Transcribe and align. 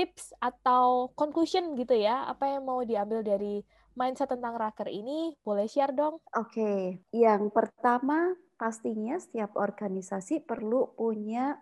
tips 0.00 0.32
atau 0.40 1.12
conclusion 1.12 1.76
gitu 1.76 1.92
ya, 1.92 2.24
apa 2.24 2.56
yang 2.56 2.64
mau 2.64 2.80
diambil 2.80 3.20
dari 3.20 3.60
mindset 3.92 4.32
tentang 4.32 4.56
raker 4.56 4.88
ini? 4.88 5.36
Boleh 5.44 5.68
share 5.68 5.92
dong? 5.92 6.24
Oke, 6.32 6.56
okay. 6.56 6.80
yang 7.12 7.52
pertama 7.52 8.32
pastinya 8.56 9.20
setiap 9.20 9.60
organisasi 9.60 10.40
perlu 10.48 10.96
punya 10.96 11.60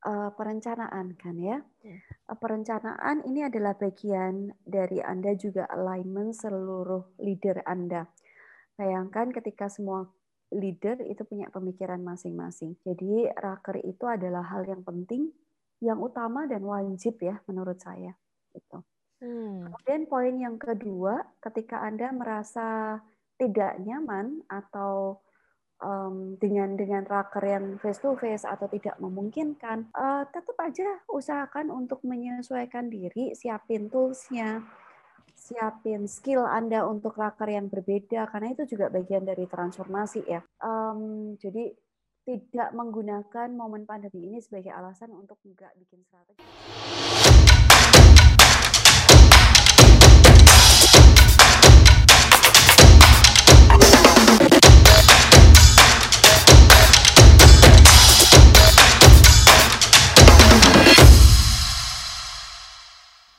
uh, 0.00 0.32
perencanaan 0.32 1.12
kan 1.20 1.36
ya. 1.36 1.60
Hmm. 1.84 2.00
perencanaan 2.28 3.24
ini 3.24 3.44
adalah 3.48 3.76
bagian 3.76 4.52
dari 4.60 5.00
Anda 5.04 5.32
juga 5.36 5.68
alignment 5.68 6.36
seluruh 6.36 7.20
leader 7.20 7.64
Anda. 7.68 8.08
Bayangkan 8.80 9.28
ketika 9.32 9.68
semua 9.68 10.08
leader 10.52 11.04
itu 11.04 11.24
punya 11.28 11.52
pemikiran 11.52 12.00
masing-masing. 12.00 12.80
Jadi 12.80 13.28
raker 13.28 13.80
itu 13.84 14.04
adalah 14.08 14.44
hal 14.48 14.64
yang 14.64 14.80
penting, 14.84 15.32
yang 15.78 15.98
utama 16.02 16.46
dan 16.46 16.62
wajib 16.66 17.18
ya 17.22 17.38
menurut 17.46 17.78
saya. 17.78 18.14
Itu. 18.54 18.82
Hmm. 19.18 19.66
Kemudian 19.66 20.02
poin 20.06 20.34
yang 20.38 20.56
kedua, 20.58 21.26
ketika 21.42 21.82
Anda 21.82 22.14
merasa 22.14 22.98
tidak 23.38 23.82
nyaman 23.82 24.46
atau 24.46 25.22
um, 25.82 26.38
dengan 26.38 26.74
dengan 26.78 27.02
raker 27.06 27.42
yang 27.42 27.64
face 27.82 28.02
to 28.02 28.14
face 28.18 28.46
atau 28.46 28.70
tidak 28.70 28.94
memungkinkan, 29.02 29.90
uh, 29.94 30.22
tetap 30.30 30.54
aja 30.62 31.02
usahakan 31.10 31.70
untuk 31.74 32.02
menyesuaikan 32.06 32.90
diri, 32.90 33.34
siapin 33.34 33.90
toolsnya, 33.90 34.62
siapin 35.34 36.06
skill 36.10 36.46
Anda 36.46 36.86
untuk 36.86 37.18
raker 37.18 37.50
yang 37.50 37.70
berbeda 37.70 38.26
karena 38.30 38.54
itu 38.54 38.70
juga 38.70 38.90
bagian 38.90 39.26
dari 39.26 39.46
transformasi 39.46 40.26
ya. 40.26 40.42
Um, 40.62 41.34
jadi 41.38 41.74
tidak 42.28 42.76
menggunakan 42.76 43.48
momen 43.56 43.88
pandemi 43.88 44.28
ini 44.28 44.36
sebagai 44.44 44.68
alasan 44.68 45.16
untuk 45.16 45.40
nggak 45.48 45.72
bikin 45.80 46.04
strategi. 46.04 46.44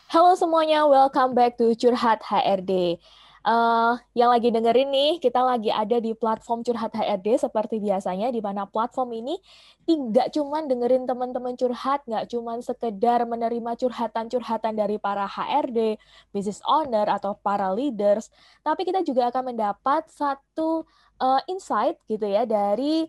Halo 0.09 0.34
semuanya, 0.34 0.90
welcome 0.90 1.38
back 1.38 1.62
to 1.62 1.78
Curhat 1.78 2.26
HRD. 2.26 2.98
Uh, 3.40 3.95
yang 4.12 4.36
lagi 4.36 4.52
dengerin 4.52 4.92
nih, 4.92 5.12
kita 5.23 5.40
lagi 5.40 5.72
ada 5.72 5.95
di 6.04 6.12
platform 6.12 6.59
Curhat 6.59 6.92
HRD 6.92 7.40
seperti 7.40 7.80
biasanya, 7.80 8.36
di 8.36 8.44
mana 8.44 8.68
platform 8.68 9.16
ini 9.16 9.40
tidak 9.88 10.36
cuma 10.36 10.59
dengerin 10.62 11.08
teman-teman 11.08 11.56
curhat, 11.56 12.04
nggak 12.06 12.30
cuma 12.30 12.59
sekedar 12.59 13.23
menerima 13.23 13.73
curhatan-curhatan 13.80 14.76
dari 14.76 15.00
para 15.00 15.23
HRD, 15.26 15.98
business 16.36 16.59
owner, 16.68 17.08
atau 17.08 17.34
para 17.40 17.72
leaders, 17.72 18.28
tapi 18.62 18.84
kita 18.84 19.02
juga 19.08 19.31
akan 19.31 19.56
mendapat 19.56 20.06
satu 20.12 20.84
uh, 21.24 21.42
insight 21.48 21.98
gitu 22.12 22.28
ya 22.28 22.44
dari 22.44 23.08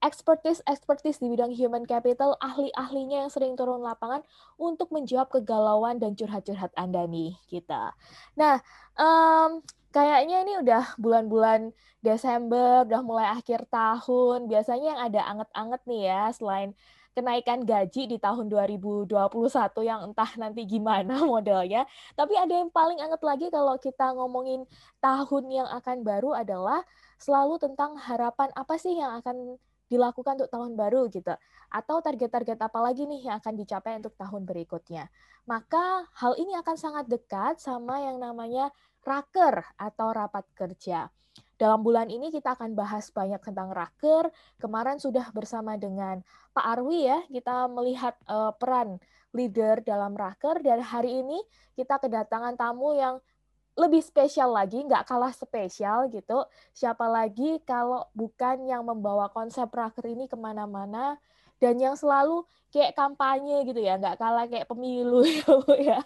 expertise-expertise 0.00 1.20
di 1.20 1.28
bidang 1.28 1.52
human 1.52 1.84
capital, 1.84 2.34
ahli-ahlinya 2.40 3.24
yang 3.24 3.30
sering 3.30 3.52
turun 3.52 3.84
lapangan 3.84 4.24
untuk 4.56 4.88
menjawab 4.90 5.28
kegalauan 5.28 6.00
dan 6.00 6.16
curhat-curhat 6.16 6.72
Anda 6.74 7.04
nih 7.04 7.36
kita. 7.52 7.92
Nah, 8.40 8.64
um, 8.96 9.60
kayaknya 9.92 10.36
ini 10.42 10.52
udah 10.64 10.96
bulan-bulan 10.96 11.76
Desember, 12.00 12.88
udah 12.88 13.02
mulai 13.04 13.28
akhir 13.28 13.68
tahun. 13.68 14.48
Biasanya 14.48 14.86
yang 14.96 15.00
ada 15.04 15.20
anget-anget 15.28 15.80
nih 15.84 16.02
ya, 16.08 16.22
selain 16.32 16.72
kenaikan 17.10 17.66
gaji 17.66 18.06
di 18.06 18.16
tahun 18.16 18.48
2021 18.48 19.04
yang 19.84 20.00
entah 20.08 20.30
nanti 20.40 20.64
gimana 20.64 21.20
modelnya. 21.28 21.84
Tapi 22.16 22.34
ada 22.40 22.56
yang 22.56 22.72
paling 22.72 22.96
anget 23.02 23.20
lagi 23.20 23.46
kalau 23.52 23.76
kita 23.76 24.16
ngomongin 24.16 24.64
tahun 25.04 25.44
yang 25.52 25.68
akan 25.68 26.00
baru 26.00 26.40
adalah 26.40 26.80
selalu 27.20 27.60
tentang 27.60 28.00
harapan 28.00 28.48
apa 28.56 28.74
sih 28.80 28.96
yang 28.96 29.20
akan 29.20 29.60
dilakukan 29.90 30.38
untuk 30.38 30.50
tahun 30.54 30.78
baru 30.78 31.10
gitu 31.10 31.34
atau 31.68 31.96
target-target 31.98 32.56
apa 32.56 32.78
lagi 32.78 33.04
nih 33.04 33.26
yang 33.26 33.42
akan 33.42 33.54
dicapai 33.58 33.98
untuk 33.98 34.14
tahun 34.14 34.46
berikutnya. 34.46 35.10
Maka 35.50 36.06
hal 36.14 36.38
ini 36.38 36.54
akan 36.54 36.76
sangat 36.78 37.10
dekat 37.10 37.58
sama 37.58 37.98
yang 37.98 38.22
namanya 38.22 38.70
raker 39.02 39.66
atau 39.74 40.14
rapat 40.14 40.46
kerja. 40.54 41.10
Dalam 41.60 41.84
bulan 41.84 42.08
ini 42.08 42.32
kita 42.32 42.56
akan 42.56 42.72
bahas 42.72 43.12
banyak 43.12 43.42
tentang 43.44 43.68
raker. 43.68 44.32
Kemarin 44.56 44.96
sudah 44.96 45.28
bersama 45.34 45.76
dengan 45.76 46.24
Pak 46.56 46.64
Arwi 46.64 47.04
ya, 47.04 47.20
kita 47.28 47.68
melihat 47.68 48.16
uh, 48.24 48.56
peran 48.56 48.96
leader 49.36 49.78
dalam 49.84 50.16
raker 50.16 50.58
dan 50.64 50.82
hari 50.82 51.22
ini 51.22 51.38
kita 51.78 52.02
kedatangan 52.02 52.58
tamu 52.58 52.96
yang 52.98 53.22
lebih 53.78 54.02
spesial 54.02 54.50
lagi, 54.50 54.82
nggak 54.82 55.06
kalah 55.06 55.32
spesial 55.34 56.10
gitu. 56.10 56.44
Siapa 56.74 57.06
lagi 57.06 57.62
kalau 57.62 58.06
bukan 58.12 58.66
yang 58.66 58.82
membawa 58.84 59.30
konsep 59.30 59.70
raker 59.70 60.06
ini 60.10 60.26
ke 60.26 60.34
mana-mana 60.34 61.16
dan 61.60 61.76
yang 61.76 61.94
selalu 61.94 62.44
kayak 62.72 62.96
kampanye 62.96 63.66
gitu 63.68 63.80
ya, 63.82 64.00
nggak 64.00 64.16
kalah 64.16 64.46
kayak 64.48 64.66
pemilu 64.70 65.20
ya, 65.28 65.54
ya. 65.76 66.00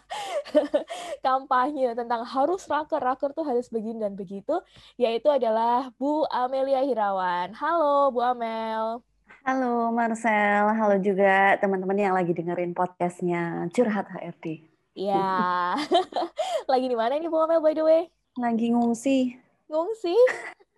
kampanye 1.23 1.95
tentang 1.95 2.27
harus 2.27 2.67
raker, 2.67 3.01
raker 3.01 3.31
tuh 3.37 3.47
harus 3.47 3.71
begini 3.71 4.03
dan 4.03 4.19
begitu, 4.19 4.59
yaitu 4.99 5.31
adalah 5.31 5.89
Bu 5.97 6.27
Amelia 6.29 6.83
Hirawan. 6.83 7.55
Halo 7.55 8.11
Bu 8.11 8.21
Amel. 8.25 9.05
Halo 9.45 9.93
Marcel, 9.93 10.73
halo 10.73 10.97
juga 11.05 11.61
teman-teman 11.61 12.01
yang 12.01 12.17
lagi 12.17 12.33
dengerin 12.33 12.73
podcastnya 12.73 13.69
Curhat 13.77 14.09
HRD. 14.09 14.74
Ya. 14.95 15.75
Lagi 16.71 16.87
di 16.87 16.95
mana 16.95 17.19
ini 17.19 17.27
Bu 17.27 17.43
Amel 17.43 17.59
by 17.59 17.75
the 17.75 17.83
way? 17.83 18.03
Lagi 18.39 18.71
ngungsi. 18.71 19.35
Ngungsi? 19.67 20.15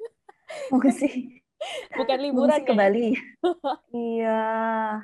ngungsi. 0.72 1.37
Bukan 1.97 2.19
liburan 2.21 2.65
ke 2.65 2.72
Bali. 2.72 3.12
iya, 3.93 4.44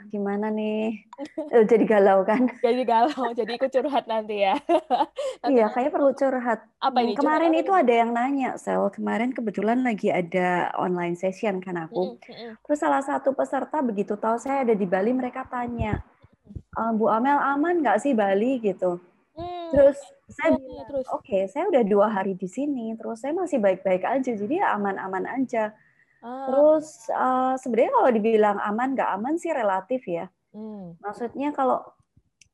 gimana 0.08 0.48
nih? 0.48 1.04
Eh, 1.48 1.64
jadi 1.64 1.84
galau 1.84 2.24
kan? 2.24 2.48
Jadi 2.60 2.84
galau, 2.88 3.32
jadi 3.36 3.56
ikut 3.56 3.72
curhat 3.72 4.04
nanti 4.08 4.48
ya. 4.48 4.56
iya, 5.48 5.68
kayaknya 5.72 5.92
perlu 5.92 6.12
curhat. 6.16 6.64
Apa 6.80 7.04
ini? 7.04 7.12
Kemarin 7.16 7.52
itu 7.56 7.72
ada 7.72 7.92
yang 7.92 8.12
nanya, 8.16 8.56
Sel. 8.60 8.88
Kemarin 8.92 9.32
kebetulan 9.32 9.80
lagi 9.80 10.12
ada 10.12 10.72
online 10.76 11.16
session 11.16 11.60
kan 11.60 11.76
aku. 11.88 12.16
Mm 12.16 12.20
-hmm. 12.20 12.52
Terus 12.64 12.78
salah 12.80 13.04
satu 13.04 13.32
peserta 13.36 13.80
begitu 13.84 14.16
tahu 14.16 14.36
saya 14.36 14.64
ada 14.64 14.76
di 14.76 14.84
Bali, 14.84 15.12
mereka 15.16 15.48
tanya, 15.48 16.04
uh, 16.76 16.92
Bu 16.96 17.08
Amel 17.08 17.38
aman 17.38 17.80
nggak 17.80 18.00
sih 18.00 18.12
Bali 18.12 18.60
gitu. 18.60 19.00
Hmm. 19.32 19.70
Terus 19.72 19.98
saya 20.28 20.56
bilang, 20.56 20.88
oke, 20.92 21.24
okay, 21.24 21.48
saya 21.48 21.68
udah 21.68 21.82
dua 21.84 22.06
hari 22.12 22.36
di 22.36 22.48
sini, 22.48 22.92
terus 22.96 23.20
saya 23.24 23.32
masih 23.32 23.60
baik-baik 23.60 24.04
aja, 24.04 24.32
jadi 24.32 24.64
aman-aman 24.76 25.24
aja. 25.28 25.72
Ah. 26.20 26.48
Terus 26.48 27.08
uh, 27.12 27.54
sebenarnya 27.56 27.92
kalau 27.92 28.10
dibilang 28.12 28.58
aman 28.60 28.94
nggak 28.94 29.10
aman 29.16 29.34
sih 29.40 29.52
relatif 29.52 30.04
ya. 30.06 30.28
Hmm. 30.52 30.96
Maksudnya 31.00 31.56
kalau 31.56 31.80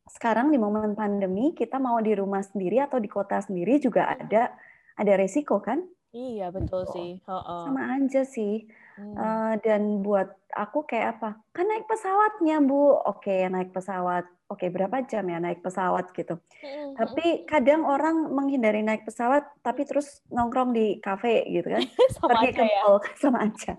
sekarang 0.08 0.48
di 0.48 0.56
momen 0.56 0.96
pandemi 0.96 1.52
kita 1.52 1.76
mau 1.76 2.00
di 2.00 2.16
rumah 2.16 2.40
sendiri 2.40 2.80
atau 2.80 2.96
di 2.96 3.10
kota 3.12 3.42
sendiri 3.44 3.76
juga 3.76 4.08
ada 4.08 4.54
ada 4.96 5.12
resiko 5.18 5.60
kan? 5.60 5.84
Iya 6.16 6.48
betul 6.48 6.88
sih. 6.94 7.20
Oh, 7.28 7.36
oh. 7.36 7.62
Sama 7.68 8.00
aja 8.00 8.24
sih. 8.24 8.64
Hmm. 8.98 9.14
Uh, 9.14 9.54
dan 9.62 10.03
buat 10.03 10.34
aku 10.59 10.82
kayak 10.82 11.19
apa? 11.19 11.38
Kan 11.54 11.70
naik 11.70 11.86
pesawatnya 11.86 12.59
bu, 12.59 12.98
oke 12.98 13.47
naik 13.47 13.70
pesawat, 13.70 14.26
oke 14.50 14.66
berapa 14.75 15.06
jam 15.06 15.22
ya 15.31 15.38
naik 15.38 15.62
pesawat 15.62 16.10
gitu. 16.10 16.34
Hmm. 16.59 16.98
Tapi 16.98 17.47
kadang 17.47 17.87
orang 17.87 18.34
menghindari 18.34 18.82
naik 18.82 19.06
pesawat, 19.06 19.47
tapi 19.62 19.87
terus 19.87 20.26
nongkrong 20.34 20.75
di 20.75 20.98
kafe 20.98 21.47
gitu 21.47 21.70
kan, 21.70 21.87
sama 22.19 22.42
pergi 22.42 22.50
ke 22.58 22.64
ya? 22.66 22.82
sama 23.22 23.38
aja. 23.47 23.72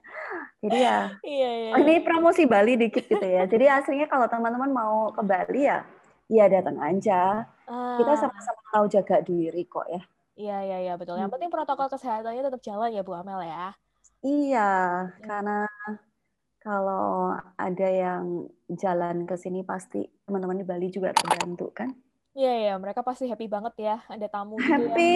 Jadi 0.60 0.78
ya, 0.80 0.98
iya, 1.24 1.50
iya, 1.56 1.72
oh, 1.76 1.80
ini 1.84 2.04
promosi 2.04 2.48
Bali 2.48 2.80
dikit 2.80 3.08
gitu 3.08 3.24
ya. 3.24 3.44
Jadi 3.48 3.68
aslinya 3.68 4.08
kalau 4.08 4.28
teman-teman 4.32 4.72
mau 4.72 5.12
ke 5.12 5.24
Bali 5.24 5.68
ya, 5.68 5.84
ya 6.32 6.48
datang 6.48 6.80
aja. 6.80 7.44
Ah. 7.68 8.00
Kita 8.00 8.16
sama-sama 8.16 8.62
tahu 8.72 8.86
jaga 8.88 9.20
diri 9.24 9.64
kok 9.68 9.88
ya. 9.88 10.04
Iya, 10.40 10.58
iya, 10.64 10.78
iya 10.88 10.94
betul. 10.96 11.20
Yang 11.20 11.32
hmm. 11.32 11.36
penting 11.36 11.52
protokol 11.52 11.92
kesehatannya 11.92 12.44
tetap 12.48 12.64
jalan 12.64 12.96
ya 12.96 13.04
Bu 13.04 13.12
Amel 13.12 13.44
ya. 13.44 13.76
Iya, 14.26 14.60
ya. 14.60 15.24
karena 15.24 15.52
kalau 16.60 17.32
ada 17.56 17.88
yang 17.88 18.24
jalan 18.68 19.24
ke 19.24 19.36
sini 19.40 19.64
pasti 19.64 20.04
teman-teman 20.28 20.60
di 20.60 20.68
Bali 20.68 20.88
juga 20.92 21.16
terbantu 21.16 21.72
kan? 21.72 21.90
Iya 22.40 22.54
ya, 22.56 22.74
mereka 22.80 23.04
pasti 23.04 23.28
happy 23.28 23.52
banget 23.52 23.76
ya 23.84 24.00
ada 24.08 24.28
tamu. 24.32 24.56
Gitu 24.56 24.64
ya. 24.64 24.72
happy, 24.80 25.16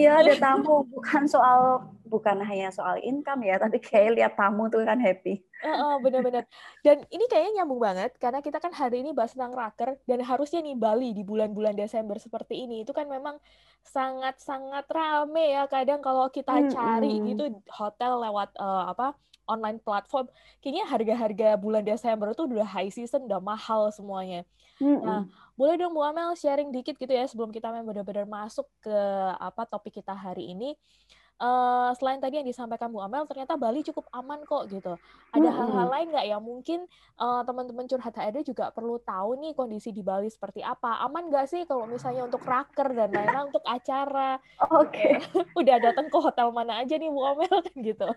iya 0.00 0.12
ya, 0.16 0.20
ada 0.24 0.34
tamu. 0.40 0.88
Bukan 0.88 1.28
soal 1.28 1.84
bukan 2.08 2.40
hanya 2.40 2.72
soal 2.72 2.96
income 3.04 3.44
ya, 3.44 3.60
tapi 3.60 3.76
kayak 3.84 4.16
lihat 4.16 4.32
tamu 4.32 4.72
tuh 4.72 4.80
kan 4.80 4.96
happy. 4.96 5.44
Uh, 5.60 5.68
uh, 5.68 5.94
bener-bener. 6.00 6.48
Dan 6.80 7.04
ini 7.12 7.28
kayaknya 7.28 7.60
nyambung 7.60 7.84
banget 7.84 8.16
karena 8.16 8.40
kita 8.40 8.64
kan 8.64 8.72
hari 8.72 9.04
ini 9.04 9.12
bahas 9.12 9.36
tentang 9.36 9.52
raker 9.52 10.00
dan 10.08 10.24
harusnya 10.24 10.64
nih 10.64 10.72
Bali 10.72 11.12
di 11.12 11.20
bulan-bulan 11.20 11.76
Desember 11.76 12.16
seperti 12.16 12.64
ini 12.64 12.80
itu 12.80 12.96
kan 12.96 13.12
memang 13.12 13.36
sangat-sangat 13.84 14.88
rame 14.88 15.52
ya. 15.52 15.68
Kadang 15.68 16.00
kalau 16.00 16.32
kita 16.32 16.64
cari 16.72 17.20
hmm. 17.20 17.24
gitu 17.28 17.44
hotel 17.76 18.24
lewat 18.24 18.56
uh, 18.56 18.88
apa 18.88 19.12
online 19.44 19.80
platform, 19.80 20.28
kayaknya 20.60 20.84
harga-harga 20.88 21.48
bulan 21.60 21.84
Desember 21.84 22.32
itu 22.32 22.44
udah 22.44 22.68
high 22.68 22.92
season, 22.92 23.28
udah 23.28 23.40
mahal 23.40 23.92
semuanya. 23.92 24.42
Mm-hmm. 24.82 25.06
Nah, 25.06 25.22
boleh 25.54 25.78
dong 25.78 25.94
Bu 25.94 26.02
Amel 26.02 26.34
sharing 26.34 26.74
dikit 26.74 26.98
gitu 26.98 27.10
ya 27.10 27.24
sebelum 27.30 27.54
kita 27.54 27.70
benar-benar 27.70 28.26
masuk 28.26 28.66
ke 28.82 28.98
apa 29.38 29.62
topik 29.70 30.02
kita 30.02 30.14
hari 30.14 30.50
ini. 30.50 30.74
Uh, 31.34 31.90
selain 31.98 32.22
tadi 32.22 32.38
yang 32.38 32.46
disampaikan 32.46 32.94
Bu 32.94 33.02
Amel, 33.02 33.26
ternyata 33.26 33.58
Bali 33.58 33.82
cukup 33.82 34.06
aman 34.14 34.46
kok 34.46 34.70
gitu. 34.70 34.94
Ada 35.34 35.48
hal-hal 35.50 35.82
mm-hmm. 35.82 35.94
lain 35.94 36.06
nggak 36.14 36.26
yang 36.30 36.42
mungkin 36.42 36.80
uh, 37.18 37.42
teman-teman 37.42 37.90
curhat 37.90 38.14
HRD 38.14 38.54
juga 38.54 38.70
perlu 38.70 39.02
tahu 39.02 39.42
nih 39.42 39.50
kondisi 39.50 39.90
di 39.90 40.02
Bali 40.02 40.30
seperti 40.30 40.62
apa? 40.62 41.02
Aman 41.02 41.30
nggak 41.34 41.50
sih 41.50 41.66
kalau 41.66 41.90
misalnya 41.90 42.22
untuk 42.22 42.42
raker 42.46 42.86
dan 42.94 43.10
lain-lain 43.10 43.50
untuk 43.50 43.66
acara? 43.66 44.38
Oke. 44.78 44.94
Okay. 44.94 45.12
Udah 45.60 45.82
datang 45.82 46.06
ke 46.06 46.18
hotel 46.22 46.54
mana 46.54 46.86
aja 46.86 46.94
nih 46.94 47.10
Bu 47.10 47.20
Amel 47.26 47.50
kan 47.50 47.76
gitu? 47.90 48.08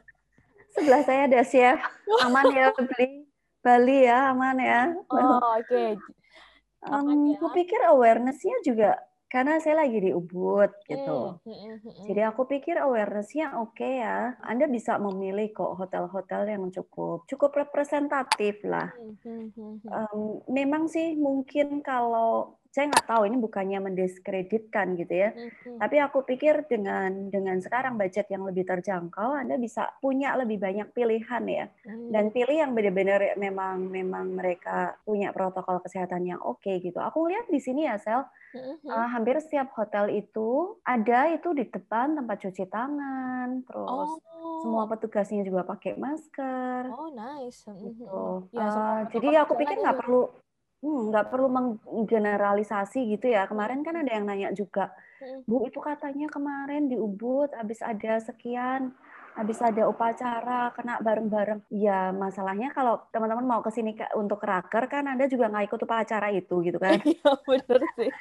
Sebelah 0.75 1.02
saya 1.08 1.22
ada 1.30 1.42
chef. 1.46 1.78
Aman 2.25 2.52
ya 2.52 2.74
Bali. 2.75 3.28
Bali 3.68 3.98
ya, 4.08 4.31
aman 4.31 4.58
ya. 4.64 4.81
Oh, 5.12 5.44
oke. 5.60 5.68
Okay. 5.68 5.90
Um, 6.88 7.36
aku 7.36 7.52
pikir 7.52 7.84
awareness-nya 7.84 8.64
juga 8.64 8.96
karena 9.28 9.60
saya 9.60 9.84
lagi 9.84 10.00
di 10.00 10.12
Ubud 10.16 10.72
gitu. 10.88 11.36
Hmm, 11.44 11.52
hmm, 11.52 11.78
hmm, 11.84 12.06
Jadi 12.08 12.22
aku 12.24 12.48
pikir 12.48 12.80
awareness-nya 12.80 13.60
oke 13.60 13.75
okay 13.75 14.00
ya. 14.00 14.40
Anda 14.40 14.72
bisa 14.72 14.96
memilih 14.96 15.52
kok 15.52 15.75
hotel-hotel 15.75 16.48
yang 16.48 16.72
cukup 16.72 17.28
cukup 17.28 17.52
representatif 17.60 18.63
lah. 18.63 18.88
Um, 19.84 20.40
memang 20.48 20.88
sih 20.88 21.20
mungkin 21.20 21.84
kalau 21.84 22.56
saya 22.77 22.94
nggak 22.94 23.09
tahu 23.09 23.25
ini 23.25 23.41
bukannya 23.41 23.79
mendiskreditkan 23.89 24.94
gitu 25.01 25.09
ya. 25.09 25.33
Mm-hmm. 25.33 25.81
Tapi 25.81 25.97
aku 25.97 26.21
pikir 26.21 26.69
dengan 26.69 27.33
dengan 27.33 27.57
sekarang 27.57 27.97
budget 27.97 28.29
yang 28.29 28.45
lebih 28.45 28.69
terjangkau, 28.69 29.33
Anda 29.33 29.57
bisa 29.57 29.97
punya 29.97 30.38
lebih 30.38 30.62
banyak 30.62 30.94
pilihan 30.94 31.44
ya. 31.50 31.65
Mm-hmm. 31.74 32.09
Dan 32.13 32.24
pilih 32.29 32.53
yang 32.53 32.77
benar-benar 32.77 33.33
memang 33.41 33.89
memang 33.89 34.29
mereka 34.29 34.94
punya 35.01 35.33
protokol 35.33 35.81
kesehatan 35.81 36.29
yang 36.29 36.38
oke 36.38 36.62
okay, 36.62 36.77
gitu. 36.77 37.01
Aku 37.01 37.25
lihat 37.25 37.50
di 37.50 37.57
sini 37.57 37.89
ya 37.89 37.97
Sel, 37.97 38.21
mm-hmm. 38.21 38.94
uh, 38.94 39.09
hampir 39.09 39.41
setiap 39.41 39.74
hotel 39.74 40.13
itu 40.13 40.77
ada 40.85 41.33
itu 41.33 41.57
di 41.57 41.65
depan 41.65 42.13
tempat 42.13 42.45
cuci 42.45 42.69
tangan, 42.69 43.65
terus 43.65 44.21
oh. 44.21 44.62
semua 44.62 44.85
petugasnya 44.85 45.41
juga 45.41 45.65
pakai 45.65 45.97
masker. 45.97 46.94
Oh 46.94 47.09
nice. 47.09 47.65
Gitu. 47.65 48.21
Ya, 48.53 48.69
uh, 48.69 49.00
jadi 49.09 49.41
aku 49.41 49.57
pikir 49.57 49.81
nggak 49.81 49.97
perlu 49.97 50.29
Hmm, 50.77 51.09
nggak 51.09 51.33
perlu 51.33 51.50
menggeneralisasi 51.50 53.00
gitu 53.18 53.33
ya. 53.33 53.50
Kemarin 53.50 53.81
kan 53.81 53.97
ada 53.97 54.12
yang 54.13 54.25
nanya 54.29 54.50
juga, 54.53 54.94
Bu 55.50 55.65
itu 55.65 55.79
katanya 55.81 56.27
kemarin 56.29 56.85
di 56.91 56.97
Ubud 57.00 57.50
habis 57.57 57.81
ada 57.81 58.21
sekian, 58.21 58.94
habis 59.33 59.57
ada 59.62 59.89
upacara 59.89 60.69
kena 60.77 61.01
bareng-bareng. 61.01 61.65
Ya 61.74 62.13
masalahnya 62.13 62.69
kalau 62.77 63.01
teman-teman 63.13 63.45
mau 63.50 63.62
ke 63.65 63.71
sini 63.74 63.97
untuk 64.18 64.41
raker 64.45 64.85
kan 64.89 65.09
Anda 65.09 65.25
juga 65.25 65.50
nggak 65.50 65.65
ikut 65.74 65.81
upacara 65.85 66.29
itu 66.33 66.56
gitu 66.65 66.77
kan? 66.77 67.01
Iya 67.09 67.31
benar 67.47 67.81
sih. 67.97 68.12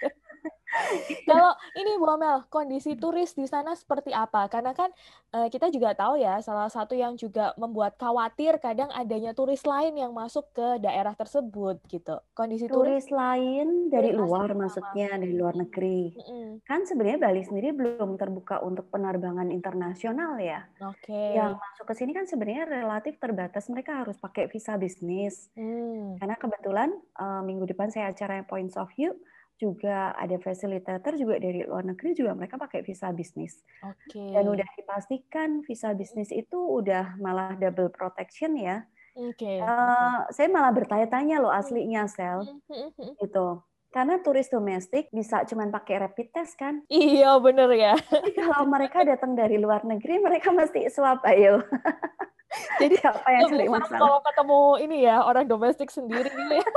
Kalau 1.30 1.52
ini 1.78 1.96
Bu 1.96 2.06
Amel, 2.10 2.44
kondisi 2.52 2.94
turis 2.98 3.32
di 3.32 3.46
sana 3.48 3.72
seperti 3.72 4.12
apa? 4.12 4.46
Karena 4.50 4.76
kan 4.76 4.92
uh, 5.32 5.48
kita 5.48 5.72
juga 5.72 5.96
tahu 5.96 6.20
ya, 6.20 6.38
salah 6.44 6.68
satu 6.68 6.92
yang 6.92 7.16
juga 7.16 7.56
membuat 7.56 7.96
khawatir 7.96 8.60
kadang 8.60 8.90
adanya 8.92 9.32
turis 9.32 9.64
lain 9.64 9.96
yang 9.96 10.12
masuk 10.12 10.46
ke 10.52 10.82
daerah 10.82 11.16
tersebut 11.16 11.80
gitu. 11.88 12.20
Kondisi 12.36 12.68
turis, 12.68 13.08
turis 13.08 13.08
lain 13.10 13.88
dari 13.88 14.12
turis 14.12 14.20
luar 14.20 14.48
maksudnya 14.52 15.16
dari 15.16 15.34
luar 15.34 15.54
negeri. 15.56 16.12
Mm 16.12 16.22
-hmm. 16.22 16.48
Kan 16.66 16.84
sebenarnya 16.84 17.18
Bali 17.24 17.42
sendiri 17.42 17.68
belum 17.72 18.20
terbuka 18.20 18.60
untuk 18.62 18.90
penerbangan 18.92 19.48
internasional 19.50 20.38
ya. 20.38 20.66
Oke. 20.84 21.10
Okay. 21.10 21.40
Yang 21.40 21.56
masuk 21.56 21.84
ke 21.88 21.94
sini 21.96 22.12
kan 22.12 22.26
sebenarnya 22.28 22.64
relatif 22.68 23.16
terbatas. 23.18 23.68
Mereka 23.72 24.04
harus 24.04 24.16
pakai 24.20 24.48
visa 24.50 24.76
bisnis. 24.76 25.48
Mm. 25.56 26.20
Karena 26.20 26.36
kebetulan 26.38 26.90
uh, 27.18 27.42
minggu 27.42 27.66
depan 27.68 27.88
saya 27.90 28.12
acara 28.12 28.44
Points 28.46 28.76
of 28.76 28.90
View 28.94 29.16
juga 29.56 30.12
ada 30.16 30.36
fasilitator 30.36 31.16
juga 31.16 31.40
dari 31.40 31.64
luar 31.64 31.88
negeri 31.88 32.12
juga 32.12 32.36
mereka 32.36 32.60
pakai 32.60 32.84
visa 32.84 33.08
bisnis. 33.10 33.64
Okay. 33.80 34.36
Dan 34.36 34.52
udah 34.52 34.68
dipastikan 34.76 35.64
visa 35.64 35.96
bisnis 35.96 36.28
itu 36.28 36.56
udah 36.56 37.16
malah 37.16 37.56
double 37.56 37.88
protection 37.88 38.56
ya. 38.60 38.84
Okay. 39.16 39.64
Uh, 39.64 39.64
eh, 39.64 40.18
saya 40.36 40.48
malah 40.52 40.76
bertanya-tanya 40.76 41.40
loh 41.40 41.48
aslinya 41.48 42.04
sel 42.04 42.44
gitu. 43.24 43.64
Karena 43.88 44.20
turis 44.20 44.52
domestik 44.52 45.08
bisa 45.08 45.48
cuma 45.48 45.64
pakai 45.72 46.04
rapid 46.04 46.28
test 46.36 46.60
kan? 46.60 46.84
Iya 46.92 47.40
bener 47.40 47.72
ya. 47.72 47.96
Tapi 47.96 48.36
kalau 48.36 48.68
mereka 48.68 49.08
datang 49.08 49.32
dari 49.32 49.56
luar 49.56 49.88
negeri 49.88 50.20
mereka 50.20 50.52
mesti 50.52 50.84
swab 50.92 51.24
ayo. 51.24 51.64
Jadi 52.76 52.96
apa 53.08 53.28
yang 53.32 53.48
sulit 53.48 53.68
masalah? 53.72 54.00
Kalau 54.04 54.18
ketemu 54.20 54.60
ini 54.84 54.96
ya 55.08 55.24
orang 55.24 55.48
domestik 55.48 55.88
sendiri 55.88 56.28
gitu 56.28 56.54
ya. 56.60 56.68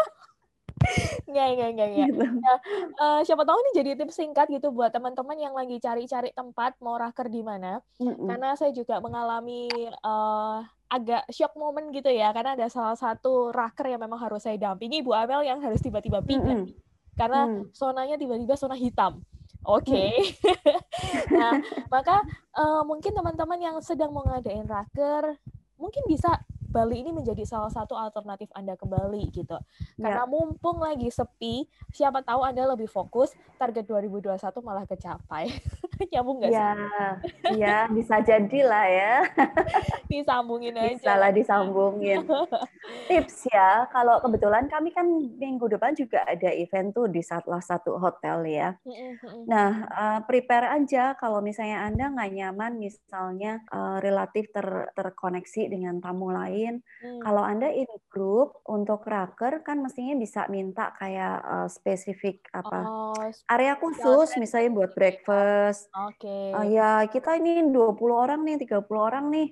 Nggak, 1.29 1.47
nggak, 1.55 1.69
nggak, 1.75 1.89
nggak. 1.93 2.07
Gitu. 2.09 2.25
Nah, 2.41 2.57
uh, 2.97 3.19
siapa 3.21 3.43
tahu 3.45 3.57
ini 3.61 3.71
jadi 3.77 3.89
tips 3.99 4.17
singkat 4.17 4.47
gitu 4.49 4.73
buat 4.73 4.89
teman-teman 4.89 5.37
yang 5.37 5.53
lagi 5.53 5.77
cari-cari 5.77 6.33
tempat 6.33 6.79
mau 6.81 6.97
raker 6.97 7.29
di 7.29 7.41
mana. 7.45 7.83
Mm-hmm. 8.01 8.27
Karena 8.27 8.49
saya 8.57 8.71
juga 8.73 8.97
mengalami 9.03 9.69
uh, 10.01 10.65
agak 10.89 11.29
shock 11.29 11.53
moment 11.53 11.93
gitu 11.93 12.09
ya, 12.09 12.33
karena 12.33 12.57
ada 12.57 12.67
salah 12.71 12.97
satu 12.97 13.53
raker 13.53 13.93
yang 13.93 14.01
memang 14.01 14.17
harus 14.17 14.41
saya 14.41 14.57
dampingi, 14.57 15.05
Bu 15.05 15.13
Amel 15.13 15.45
yang 15.45 15.61
harus 15.61 15.79
tiba-tiba 15.83 16.25
pindah. 16.25 16.65
Mm-hmm. 16.65 17.17
Karena 17.19 17.45
mm. 17.45 17.75
zonanya 17.75 18.15
tiba-tiba 18.15 18.55
zona 18.57 18.79
hitam. 18.79 19.21
Oke. 19.67 19.91
Okay. 19.91 20.13
nah, 21.35 21.59
maka 21.91 22.23
uh, 22.55 22.81
mungkin 22.87 23.11
teman-teman 23.11 23.59
yang 23.59 23.75
sedang 23.83 24.15
mau 24.15 24.23
ngadain 24.23 24.65
raker, 24.65 25.35
mungkin 25.75 26.03
bisa 26.07 26.41
Bali 26.69 27.01
ini 27.01 27.09
menjadi 27.09 27.41
salah 27.49 27.73
satu 27.73 27.97
alternatif 27.97 28.53
Anda 28.53 28.77
kembali 28.77 29.33
gitu. 29.33 29.57
Karena 29.97 30.23
ya. 30.23 30.29
mumpung 30.29 30.77
lagi 30.77 31.09
sepi, 31.09 31.65
siapa 31.89 32.21
tahu 32.21 32.45
Anda 32.45 32.69
lebih 32.69 32.85
fokus, 32.85 33.33
target 33.57 33.89
2021 33.89 34.37
malah 34.61 34.85
kecapai. 34.85 35.49
Nyambung 36.13 36.37
nggak 36.39 36.51
ya, 36.51 36.71
sih? 36.71 37.59
Iya, 37.59 37.77
bisa 37.91 38.15
jadi 38.23 38.59
lah 38.63 38.85
ya. 38.87 39.15
Disambungin 40.11 40.75
aja. 40.79 40.95
Bisa 40.95 41.13
lah 41.19 41.31
disambungin. 41.35 42.23
Tips 43.11 43.51
ya, 43.51 43.85
kalau 43.91 44.23
kebetulan 44.23 44.71
kami 44.71 44.95
kan 44.95 45.05
minggu 45.37 45.67
depan 45.67 45.93
juga 45.93 46.23
ada 46.23 46.49
event 46.55 46.95
tuh 46.95 47.11
di 47.11 47.19
salah 47.19 47.61
satu 47.61 47.99
hotel 47.99 48.47
ya. 48.47 48.69
Nah, 49.45 49.71
uh, 49.91 50.19
prepare 50.23 50.71
aja 50.79 51.13
kalau 51.19 51.43
misalnya 51.43 51.83
Anda 51.85 52.09
nggak 52.15 52.31
nyaman 52.33 52.73
misalnya 52.79 53.61
uh, 53.69 53.99
relatif 53.99 54.49
ter 54.55 54.89
terkoneksi 54.95 55.67
dengan 55.67 55.99
tamu 55.99 56.31
lain. 56.31 56.79
Hmm. 57.03 57.19
Kalau 57.21 57.43
Anda 57.43 57.69
in 57.75 57.89
grup 58.09 58.63
untuk 58.65 59.05
raker 59.05 59.61
kan 59.61 59.83
mestinya 59.83 60.15
bisa 60.17 60.47
minta 60.49 60.95
kayak 60.97 61.37
uh, 61.45 61.67
spesifik 61.69 62.41
apa 62.49 62.79
oh, 62.85 63.21
area 63.51 63.77
khusus 63.77 64.33
misalnya 64.41 64.73
buat 64.73 64.91
breakfast. 64.97 65.88
Oke. 65.89 66.21
Okay. 66.21 66.45
Uh, 66.53 66.67
ya, 66.69 67.03
kita 67.09 67.41
ini 67.41 67.65
20 67.73 67.97
orang 68.13 68.45
nih, 68.45 68.61
30 68.61 68.85
orang 68.93 69.25
nih. 69.33 69.47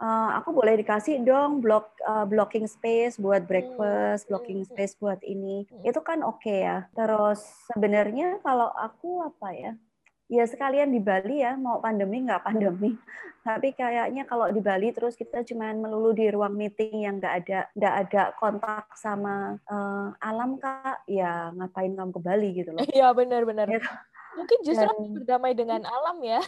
Uh, 0.00 0.40
aku 0.40 0.56
boleh 0.56 0.80
dikasih 0.80 1.20
dong 1.20 1.60
block 1.60 1.92
uh, 2.08 2.24
blocking 2.24 2.64
space 2.64 3.20
buat 3.20 3.44
breakfast, 3.44 4.24
hmm. 4.24 4.28
blocking 4.32 4.60
hmm. 4.64 4.68
space 4.72 4.96
buat 4.96 5.20
ini. 5.20 5.68
Hmm. 5.68 5.84
Itu 5.84 6.00
kan 6.00 6.24
oke 6.24 6.40
okay 6.40 6.64
ya. 6.64 6.88
Terus 6.96 7.44
sebenarnya 7.68 8.40
kalau 8.40 8.72
aku 8.72 9.20
apa 9.28 9.48
ya? 9.52 9.72
ya 10.32 10.48
sekalian 10.48 10.88
di 10.88 10.96
Bali 10.96 11.44
ya 11.44 11.60
mau 11.60 11.76
pandemi 11.84 12.24
nggak 12.24 12.40
pandemi 12.40 12.96
tapi 13.46 13.76
kayaknya 13.76 14.24
kalau 14.24 14.48
di 14.48 14.64
Bali 14.64 14.88
terus 14.88 15.12
kita 15.12 15.44
cuma 15.44 15.68
melulu 15.76 16.16
di 16.16 16.32
ruang 16.32 16.56
meeting 16.56 17.04
yang 17.04 17.20
nggak 17.20 17.34
ada 17.44 17.60
nggak 17.76 17.94
ada 18.08 18.22
kontak 18.40 18.88
sama 18.96 19.60
uh, 19.68 20.08
alam 20.24 20.56
kak 20.56 21.04
ya 21.04 21.52
ngapain 21.52 21.92
kamu 21.92 22.12
ke 22.16 22.20
Bali 22.24 22.48
gitu 22.56 22.70
loh 22.72 22.80
iya 22.96 23.12
benar-benar 23.12 23.68
ya. 23.68 23.84
Mungkin 24.38 24.58
justru 24.64 24.88
Dan, 24.88 25.14
berdamai 25.20 25.52
dengan 25.52 25.82
alam 25.84 26.18
ya 26.24 26.40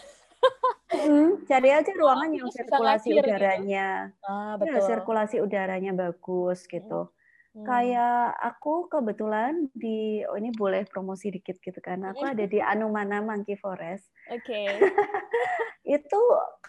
hmm, 0.92 1.48
cari 1.48 1.70
aja 1.72 1.92
ruangan 2.00 2.30
yang 2.32 2.48
sirkulasi 2.52 3.08
gitu. 3.12 3.24
udaranya 3.24 4.12
gitu. 4.12 4.28
ah, 4.28 4.54
betul. 4.60 4.76
Ya, 4.76 4.80
sirkulasi 4.84 5.36
udaranya 5.40 5.92
bagus 5.96 6.68
gitu 6.68 7.08
Hmm. 7.54 7.62
Kayak 7.62 8.34
aku 8.42 8.90
kebetulan 8.90 9.70
di 9.78 10.26
oh 10.26 10.34
ini 10.34 10.50
boleh 10.50 10.82
promosi 10.90 11.30
dikit 11.30 11.62
gitu 11.62 11.78
kan. 11.78 12.02
Aku 12.10 12.26
ada 12.26 12.50
di 12.50 12.58
Anumana 12.58 13.22
Monkey 13.22 13.54
Forest. 13.54 14.10
Oke. 14.26 14.42
Okay. 14.42 14.66
itu 16.02 16.20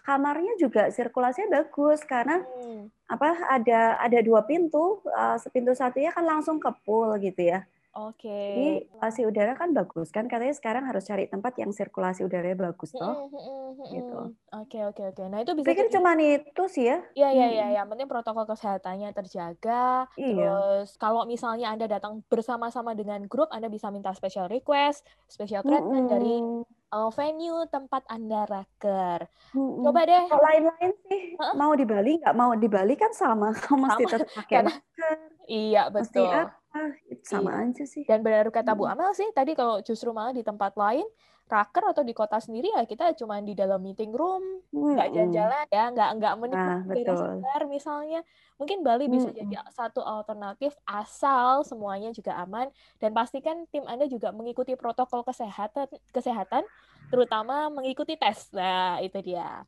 kamarnya 0.05 0.53
juga 0.61 0.93
sirkulasinya 0.93 1.65
bagus 1.65 2.05
karena 2.05 2.45
hmm. 2.45 3.09
apa 3.09 3.49
ada 3.49 3.97
ada 3.97 4.19
dua 4.21 4.45
pintu, 4.45 5.01
uh, 5.09 5.41
pintu 5.49 5.73
satunya 5.73 6.13
kan 6.13 6.21
langsung 6.21 6.61
ke 6.61 6.69
pool 6.85 7.17
gitu 7.17 7.49
ya. 7.49 7.65
Oke. 7.95 8.27
Okay. 8.27 8.51
Jadi 8.51 8.67
sirkulasi 8.91 9.21
udara 9.23 9.53
kan 9.55 9.69
bagus 9.71 10.11
kan 10.11 10.27
katanya 10.27 10.51
sekarang 10.51 10.83
harus 10.83 11.07
cari 11.07 11.31
tempat 11.31 11.55
yang 11.55 11.71
sirkulasi 11.71 12.27
udaranya 12.27 12.67
bagus 12.67 12.91
toh. 12.91 13.31
gitu. 13.87 14.35
Oke 14.51 14.83
oke 14.83 15.15
oke. 15.15 15.23
Nah 15.31 15.39
itu 15.39 15.55
bisa. 15.55 15.67
Pikir 15.71 15.87
cuma 15.95 16.11
itu 16.19 16.63
sih 16.67 16.91
ya. 16.91 16.99
Iya 17.15 17.29
iya 17.31 17.47
iya. 17.55 17.67
Yang 17.79 17.95
penting 17.95 18.07
protokol 18.11 18.43
kesehatannya 18.51 19.15
terjaga. 19.15 20.11
Iya. 20.19 20.35
Terus 20.35 20.89
kalau 20.99 21.23
misalnya 21.23 21.71
anda 21.71 21.87
datang 21.87 22.19
bersama-sama 22.27 22.91
dengan 22.91 23.23
grup, 23.31 23.47
anda 23.55 23.71
bisa 23.71 23.87
minta 23.87 24.11
special 24.11 24.51
request, 24.51 25.07
special 25.31 25.63
treatment 25.63 25.87
mm 25.87 26.03
-hmm. 26.03 26.11
dari 26.11 26.35
uh, 26.95 27.11
venue 27.11 27.63
tempat 27.67 28.03
Anda 28.07 28.47
raker. 28.47 29.27
Mm-mm. 29.51 29.83
Coba 29.83 30.07
deh. 30.07 30.23
Kalau 30.31 30.43
lain-lain 30.43 30.91
sih 31.07 31.21
Heeh. 31.35 31.53
mau 31.59 31.71
di 31.75 31.85
Bali 31.87 32.11
nggak 32.23 32.35
mau 32.35 32.51
di 32.55 32.67
Bali 32.71 32.93
kan 32.95 33.11
sama, 33.11 33.51
kamu 33.63 33.87
mesti 33.87 34.03
tetap 34.07 34.29
pakai 34.31 34.57
masker, 34.63 35.15
Iya, 35.45 35.93
mesti 35.93 36.17
betul. 36.17 36.33
apa, 36.33 36.49
itu 37.11 37.23
sama 37.25 37.51
Iya. 37.51 37.59
aja 37.63 37.83
sih. 37.93 38.03
Dan 38.09 38.19
benar 38.25 38.45
kata 38.53 38.71
Bu. 38.77 38.85
Amel 38.85 39.11
sih, 39.17 39.27
tadi 39.33 39.51
kalau 39.59 39.81
justru 39.81 40.09
malah 40.13 40.33
di 40.35 40.43
tempat 40.45 40.73
lain, 40.77 41.05
raker 41.45 41.83
atau 41.93 42.01
di 42.01 42.13
kota 42.13 42.37
sendiri 42.41 42.73
ya 42.73 42.81
kita 42.89 43.13
cuma 43.19 43.37
di 43.41 43.53
dalam 43.53 43.77
meeting 43.81 44.11
room, 44.13 44.41
nggak 44.73 45.07
Mm-mm. 45.09 45.13
jalan-jalan 45.13 45.65
ya, 45.69 45.83
nggak 45.93 46.09
nggak 46.17 46.33
Nah, 46.33 46.41
menikmati 46.41 47.01
segar 47.21 47.61
misalnya. 47.69 48.19
Mungkin 48.59 48.77
Bali 48.85 49.05
bisa 49.09 49.29
Mm-mm. 49.29 49.35
jadi 49.35 49.55
satu 49.73 50.01
alternatif 50.01 50.73
asal 50.87 51.61
semuanya 51.65 52.09
juga 52.17 52.33
aman 52.39 52.67
dan 53.01 53.11
pastikan 53.13 53.65
tim 53.69 53.83
Anda 53.85 54.05
juga 54.09 54.29
mengikuti 54.33 54.73
protokol 54.77 55.21
kesehatan 55.25 55.87
kesehatan, 56.15 56.63
terutama 57.11 57.69
mengikuti 57.73 58.17
tes. 58.17 58.49
Nah, 58.53 59.01
itu 59.01 59.17
dia. 59.21 59.65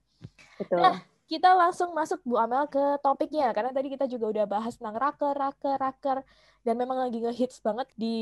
Betul. 0.58 0.80
Nah, 0.82 0.98
kita 1.28 1.52
langsung 1.54 1.92
masuk 1.92 2.24
Bu 2.24 2.40
Amel 2.40 2.72
ke 2.72 3.00
topiknya 3.04 3.52
karena 3.52 3.76
tadi 3.76 3.92
kita 3.92 4.08
juga 4.08 4.32
udah 4.32 4.46
bahas 4.48 4.80
tentang 4.80 4.96
raker, 4.96 5.36
raker, 5.36 5.76
raker 5.76 6.18
dan 6.64 6.76
memang 6.80 7.04
lagi 7.04 7.20
ngehits 7.20 7.60
banget 7.60 7.88
di 8.00 8.16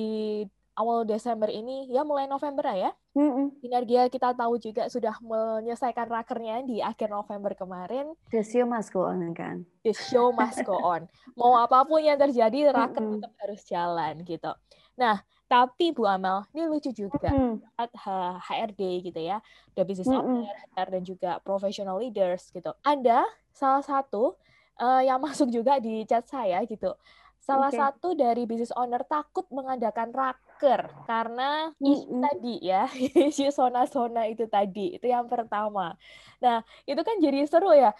awal 0.75 1.07
Desember 1.07 1.47
ini 1.47 1.87
ya 1.87 2.03
mulai 2.03 2.27
November 2.27 2.67
ya. 2.75 2.91
Mm-mm. 3.15 3.63
Sinergia 3.63 4.11
kita 4.11 4.35
tahu 4.35 4.59
juga 4.59 4.91
sudah 4.91 5.15
menyelesaikan 5.23 6.09
rakernya 6.11 6.67
di 6.67 6.83
akhir 6.83 7.07
November 7.07 7.55
kemarin. 7.55 8.11
The 8.33 8.43
show 8.43 8.67
must 8.67 8.91
go 8.91 9.07
on 9.07 9.31
kan. 9.31 9.63
The 9.87 9.95
show 9.95 10.35
must 10.35 10.65
go 10.67 10.75
on. 10.75 11.07
Mau 11.39 11.55
apa 11.55 11.87
pun 11.87 12.03
yang 12.03 12.19
terjadi, 12.19 12.75
raker 12.75 12.99
Mm-mm. 12.99 13.13
tetap 13.23 13.31
harus 13.39 13.61
jalan 13.63 14.13
gitu. 14.27 14.51
Nah, 14.99 15.23
tapi 15.45 15.93
Bu 15.93 16.09
Amel, 16.09 16.41
ini 16.57 16.65
lucu 16.65 16.89
juga 16.89 17.29
Mm. 17.29 17.61
HRD 18.41 18.81
gitu 19.05 19.21
ya, 19.21 19.37
the 19.77 19.85
business 19.85 20.09
Mm-mm. 20.09 20.41
owner, 20.41 20.55
HR, 20.73 20.87
dan 20.97 21.03
juga 21.05 21.31
professional 21.45 22.01
leaders 22.01 22.49
gitu. 22.49 22.73
Anda 22.81 23.21
salah 23.53 23.85
satu 23.85 24.35
eh, 24.81 25.05
yang 25.05 25.21
masuk 25.25 25.53
juga 25.53 25.77
di 25.77 26.01
chat 26.09 26.25
saya 26.25 26.65
gitu. 26.65 26.97
Salah 27.45 27.69
Oke. 27.69 27.77
satu 27.77 28.17
dari 28.17 28.49
business 28.49 28.73
owner 28.73 29.05
takut 29.05 29.45
mengadakan 29.53 30.09
raker 30.09 30.89
karena 31.05 31.69
isu 31.77 32.09
Mm-mm. 32.09 32.21
tadi 32.25 32.55
ya, 32.65 32.89
isu 33.29 33.53
zona-zona 33.53 34.25
itu 34.25 34.49
tadi. 34.49 34.97
Itu 34.97 35.05
yang 35.05 35.29
pertama. 35.29 35.93
Nah, 36.41 36.65
itu 36.89 37.01
kan 37.05 37.21
jadi 37.21 37.45
seru 37.45 37.69
ya. 37.69 37.93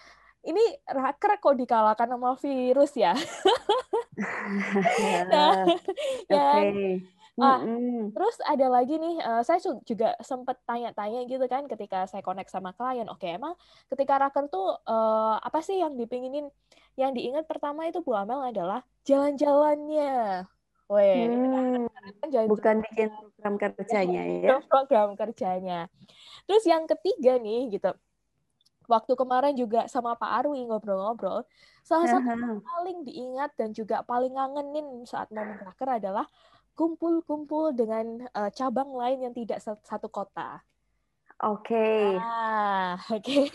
Ini 0.46 0.82
raker 0.86 1.38
kok 1.38 1.58
dikalahkan 1.58 2.10
sama 2.10 2.34
virus 2.38 2.92
ya. 2.98 3.14
Nah, 5.30 5.68
Oke. 5.68 6.30
ya 6.30 6.44
Ah, 7.36 7.60
Mm-mm. 7.60 8.16
Terus 8.16 8.36
ada 8.48 8.66
lagi 8.72 8.96
nih, 8.96 9.20
eh, 9.20 9.42
saya 9.44 9.60
juga 9.84 10.16
sempat 10.24 10.56
tanya-tanya 10.64 11.28
gitu 11.28 11.44
kan 11.52 11.68
ketika 11.68 12.08
saya 12.08 12.24
connect 12.24 12.48
sama 12.48 12.72
klien. 12.72 13.04
Oke, 13.12 13.28
emang 13.28 13.52
ketika 13.92 14.16
raker 14.16 14.48
tuh 14.48 14.72
eh, 14.88 15.36
apa 15.44 15.60
sih 15.60 15.76
yang 15.84 16.00
dipinginin? 16.00 16.48
Yang 16.96 17.12
diingat 17.20 17.44
pertama 17.44 17.84
itu 17.84 18.00
Bu 18.00 18.16
Amel 18.16 18.40
adalah 18.40 18.80
jalan-jalannya. 19.04 20.48
Weh, 20.88 21.12
Hmm, 21.12 21.84
kan 22.22 22.28
jalan 22.32 22.46
bukan 22.48 22.76
bikin 22.88 23.08
program 23.12 23.54
kerjanya 23.58 24.22
ya. 24.22 24.56
program 24.64 25.08
kerjanya. 25.18 25.78
Terus 26.48 26.64
yang 26.64 26.86
ketiga 26.88 27.36
nih 27.42 27.74
gitu, 27.74 27.90
waktu 28.86 29.12
kemarin 29.18 29.54
juga 29.58 29.90
sama 29.90 30.14
Pak 30.14 30.30
Arwi 30.40 30.62
ngobrol-ngobrol, 30.64 31.42
salah 31.82 32.06
satu 32.06 32.30
Aha. 32.30 32.62
paling 32.62 33.02
diingat 33.02 33.50
dan 33.58 33.74
juga 33.74 34.06
paling 34.06 34.32
ngangenin 34.38 35.02
saat 35.04 35.26
momen 35.34 35.58
raker 35.58 35.90
adalah 35.90 36.24
kumpul-kumpul 36.78 37.72
dengan 37.72 38.06
eh, 38.30 38.50
cabang 38.52 38.90
lain 39.00 39.18
yang 39.26 39.34
tidak 39.34 39.58
sa- 39.64 39.80
satu 39.82 40.08
kota. 40.12 40.62
Oke. 41.42 41.84
Ah, 42.16 42.96
oke. 43.14 43.50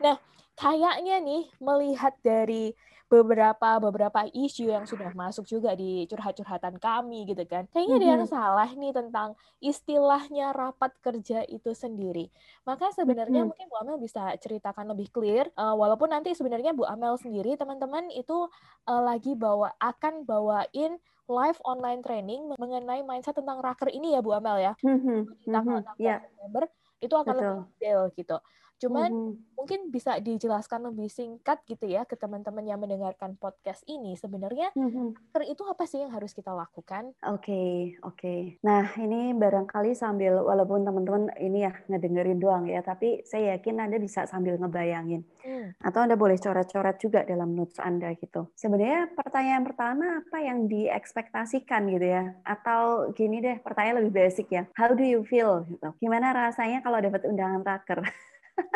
Nah, 0.00 0.16
kayaknya 0.56 1.20
nih 1.20 1.42
melihat 1.60 2.14
dari 2.20 2.72
beberapa 3.10 3.82
beberapa 3.82 4.22
isu 4.30 4.70
yang 4.70 4.86
sudah 4.86 5.10
masuk 5.10 5.42
juga 5.42 5.74
di 5.74 6.06
curhat-curhatan 6.06 6.78
kami 6.78 7.26
gitu 7.26 7.42
kan. 7.42 7.66
Kayaknya 7.74 7.94
ada 7.98 8.08
yang 8.14 8.24
salah 8.24 8.70
nih 8.70 8.92
tentang 8.94 9.34
istilahnya 9.58 10.54
rapat 10.54 10.94
kerja 11.02 11.42
itu 11.50 11.74
sendiri. 11.74 12.30
Maka 12.62 12.94
sebenarnya 12.94 13.42
Mhm. 13.42 13.50
mungkin 13.50 13.66
Bu 13.66 13.76
Amel 13.82 13.98
bisa 13.98 14.30
ceritakan 14.38 14.94
lebih 14.94 15.10
clear 15.10 15.50
eh, 15.50 15.74
walaupun 15.74 16.06
nanti 16.14 16.30
sebenarnya 16.38 16.70
Bu 16.70 16.86
Amel 16.86 17.18
sendiri 17.18 17.58
teman-teman 17.58 18.06
itu 18.14 18.46
eh, 18.86 19.02
lagi 19.02 19.34
bawa 19.34 19.74
akan 19.82 20.22
bawain 20.22 20.94
live 21.30 21.58
online 21.70 22.00
training 22.06 22.40
mengenai 22.60 23.00
mindset 23.08 23.34
tentang 23.40 23.58
raker 23.66 23.88
ini 23.96 24.14
ya 24.16 24.20
Bu 24.24 24.30
Amel 24.38 24.58
ya. 24.66 24.72
Mhm, 24.82 25.36
Di 25.40 25.46
tanggal 25.54 25.76
mhm, 25.76 25.84
16 25.84 25.98
Ya, 25.98 26.16
November 26.24 26.64
itu 27.04 27.14
akan 27.22 27.34
lebih 27.40 27.54
betul. 27.54 27.70
detail 27.76 28.00
gitu. 28.18 28.36
Cuman 28.80 29.12
Mhm. 29.12 29.32
mungkin 29.54 29.80
bisa 29.92 30.16
dijelaskan 30.16 30.88
lebih 30.88 31.12
singkat 31.12 31.60
gitu 31.68 31.84
ya 31.84 32.08
ke 32.08 32.16
teman-teman 32.16 32.64
yang 32.64 32.80
mendengarkan 32.80 33.36
podcast 33.36 33.84
ini. 33.84 34.16
Sebenarnya 34.16 34.72
Mhm. 34.72 35.30
raker 35.30 35.44
itu 35.46 35.62
apa 35.68 35.84
sih 35.84 36.00
yang 36.00 36.10
harus 36.10 36.32
kita 36.32 36.50
lakukan? 36.50 37.12
Oke, 37.28 37.92
oke. 38.00 38.56
Nah, 38.64 38.88
ini 38.96 39.36
barangkali 39.36 39.92
sambil 39.92 40.40
walaupun 40.40 40.80
teman-teman 40.80 41.28
ini 41.36 41.62
ya 41.62 41.76
ngedengerin 41.86 42.40
doang 42.40 42.64
ya, 42.64 42.80
tapi 42.80 43.20
saya 43.22 43.60
yakin 43.60 43.76
Anda 43.78 44.00
bisa 44.00 44.24
sambil 44.24 44.56
ngebayangin. 44.56 45.22
Hmm, 45.40 45.76
Atau 45.80 46.00
Anda 46.00 46.16
boleh 46.16 46.36
coret-coret 46.36 46.96
juga 46.96 47.24
dalam 47.24 47.52
notes 47.52 47.76
Anda 47.76 48.16
gitu. 48.16 48.48
Sebenarnya 48.56 49.12
pertanyaan 49.12 49.64
pertama 49.64 50.20
apa 50.20 50.38
yang 50.40 50.68
diekspektasikan 50.68 51.84
gitu 51.88 52.06
ya? 52.06 52.32
Atau 52.44 53.12
gini 53.12 53.40
deh, 53.40 53.60
pertanyaan 53.60 54.00
lebih 54.00 54.24
basic 54.24 54.48
ya. 54.48 54.64
How 54.72 54.92
do 54.92 55.04
you 55.04 55.20
feel 55.22 55.64
gitu? 55.68 55.92
Gimana 56.00 56.32
rasanya 56.32 56.80
kalau 56.80 56.96
dapat 57.00 57.28
undangan 57.28 57.60
raker? 57.60 58.00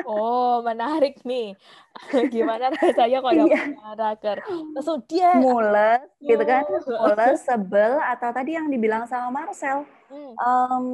Oh, 0.05 0.61
menarik 0.61 1.21
nih. 1.25 1.57
Gimana 2.35 2.69
rasanya 2.71 3.19
kalau 3.23 3.47
Iya. 3.49 3.61
dapat 3.73 3.97
raker? 3.97 4.39
Langsung 4.75 4.99
dia 5.09 5.31
Mules 5.39 6.03
gitu 6.21 6.45
kan? 6.45 6.63
Oh. 6.69 7.09
Mules, 7.15 7.39
sebel 7.43 7.93
atau 7.99 8.31
tadi 8.31 8.57
yang 8.57 8.69
dibilang 8.69 9.05
sama 9.07 9.31
Marcel, 9.33 9.85
Hmm, 10.13 10.37
em, 10.37 10.87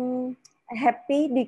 happy 0.70 1.34
di 1.34 1.44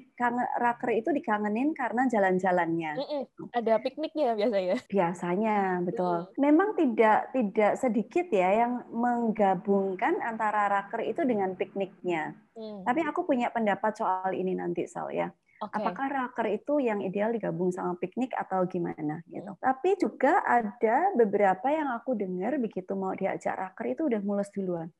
raker 0.58 0.90
itu 0.92 1.14
dikangenin 1.14 1.70
karena 1.72 2.10
jalan-jalannya. 2.10 2.92
mm-mm. 2.98 3.22
Ada 3.54 3.78
pikniknya 3.78 4.34
biasanya. 4.34 4.76
Biasanya, 4.90 5.78
betul. 5.86 6.26
Memang 6.42 6.74
tidak 6.74 7.30
tidak 7.30 7.78
sedikit 7.78 8.26
ya 8.28 8.66
yang 8.66 8.82
menggabungkan 8.90 10.18
antara 10.20 10.66
raker 10.66 11.06
itu 11.06 11.22
dengan 11.22 11.54
pikniknya. 11.54 12.34
Hmm, 12.58 12.82
Tapi 12.82 13.00
aku 13.06 13.22
punya 13.22 13.48
pendapat 13.54 13.94
soal 13.94 14.34
ini 14.34 14.58
nanti, 14.58 14.90
Sal 14.90 15.08
ya. 15.14 15.30
Oke. 15.62 15.78
Apakah 15.78 16.06
raker 16.10 16.46
itu 16.50 16.82
yang 16.82 16.98
ideal 16.98 17.30
digabung 17.30 17.70
sama 17.70 17.94
piknik 17.94 18.34
atau 18.34 18.66
gimana 18.66 19.22
gitu. 19.30 19.54
Tapi 19.62 19.94
juga 19.94 20.42
ada 20.42 21.14
beberapa 21.14 21.70
yang 21.70 21.94
aku 21.94 22.18
dengar 22.18 22.58
begitu 22.58 22.98
mau 22.98 23.14
diajak 23.14 23.54
raker 23.54 23.86
itu 23.94 24.02
udah 24.10 24.20
mules 24.26 24.50
duluan. 24.50 24.90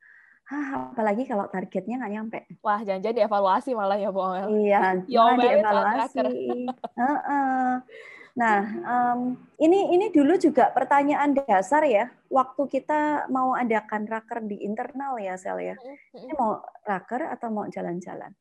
Hah, 0.46 0.94
apalagi 0.94 1.26
kalau 1.26 1.50
targetnya 1.50 1.98
nggak 1.98 2.12
nyampe. 2.14 2.38
Wah, 2.62 2.78
jangan-jangan 2.82 3.26
dievaluasi 3.26 3.70
malah 3.74 3.98
ya, 3.98 4.10
Bu 4.10 4.20
Amel. 4.22 4.48
Iya, 4.58 4.80
Ya, 5.06 5.18
malah 5.22 5.34
omelin 5.34 5.62
saat 5.62 6.10
dievaluasi. 6.14 6.26
Nah, 8.32 8.64
em, 8.64 9.36
ini 9.60 9.92
ini 9.92 10.08
dulu 10.08 10.40
juga 10.40 10.72
pertanyaan 10.72 11.36
dasar 11.36 11.84
ya. 11.84 12.08
Waktu 12.32 12.64
kita 12.64 13.28
mau 13.28 13.52
adakan 13.52 14.08
raker 14.08 14.40
di 14.48 14.64
internal 14.64 15.20
ya, 15.20 15.36
Sel 15.36 15.60
ya. 15.60 15.76
Mm-mm. 15.76 16.16
Ini 16.16 16.32
mau 16.40 16.64
raker 16.80 17.28
atau 17.28 17.52
mau 17.52 17.68
jalan-jalan? 17.68 18.32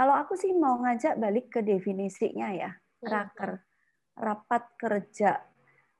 Kalau 0.00 0.16
aku 0.16 0.32
sih 0.32 0.56
mau 0.56 0.80
ngajak 0.80 1.20
balik 1.20 1.52
ke 1.52 1.60
definisinya 1.60 2.56
ya, 2.56 2.72
raker, 3.04 3.60
rapat 4.16 4.72
kerja. 4.80 5.44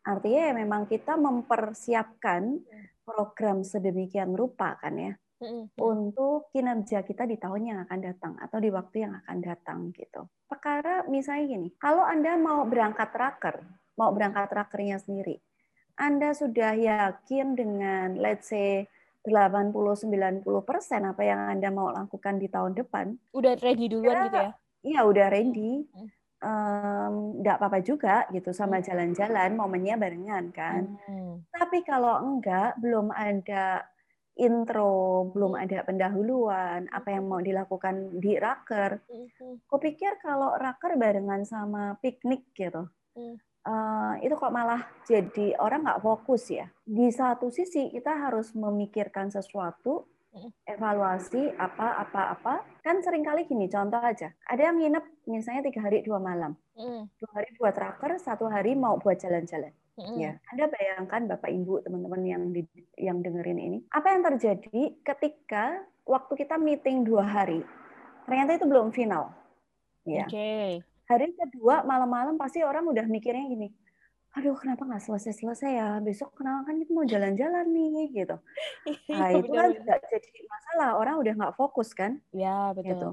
Artinya 0.09 0.41
ya 0.49 0.55
memang 0.57 0.89
kita 0.89 1.21
mempersiapkan 1.21 2.65
program 3.05 3.61
sedemikian 3.61 4.33
rupa 4.33 4.81
kan 4.81 4.97
ya 4.97 5.13
Mm-mm. 5.45 5.77
untuk 5.77 6.49
kinerja 6.49 7.05
kita 7.05 7.29
di 7.29 7.37
tahun 7.37 7.63
yang 7.69 7.79
akan 7.85 8.01
datang 8.01 8.33
atau 8.41 8.57
di 8.57 8.73
waktu 8.73 9.05
yang 9.05 9.13
akan 9.21 9.39
datang 9.45 9.79
gitu. 9.93 10.33
Perkara 10.49 11.05
misalnya 11.05 11.61
gini, 11.61 11.69
kalau 11.77 12.01
Anda 12.01 12.41
mau 12.41 12.65
berangkat 12.65 13.13
raker, 13.13 13.61
mau 14.01 14.17
berangkat 14.17 14.49
rakernya 14.49 14.97
sendiri, 14.97 15.37
Anda 16.01 16.33
sudah 16.33 16.73
yakin 16.73 17.53
dengan 17.53 18.17
let's 18.17 18.49
say 18.49 18.89
80-90% 19.25 20.45
apa 21.05 21.23
yang 21.23 21.41
Anda 21.53 21.69
mau 21.69 21.93
lakukan 21.93 22.41
di 22.41 22.49
tahun 22.49 22.73
depan, 22.77 23.13
Udah 23.37 23.55
ready 23.61 23.87
duluan 23.89 24.17
Ya, 24.17 24.25
gitu 24.27 24.39
ya? 24.39 24.51
iya 24.81 25.01
udah 25.05 25.27
ready. 25.29 25.85
Nggak 27.41 27.57
apa-apa 27.61 27.79
juga 27.85 28.25
gitu 28.33 28.57
sama 28.57 28.81
jalan-jalan, 28.81 29.53
momennya 29.53 30.01
barengan 30.01 30.49
kan. 30.57 30.97
Hmm. 31.05 31.45
Tapi 31.53 31.85
kalau 31.85 32.17
enggak, 32.25 32.81
belum 32.81 33.13
ada 33.13 33.85
intro, 34.41 35.29
belum 35.37 35.53
ada 35.53 35.85
pendahuluan, 35.85 36.89
apa 36.89 37.13
yang 37.13 37.29
mau 37.29 37.45
dilakukan 37.45 38.17
di 38.17 38.41
raker. 38.41 39.05
Kupikir 39.69 40.17
kalau 40.25 40.57
raker 40.57 40.97
barengan 40.97 41.45
sama 41.45 42.01
piknik 42.01 42.49
gitu, 42.57 42.89
Eh, 43.61 44.15
itu 44.25 44.35
kok 44.41 44.55
malah 44.57 44.89
jadi 45.05 45.53
orang 45.61 45.85
nggak 45.85 46.01
fokus 46.01 46.49
ya. 46.49 46.65
Di 46.81 47.13
satu 47.13 47.53
sisi 47.53 47.93
kita 47.93 48.17
harus 48.17 48.57
memikirkan 48.57 49.29
sesuatu 49.29 50.09
evaluasi 50.65 51.53
apa 51.61 52.01
apa 52.01 52.33
apa. 52.33 52.55
Kan 52.81 53.05
sering 53.05 53.21
kali 53.21 53.45
gini 53.45 53.69
contoh 53.69 54.01
aja. 54.01 54.33
Ada 54.49 54.73
yang 54.73 54.81
nginep 54.81 55.05
misalnya 55.29 55.69
tiga 55.69 55.85
hari 55.85 56.01
dua 56.01 56.17
malam. 56.17 56.57
Dua 57.21 57.31
hari 57.37 57.53
buat 57.61 57.77
tracker 57.77 58.17
satu 58.17 58.49
hari 58.49 58.73
mau 58.73 58.97
buat 58.97 59.21
jalan-jalan. 59.21 59.77
Ya 60.17 60.41
anda 60.49 60.65
bayangkan 60.73 61.29
bapak 61.29 61.53
ibu 61.53 61.85
teman-teman 61.85 62.25
yang 62.25 62.43
di, 62.57 62.65
yang 62.97 63.21
dengerin 63.21 63.61
ini 63.61 63.79
apa 63.93 64.17
yang 64.17 64.25
terjadi 64.25 64.97
ketika 65.05 65.85
waktu 66.09 66.33
kita 66.41 66.57
meeting 66.57 67.05
dua 67.05 67.29
hari? 67.29 67.61
Ternyata 68.25 68.57
itu 68.57 68.65
belum 68.65 68.97
final. 68.97 69.37
Ya. 70.09 70.25
Okay. 70.25 70.81
Hari 71.11 71.35
kedua 71.35 71.83
malam-malam 71.83 72.39
pasti 72.39 72.63
orang 72.63 72.87
udah 72.87 73.03
mikirnya 73.11 73.43
gini 73.51 73.69
aduh 74.39 74.55
kenapa 74.55 74.87
nggak 74.87 75.03
selesai-selesai 75.03 75.71
ya 75.75 75.89
besok 75.99 76.39
kenapa 76.39 76.71
kan 76.71 76.79
kita 76.79 76.91
mau 76.95 77.03
jalan-jalan 77.03 77.67
nih 77.67 78.15
gitu 78.15 78.37
iya, 78.87 79.19
nah 79.19 79.29
itu 79.35 79.51
kan 79.51 79.75
juga 79.75 79.95
jadi 80.07 80.41
masalah 80.47 80.89
orang 81.03 81.19
udah 81.19 81.33
nggak 81.35 81.57
fokus 81.59 81.91
kan 81.91 82.23
ya 82.31 82.71
betul 82.71 82.87
gitu. 82.95 83.09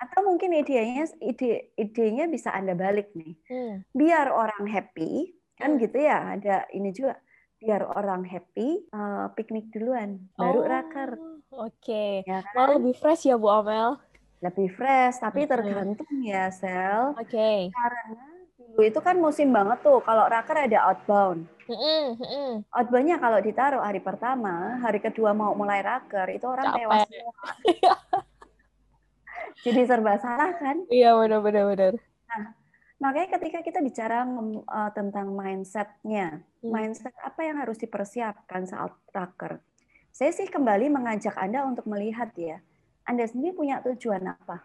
atau 0.00 0.20
mungkin 0.24 0.56
idenya 0.56 1.04
ide 1.20 1.68
idenya 1.76 2.24
bisa 2.32 2.48
anda 2.48 2.72
balik 2.72 3.12
nih 3.12 3.36
hmm. 3.44 3.84
biar 3.92 4.32
orang 4.32 4.64
happy 4.64 5.36
kan 5.60 5.76
hmm. 5.76 5.80
gitu 5.84 6.00
ya 6.00 6.32
ada 6.32 6.64
ini 6.72 6.96
juga 6.96 7.20
biar 7.60 7.84
orang 7.84 8.24
happy 8.24 8.88
uh, 8.88 9.28
piknik 9.36 9.68
duluan 9.68 10.16
baru 10.40 10.64
oh, 10.64 10.68
raker 10.68 11.10
oke 11.52 11.76
okay. 11.76 12.24
ya 12.24 12.40
kan? 12.40 12.80
lebih 12.80 12.96
fresh 12.96 13.28
ya 13.28 13.36
Bu 13.36 13.52
Amel 13.52 14.00
lebih 14.44 14.68
fresh 14.76 15.24
tapi 15.24 15.48
tergantung 15.48 16.20
ya 16.20 16.52
sel 16.52 17.16
oke 17.16 17.24
okay. 17.24 17.72
karena 17.72 18.34
dulu 18.74 18.90
itu 18.90 18.98
kan 18.98 19.16
musim 19.22 19.54
banget 19.54 19.78
tuh 19.86 20.02
kalau 20.02 20.26
raker 20.26 20.66
ada 20.66 20.90
outbound. 20.90 21.46
Outboundnya 22.74 23.22
kalau 23.22 23.38
ditaruh 23.38 23.82
hari 23.86 24.02
pertama, 24.02 24.82
hari 24.82 24.98
kedua 24.98 25.30
mau 25.30 25.54
mulai 25.54 25.78
raker 25.78 26.26
itu 26.34 26.42
orang 26.42 26.74
Capek. 26.74 26.78
tewas 26.82 27.06
semua. 27.06 27.46
Jadi 29.64 29.80
serba 29.86 30.18
salah 30.18 30.50
kan? 30.58 30.82
Iya 30.90 31.14
benar-benar 31.14 31.64
benar. 31.70 31.92
Nah, 32.26 32.42
makanya 32.98 33.38
ketika 33.38 33.62
kita 33.62 33.78
bicara 33.78 34.26
uh, 34.26 34.90
tentang 34.90 35.30
mindsetnya, 35.30 36.42
hmm. 36.60 36.68
mindset 36.68 37.14
apa 37.22 37.46
yang 37.46 37.62
harus 37.62 37.78
dipersiapkan 37.78 38.66
saat 38.66 38.92
raker? 39.14 39.62
Saya 40.10 40.34
sih 40.34 40.50
kembali 40.50 40.90
mengajak 40.90 41.38
Anda 41.38 41.62
untuk 41.62 41.86
melihat 41.86 42.34
ya, 42.34 42.58
Anda 43.04 43.24
sendiri 43.28 43.52
punya 43.56 43.84
tujuan 43.84 44.24
apa 44.24 44.64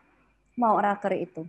mau 0.59 0.75
raker 0.79 1.15
itu? 1.15 1.43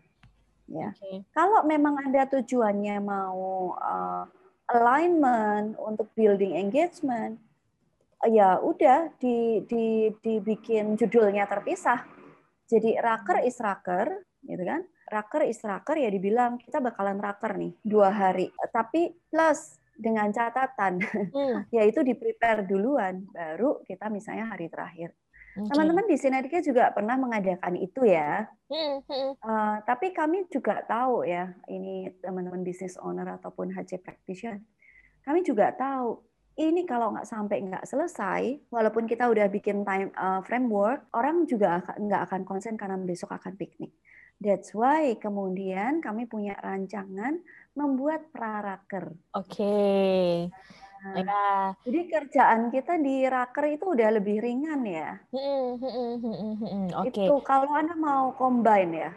ya. 0.71 0.89
Okay. 0.95 1.27
Kalau 1.35 1.67
memang 1.67 1.99
ada 1.99 2.31
tujuannya 2.31 2.97
mau 3.03 3.75
uh, 3.75 4.25
alignment 4.71 5.75
untuk 5.83 6.09
building 6.15 6.55
engagement, 6.55 7.37
ya 8.31 8.63
udah 8.63 9.11
di, 9.19 9.67
di, 9.67 10.15
dibikin 10.23 10.95
judulnya 10.95 11.51
terpisah. 11.51 12.07
Jadi 12.71 12.95
raker 13.03 13.43
is 13.43 13.59
raker, 13.59 14.07
gitu 14.47 14.63
kan? 14.63 14.87
Raker 15.11 15.43
is 15.43 15.59
raker 15.67 15.99
ya 15.99 16.07
dibilang 16.07 16.55
kita 16.63 16.79
bakalan 16.79 17.19
raker 17.19 17.59
nih 17.59 17.75
dua 17.83 18.15
hari. 18.15 18.47
Tapi 18.71 19.11
plus 19.27 19.83
dengan 19.99 20.31
catatan, 20.31 21.03
hmm. 21.35 21.67
yaitu 21.77 22.07
di 22.07 22.15
prepare 22.15 22.63
duluan, 22.63 23.27
baru 23.35 23.83
kita 23.83 24.07
misalnya 24.07 24.55
hari 24.55 24.71
terakhir. 24.71 25.11
Teman-teman 25.55 26.07
di 26.07 26.17
Sinergia 26.17 26.63
juga 26.63 26.95
pernah 26.95 27.19
mengadakan 27.19 27.75
itu 27.75 28.07
ya. 28.07 28.47
Uh, 28.71 29.77
tapi 29.83 30.15
kami 30.15 30.47
juga 30.47 30.79
tahu 30.87 31.27
ya, 31.27 31.51
ini 31.67 32.07
teman-teman 32.23 32.63
business 32.63 32.95
owner 33.03 33.27
ataupun 33.35 33.75
HC 33.75 33.99
practitioner, 33.99 34.63
kami 35.27 35.43
juga 35.43 35.75
tahu 35.75 36.23
ini 36.61 36.87
kalau 36.87 37.17
nggak 37.17 37.27
sampai 37.27 37.67
nggak 37.67 37.89
selesai, 37.89 38.71
walaupun 38.71 39.11
kita 39.11 39.27
udah 39.27 39.51
bikin 39.51 39.83
time 39.83 40.13
uh, 40.15 40.45
framework, 40.47 41.09
orang 41.17 41.49
juga 41.51 41.83
nggak 41.99 42.23
akan 42.31 42.43
konsen 42.47 42.79
karena 42.79 43.01
besok 43.01 43.35
akan 43.35 43.59
piknik. 43.59 43.91
That's 44.41 44.73
why 44.73 45.21
kemudian 45.21 46.01
kami 46.01 46.25
punya 46.25 46.57
rancangan 46.65 47.45
membuat 47.77 48.33
praraker. 48.33 49.13
Oke. 49.37 49.53
Okay. 49.53 50.31
Nah, 51.01 51.17
ya. 51.17 51.45
Jadi 51.89 52.01
kerjaan 52.13 52.69
kita 52.69 53.01
di 53.01 53.25
raker 53.25 53.65
itu 53.73 53.85
udah 53.97 54.09
lebih 54.21 54.37
ringan 54.45 54.85
ya. 54.85 55.17
Oke. 55.33 57.13
Okay. 57.13 57.27
Itu 57.27 57.41
kalau 57.41 57.73
anda 57.73 57.97
mau 57.97 58.37
combine 58.37 58.93
ya. 58.93 59.11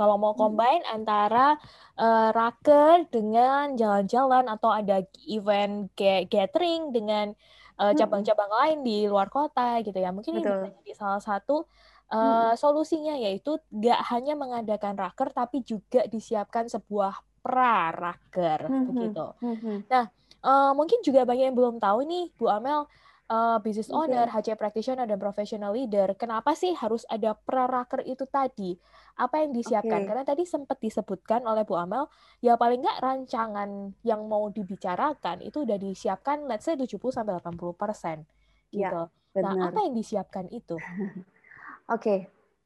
Kalau 0.00 0.16
mau 0.16 0.32
combine 0.32 0.80
hmm. 0.86 0.94
antara 0.94 1.58
uh, 2.00 2.30
raker 2.32 3.04
dengan 3.12 3.76
jalan-jalan 3.76 4.48
atau 4.48 4.72
ada 4.72 5.04
event 5.28 5.92
kayak 5.92 6.32
gathering 6.32 6.94
dengan 6.94 7.36
cabang 7.78 8.26
cabang-cabang 8.26 8.50
lain 8.50 8.78
di 8.82 9.06
luar 9.06 9.30
kota 9.30 9.78
gitu 9.86 9.94
ya, 9.94 10.10
mungkin 10.10 10.42
Betul. 10.42 10.50
ini 10.50 10.50
bisa 10.50 10.74
jadi 10.82 10.92
salah 10.98 11.22
satu 11.22 11.62
uh, 12.10 12.50
hmm. 12.50 12.58
solusinya 12.58 13.14
yaitu 13.14 13.54
gak 13.70 14.02
hanya 14.10 14.34
mengadakan 14.34 14.98
raker 14.98 15.30
tapi 15.30 15.62
juga 15.62 16.02
disiapkan 16.10 16.66
sebuah 16.66 17.22
pra 17.38 17.94
raker 17.94 18.66
hmm. 18.66 18.84
begitu. 18.90 19.26
Hmm. 19.38 19.86
Nah 19.86 20.10
Uh, 20.38 20.72
mungkin 20.74 21.02
juga 21.02 21.26
banyak 21.26 21.50
yang 21.50 21.56
belum 21.58 21.82
tahu 21.82 22.06
nih, 22.06 22.30
Bu 22.38 22.46
Amel, 22.46 22.86
uh, 23.28 23.58
business 23.60 23.92
owner, 23.92 24.26
okay. 24.30 24.54
HC 24.54 24.58
practitioner, 24.58 25.04
dan 25.04 25.18
professional 25.20 25.74
leader, 25.74 26.14
kenapa 26.14 26.56
sih 26.56 26.72
harus 26.74 27.04
ada 27.10 27.36
praraker 27.36 28.02
itu 28.06 28.24
tadi? 28.24 28.78
Apa 29.18 29.42
yang 29.44 29.52
disiapkan? 29.52 30.02
Okay. 30.02 30.08
Karena 30.08 30.24
tadi 30.24 30.42
sempat 30.46 30.78
disebutkan 30.78 31.42
oleh 31.44 31.62
Bu 31.66 31.74
Amel, 31.74 32.06
ya 32.38 32.54
paling 32.54 32.82
nggak 32.82 32.98
rancangan 33.02 33.92
yang 34.06 34.24
mau 34.26 34.48
dibicarakan 34.48 35.44
itu 35.44 35.66
udah 35.66 35.76
disiapkan, 35.76 36.46
let's 36.46 36.66
say 36.66 36.74
70-80% 36.74 38.24
gitu. 38.72 39.02
Ya, 39.06 39.08
Nah, 39.38 39.70
apa 39.70 39.86
yang 39.86 39.94
disiapkan 39.94 40.50
itu? 40.50 40.74
Oke, 40.82 41.22
okay. 41.94 42.18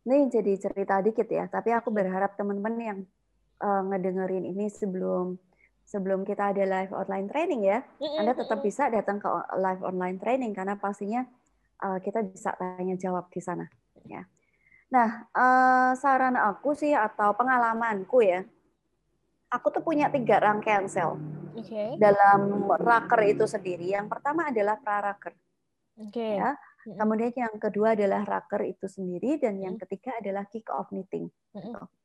ini 0.08 0.30
jadi 0.32 0.56
cerita 0.56 1.04
dikit 1.04 1.28
ya, 1.28 1.44
tapi 1.50 1.68
aku 1.74 1.92
berharap 1.92 2.32
teman-teman 2.38 2.74
yang 2.80 2.98
uh, 3.60 3.82
ngedengerin 3.92 4.48
ini 4.48 4.72
sebelum 4.72 5.36
sebelum 5.84 6.24
kita 6.24 6.54
ada 6.54 6.64
live 6.64 6.92
online 6.94 7.28
training 7.28 7.62
ya, 7.68 7.84
Anda 8.18 8.32
tetap 8.32 8.64
bisa 8.64 8.88
datang 8.88 9.20
ke 9.20 9.28
live 9.58 9.82
online 9.84 10.16
training 10.16 10.52
karena 10.56 10.78
pastinya 10.80 11.22
uh, 11.82 11.98
kita 12.00 12.24
bisa 12.24 12.54
tanya 12.56 12.96
jawab 12.96 13.28
di 13.28 13.40
sana. 13.42 13.66
Ya. 14.08 14.24
Nah, 14.92 15.28
uh, 15.32 15.90
saran 15.96 16.36
aku 16.36 16.76
sih 16.76 16.92
atau 16.92 17.32
pengalamanku 17.36 18.24
ya, 18.24 18.44
aku 19.52 19.68
tuh 19.72 19.84
punya 19.84 20.08
tiga 20.08 20.40
rangkaian 20.40 20.88
sel 20.88 21.16
okay. 21.56 21.96
dalam 22.00 22.68
raker 22.68 23.20
itu 23.28 23.44
sendiri. 23.44 23.92
Yang 23.92 24.08
pertama 24.12 24.48
adalah 24.48 24.80
praraker. 24.80 25.36
Okay. 26.08 26.40
Ya. 26.40 26.56
Kemudian 26.82 27.30
yang 27.36 27.54
kedua 27.62 27.94
adalah 27.94 28.26
raker 28.26 28.66
itu 28.66 28.90
sendiri 28.90 29.38
dan 29.38 29.54
yang 29.62 29.78
ketiga 29.78 30.18
adalah 30.18 30.48
kick 30.50 30.66
off 30.72 30.90
meeting. 30.90 31.30
Mm 31.54 32.01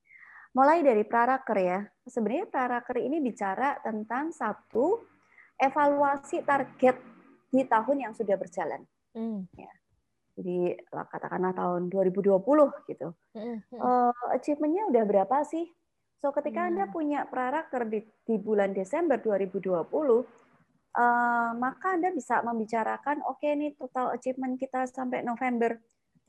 mulai 0.58 0.82
dari 0.82 1.06
praraker 1.06 1.58
ya. 1.62 1.80
Sebenarnya 2.10 2.50
praraker 2.50 2.98
ini 2.98 3.22
bicara 3.22 3.78
tentang 3.86 4.34
satu 4.34 5.06
evaluasi 5.54 6.42
target 6.42 6.98
di 7.54 7.62
tahun 7.70 8.10
yang 8.10 8.14
sudah 8.18 8.34
berjalan. 8.34 8.82
Hmm. 9.14 9.46
Ya. 9.54 9.70
Jadi 10.38 10.78
katakanlah 10.90 11.54
tahun 11.54 11.94
2020 11.94 12.42
gitu. 12.90 13.14
Hmm. 13.38 13.58
Uh, 13.70 14.34
achievementnya 14.34 14.90
udah 14.90 15.04
berapa 15.06 15.38
sih? 15.46 15.70
So 16.18 16.34
ketika 16.34 16.66
hmm. 16.66 16.70
Anda 16.74 16.86
punya 16.90 17.30
praraker 17.30 17.86
di, 17.86 18.02
di 18.26 18.42
bulan 18.42 18.74
Desember 18.74 19.22
2020, 19.22 19.78
uh, 19.78 19.82
eh, 20.18 20.24
maka 21.54 21.94
Anda 21.94 22.10
bisa 22.10 22.42
membicarakan, 22.42 23.22
oke 23.26 23.42
okay, 23.42 23.54
nih 23.54 23.78
total 23.78 24.18
achievement 24.18 24.58
kita 24.58 24.90
sampai 24.90 25.22
November. 25.22 25.78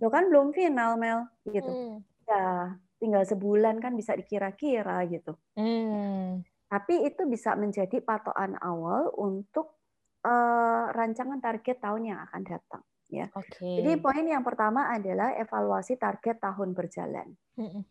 Lo 0.01 0.12
kan 0.12 0.29
belum 0.29 0.53
final, 0.53 1.01
Mel. 1.01 1.25
gitu. 1.49 1.69
Hmm. 1.69 1.97
Ya, 2.29 2.77
tinggal 2.99 3.23
sebulan 3.25 3.79
kan 3.79 3.95
bisa 3.95 4.15
dikira-kira 4.15 5.07
gitu. 5.09 5.39
Hmm. 5.55 6.43
Tapi 6.69 7.09
itu 7.09 7.25
bisa 7.25 7.57
menjadi 7.57 8.03
patokan 8.05 8.59
awal 8.61 9.09
untuk 9.17 9.79
uh, 10.27 10.93
rancangan 10.93 11.41
target 11.41 11.81
tahun 11.81 12.13
yang 12.13 12.19
akan 12.29 12.43
datang. 12.45 12.83
Ya. 13.09 13.33
Okay. 13.33 13.81
Jadi 13.81 14.05
poin 14.05 14.21
yang 14.21 14.45
pertama 14.45 14.93
adalah 14.93 15.33
evaluasi 15.33 15.97
target 15.97 16.45
tahun 16.45 16.77
berjalan. 16.77 17.33
Hmm. 17.57 17.83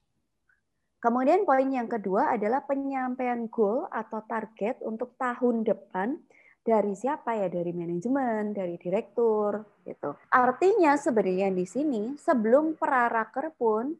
Kemudian 0.98 1.46
poin 1.46 1.66
yang 1.66 1.90
kedua 1.90 2.34
adalah 2.38 2.66
penyampaian 2.66 3.50
goal 3.50 3.90
atau 3.90 4.22
target 4.26 4.82
untuk 4.86 5.14
tahun 5.18 5.66
depan 5.66 6.18
dari 6.68 6.94
siapa 6.98 7.38
ya 7.38 7.48
dari 7.48 7.72
manajemen, 7.72 8.52
dari 8.52 8.76
direktur 8.76 9.64
gitu. 9.88 10.20
Artinya 10.34 11.00
sebenarnya 11.00 11.54
di 11.54 11.64
sini 11.64 12.02
sebelum 12.20 12.76
praraker 12.76 13.56
pun 13.56 13.94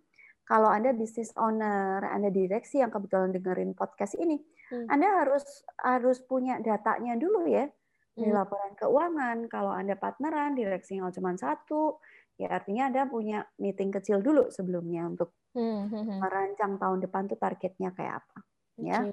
kalau 0.48 0.72
Anda 0.72 0.96
bisnis 0.96 1.36
owner, 1.36 2.00
Anda 2.08 2.32
direksi 2.32 2.80
yang 2.80 2.88
kebetulan 2.88 3.36
dengerin 3.36 3.76
podcast 3.76 4.16
ini, 4.16 4.40
hmm. 4.72 4.88
Anda 4.88 5.08
harus 5.24 5.44
harus 5.84 6.24
punya 6.24 6.64
datanya 6.64 7.20
dulu 7.20 7.44
ya. 7.52 7.68
Di 8.16 8.26
hmm. 8.26 8.34
laporan 8.34 8.74
keuangan, 8.80 9.52
kalau 9.52 9.76
Anda 9.76 10.00
partneran, 10.00 10.56
direksi 10.56 10.98
yang 10.98 11.12
cuma 11.12 11.36
satu, 11.36 12.00
ya 12.40 12.48
artinya 12.50 12.88
Anda 12.88 13.04
punya 13.12 13.44
meeting 13.60 13.92
kecil 13.92 14.24
dulu 14.24 14.48
sebelumnya 14.48 15.06
untuk 15.06 15.36
hmm. 15.52 15.92
hmm, 15.92 16.04
hmm. 16.16 16.18
merancang 16.24 16.80
tahun 16.80 17.04
depan 17.04 17.28
tuh 17.28 17.38
targetnya 17.38 17.92
kayak 17.92 18.24
apa. 18.24 18.38
Ya. 18.80 19.04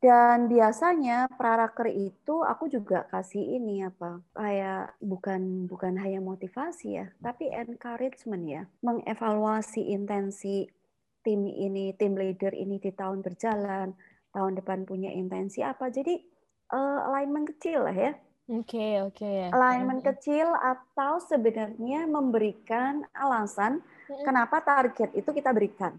Dan 0.00 0.48
biasanya 0.48 1.28
praraker 1.28 1.92
itu 1.92 2.40
aku 2.40 2.72
juga 2.72 3.04
kasih 3.12 3.60
ini 3.60 3.84
apa 3.84 4.24
kayak 4.32 4.96
bukan 4.96 5.68
bukan 5.68 6.00
hanya 6.00 6.24
motivasi 6.24 6.96
ya, 6.96 7.06
tapi 7.20 7.52
encouragement 7.52 8.44
ya, 8.48 8.62
mengevaluasi 8.80 9.92
intensi 9.92 10.64
tim 11.20 11.44
ini, 11.44 11.92
tim 12.00 12.16
leader 12.16 12.56
ini 12.56 12.80
di 12.80 12.96
tahun 12.96 13.20
berjalan, 13.20 13.92
tahun 14.32 14.52
depan 14.56 14.88
punya 14.88 15.12
intensi 15.12 15.60
apa. 15.60 15.92
Jadi 15.92 16.16
uh, 16.72 17.12
alignment 17.12 17.52
kecil 17.52 17.84
lah 17.84 17.92
ya. 17.92 18.12
Oke, 18.48 18.72
okay, 18.72 18.92
oke. 19.04 19.20
Okay. 19.20 19.52
Alignment 19.52 20.00
kecil 20.00 20.48
atau 20.48 21.20
sebenarnya 21.20 22.08
memberikan 22.08 23.04
alasan 23.12 23.84
kenapa 24.24 24.64
target 24.64 25.12
itu 25.12 25.28
kita 25.28 25.52
berikan. 25.52 25.92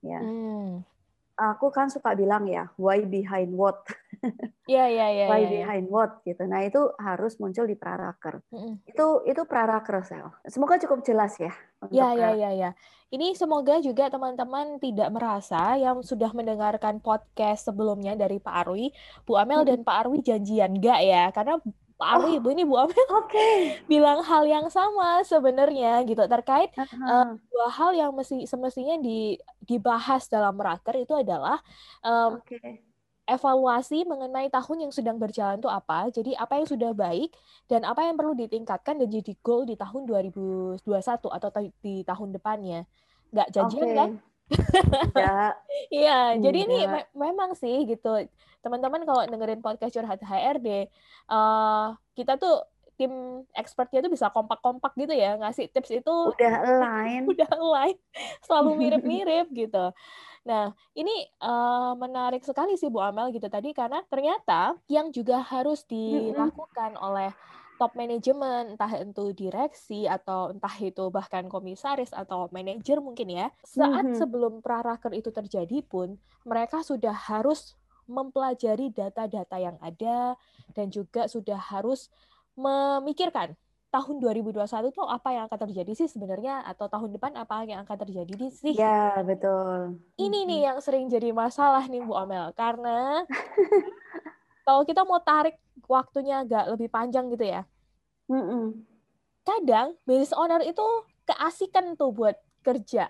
Ya. 0.00 0.24
Hmm 0.24 0.95
aku 1.36 1.68
kan 1.68 1.92
suka 1.92 2.16
bilang 2.16 2.48
ya 2.48 2.72
why 2.80 3.04
behind 3.04 3.52
what 3.52 3.84
Iya 4.66 4.84
iya 4.90 5.06
iya. 5.14 5.26
Why 5.30 5.42
ya, 5.46 5.50
behind 5.50 5.86
what 5.86 6.18
gitu. 6.26 6.42
Nah 6.50 6.66
itu 6.66 6.90
harus 6.98 7.38
muncul 7.38 7.70
di 7.70 7.78
praraker. 7.78 8.42
Mm. 8.50 8.82
Itu 8.82 9.22
itu 9.22 9.42
praraker 9.46 10.02
sel. 10.02 10.26
Semoga 10.50 10.80
cukup 10.82 11.06
jelas 11.06 11.38
ya. 11.38 11.54
Iya 11.92 12.08
iya 12.18 12.30
iya 12.34 12.50
ya. 12.50 12.70
Ini 13.06 13.38
semoga 13.38 13.78
juga 13.78 14.10
teman-teman 14.10 14.82
tidak 14.82 15.14
merasa 15.14 15.78
yang 15.78 16.02
sudah 16.02 16.34
mendengarkan 16.34 16.98
podcast 16.98 17.70
sebelumnya 17.70 18.18
dari 18.18 18.42
Pak 18.42 18.66
Arwi, 18.66 18.90
Bu 19.22 19.38
Amel 19.38 19.62
dan 19.62 19.86
Pak 19.86 19.96
Arwi 20.06 20.18
janjian 20.26 20.74
enggak 20.74 20.98
ya? 21.06 21.30
Karena 21.30 21.62
Pak 21.96 22.12
oh, 22.20 22.28
Ibu 22.28 22.48
ini 22.52 22.68
Bu 22.68 22.76
Amel 22.76 23.08
okay. 23.08 23.80
bilang 23.90 24.20
hal 24.20 24.44
yang 24.44 24.68
sama 24.68 25.24
sebenarnya 25.24 26.04
gitu 26.04 26.20
terkait 26.28 26.68
uh 26.76 26.84
-huh. 26.84 27.08
uh, 27.08 27.28
dua 27.48 27.68
hal 27.72 27.90
yang 27.96 28.12
mesti 28.12 28.44
semestinya 28.44 29.00
di, 29.00 29.40
dibahas 29.64 30.28
dalam 30.28 30.60
raker 30.60 30.92
itu 31.00 31.16
adalah 31.16 31.56
um, 32.04 32.36
okay. 32.36 32.84
evaluasi 33.24 34.04
mengenai 34.04 34.52
tahun 34.52 34.88
yang 34.88 34.92
sedang 34.92 35.16
berjalan 35.16 35.56
itu 35.56 35.72
apa. 35.72 36.12
Jadi 36.12 36.36
apa 36.36 36.60
yang 36.60 36.68
sudah 36.68 36.92
baik 36.92 37.32
dan 37.64 37.88
apa 37.88 38.04
yang 38.04 38.20
perlu 38.20 38.36
ditingkatkan 38.36 39.00
dan 39.00 39.08
jadi 39.08 39.32
goal 39.40 39.64
di 39.64 39.80
tahun 39.80 40.04
2021 40.04 40.84
atau 41.16 41.48
di 41.80 42.04
tahun 42.04 42.28
depannya. 42.36 42.84
Nggak 43.32 43.48
janjian 43.56 43.88
okay. 43.88 43.96
kan? 43.96 44.10
Iya, 45.92 46.38
jadi 46.38 46.58
ini 46.66 46.78
me 46.86 47.00
memang 47.14 47.54
sih 47.58 47.86
gitu. 47.86 48.26
Teman-teman 48.62 49.02
kalau 49.06 49.22
dengerin 49.26 49.62
podcast 49.62 49.94
curhat 49.94 50.22
HRD, 50.22 50.68
uh, 50.68 51.34
eh, 51.34 51.86
kita 52.18 52.38
tuh 52.38 52.62
tim 52.96 53.44
expertnya 53.52 54.00
tuh 54.00 54.08
bisa 54.08 54.32
kompak-kompak 54.32 54.96
gitu 54.96 55.12
ya 55.12 55.36
ngasih 55.36 55.68
tips 55.68 55.92
itu 55.92 56.14
udah 56.32 56.54
align. 56.68 57.28
Udah 57.28 57.48
align. 57.52 57.96
Selalu 58.42 58.70
mirip-mirip 58.80 59.46
gitu. 59.62 59.92
Nah 60.48 60.72
ini 60.96 61.28
uh, 61.44 61.92
menarik 61.98 62.42
sekali 62.42 62.78
sih 62.80 62.88
Bu 62.88 63.04
Amel 63.04 63.34
gitu 63.36 63.46
tadi 63.52 63.76
karena 63.76 64.00
ternyata 64.08 64.78
yang 64.88 65.12
juga 65.12 65.44
harus 65.44 65.84
dilakukan 65.84 66.96
oleh 66.96 67.30
top 67.76 67.92
manajemen 67.92 68.74
entah 68.74 68.88
itu 68.96 69.36
direksi 69.36 70.08
atau 70.08 70.52
entah 70.52 70.72
itu 70.80 71.12
bahkan 71.12 71.44
komisaris 71.46 72.10
atau 72.10 72.48
manajer 72.48 72.98
mungkin 73.04 73.28
ya 73.28 73.46
saat 73.62 74.16
sebelum 74.16 74.64
praraker 74.64 75.12
itu 75.12 75.28
terjadi 75.28 75.84
pun 75.84 76.16
mereka 76.48 76.80
sudah 76.80 77.12
harus 77.12 77.76
mempelajari 78.08 78.90
data-data 78.94 79.56
yang 79.60 79.76
ada 79.82 80.34
dan 80.72 80.88
juga 80.88 81.28
sudah 81.28 81.58
harus 81.58 82.08
memikirkan 82.56 83.52
tahun 83.92 84.16
2021 84.20 84.92
itu 84.92 85.02
apa 85.04 85.28
yang 85.32 85.44
akan 85.48 85.58
terjadi 85.68 85.92
sih 85.96 86.08
sebenarnya 86.10 86.64
atau 86.68 86.90
tahun 86.90 87.16
depan 87.16 87.32
apa 87.38 87.64
yang 87.64 87.80
akan 87.86 87.96
terjadi 88.04 88.46
sih? 88.52 88.74
Ya, 88.76 89.24
betul. 89.24 90.00
Ini 90.16 90.48
nih 90.48 90.60
yang 90.72 90.78
sering 90.84 91.08
jadi 91.08 91.32
masalah 91.32 91.88
nih 91.88 92.04
Bu 92.04 92.12
Amel 92.16 92.52
karena 92.52 93.24
kalau 94.66 94.82
kita 94.82 95.06
mau 95.06 95.22
tarik 95.22 95.54
waktunya 95.86 96.42
agak 96.42 96.66
lebih 96.74 96.90
panjang 96.90 97.30
gitu 97.30 97.46
ya. 97.46 97.62
Kadang 99.46 99.94
business 100.02 100.34
owner 100.34 100.58
itu 100.66 100.82
keasikan 101.22 101.94
tuh 101.94 102.10
buat 102.10 102.34
kerja 102.66 103.06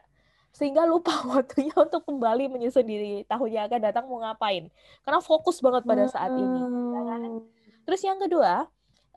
sehingga 0.56 0.88
lupa 0.88 1.12
waktunya 1.36 1.72
untuk 1.76 2.04
kembali 2.08 2.48
menyusun 2.48 2.88
diri 2.88 3.24
tahun 3.28 3.48
yang 3.52 3.64
akan 3.68 3.80
datang 3.92 4.04
mau 4.08 4.24
ngapain 4.24 4.72
karena 5.04 5.20
fokus 5.20 5.60
banget 5.60 5.84
pada 5.84 6.08
saat 6.08 6.32
ini 6.32 6.60
ya 6.96 7.02
kan? 7.04 7.20
hmm. 7.20 7.40
terus 7.84 8.00
yang 8.00 8.16
kedua 8.16 8.64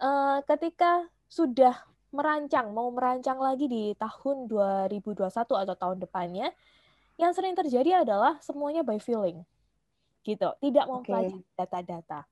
eh, 0.04 0.38
ketika 0.44 1.08
sudah 1.32 1.80
merancang 2.12 2.76
mau 2.76 2.92
merancang 2.92 3.40
lagi 3.40 3.72
di 3.72 3.96
tahun 3.96 4.52
2021 4.52 5.32
atau 5.32 5.76
tahun 5.80 5.98
depannya 6.04 6.52
yang 7.16 7.32
sering 7.32 7.56
terjadi 7.56 8.04
adalah 8.04 8.36
semuanya 8.44 8.84
by 8.84 9.00
feeling 9.00 9.48
gitu 10.24 10.50
tidak 10.60 10.86
mempelajari 10.88 11.40
okay. 11.40 11.56
data-data 11.58 12.26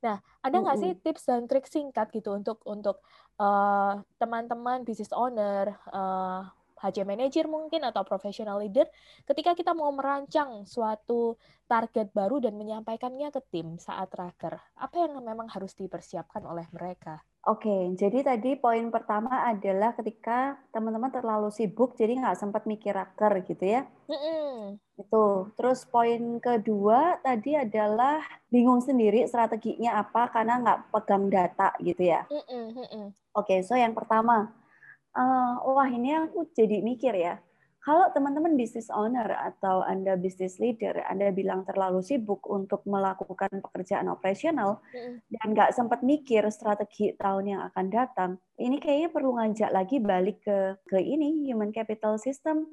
Nah, 0.00 0.16
ada 0.40 0.56
nggak 0.64 0.76
mm 0.80 0.84
-hmm. 0.88 0.96
sih 0.96 1.04
tips 1.04 1.28
dan 1.28 1.44
trik 1.44 1.68
singkat 1.68 2.08
gitu 2.08 2.32
untuk 2.32 2.64
untuk 2.64 3.04
uh, 3.36 4.00
teman-teman 4.16 4.80
business 4.80 5.12
owner, 5.12 5.76
uh, 5.92 6.48
HC 6.80 7.04
manager 7.04 7.44
mungkin 7.44 7.84
atau 7.84 8.00
professional 8.08 8.64
leader 8.64 8.88
ketika 9.28 9.52
kita 9.52 9.76
mau 9.76 9.92
merancang 9.92 10.64
suatu 10.64 11.36
target 11.68 12.08
baru 12.16 12.40
dan 12.40 12.56
menyampaikannya 12.56 13.28
ke 13.28 13.40
tim 13.52 13.76
saat 13.76 14.08
raker 14.16 14.56
apa 14.80 14.96
yang 14.96 15.20
memang 15.20 15.52
harus 15.52 15.76
dipersiapkan 15.76 16.40
oleh 16.48 16.64
mereka 16.72 17.20
Oke, 17.48 17.96
jadi 17.96 18.20
tadi 18.20 18.52
poin 18.60 18.92
pertama 18.92 19.48
adalah 19.48 19.96
ketika 19.96 20.60
teman-teman 20.76 21.08
terlalu 21.08 21.48
sibuk, 21.48 21.96
jadi 21.96 22.20
nggak 22.20 22.36
sempat 22.36 22.68
mikir 22.68 22.92
raker 22.92 23.40
gitu 23.48 23.64
ya. 23.64 23.88
Mm-mm. 24.12 24.76
Itu. 25.00 25.48
Terus 25.56 25.88
poin 25.88 26.36
kedua 26.36 27.16
tadi 27.24 27.56
adalah 27.56 28.20
bingung 28.52 28.84
sendiri 28.84 29.24
strateginya 29.24 30.04
apa 30.04 30.28
karena 30.28 30.60
nggak 30.60 30.80
pegang 30.92 31.32
data 31.32 31.72
gitu 31.80 32.12
ya. 32.12 32.28
Mm-mm. 32.28 33.16
Oke, 33.32 33.64
so 33.64 33.72
yang 33.72 33.96
pertama 33.96 34.52
uh, 35.16 35.64
wah 35.64 35.88
ini 35.88 36.20
aku 36.20 36.44
jadi 36.52 36.84
mikir 36.84 37.16
ya. 37.16 37.40
Kalau 37.80 38.12
teman-teman 38.12 38.60
business 38.60 38.92
owner 38.92 39.24
atau 39.24 39.80
Anda 39.80 40.12
business 40.20 40.60
leader, 40.60 41.00
Anda 41.08 41.32
bilang 41.32 41.64
terlalu 41.64 42.04
sibuk 42.04 42.44
untuk 42.44 42.84
melakukan 42.84 43.48
pekerjaan 43.64 44.12
operasional 44.12 44.84
dan 45.32 45.46
nggak 45.56 45.72
sempat 45.72 46.04
mikir 46.04 46.44
strategi 46.52 47.16
tahun 47.16 47.56
yang 47.56 47.62
akan 47.72 47.86
datang, 47.88 48.30
ini 48.60 48.76
kayaknya 48.76 49.08
perlu 49.08 49.32
ngajak 49.40 49.72
lagi 49.72 49.96
balik 49.96 50.44
ke 50.44 50.76
ke 50.84 51.00
ini 51.00 51.48
human 51.48 51.72
capital 51.72 52.20
system 52.20 52.68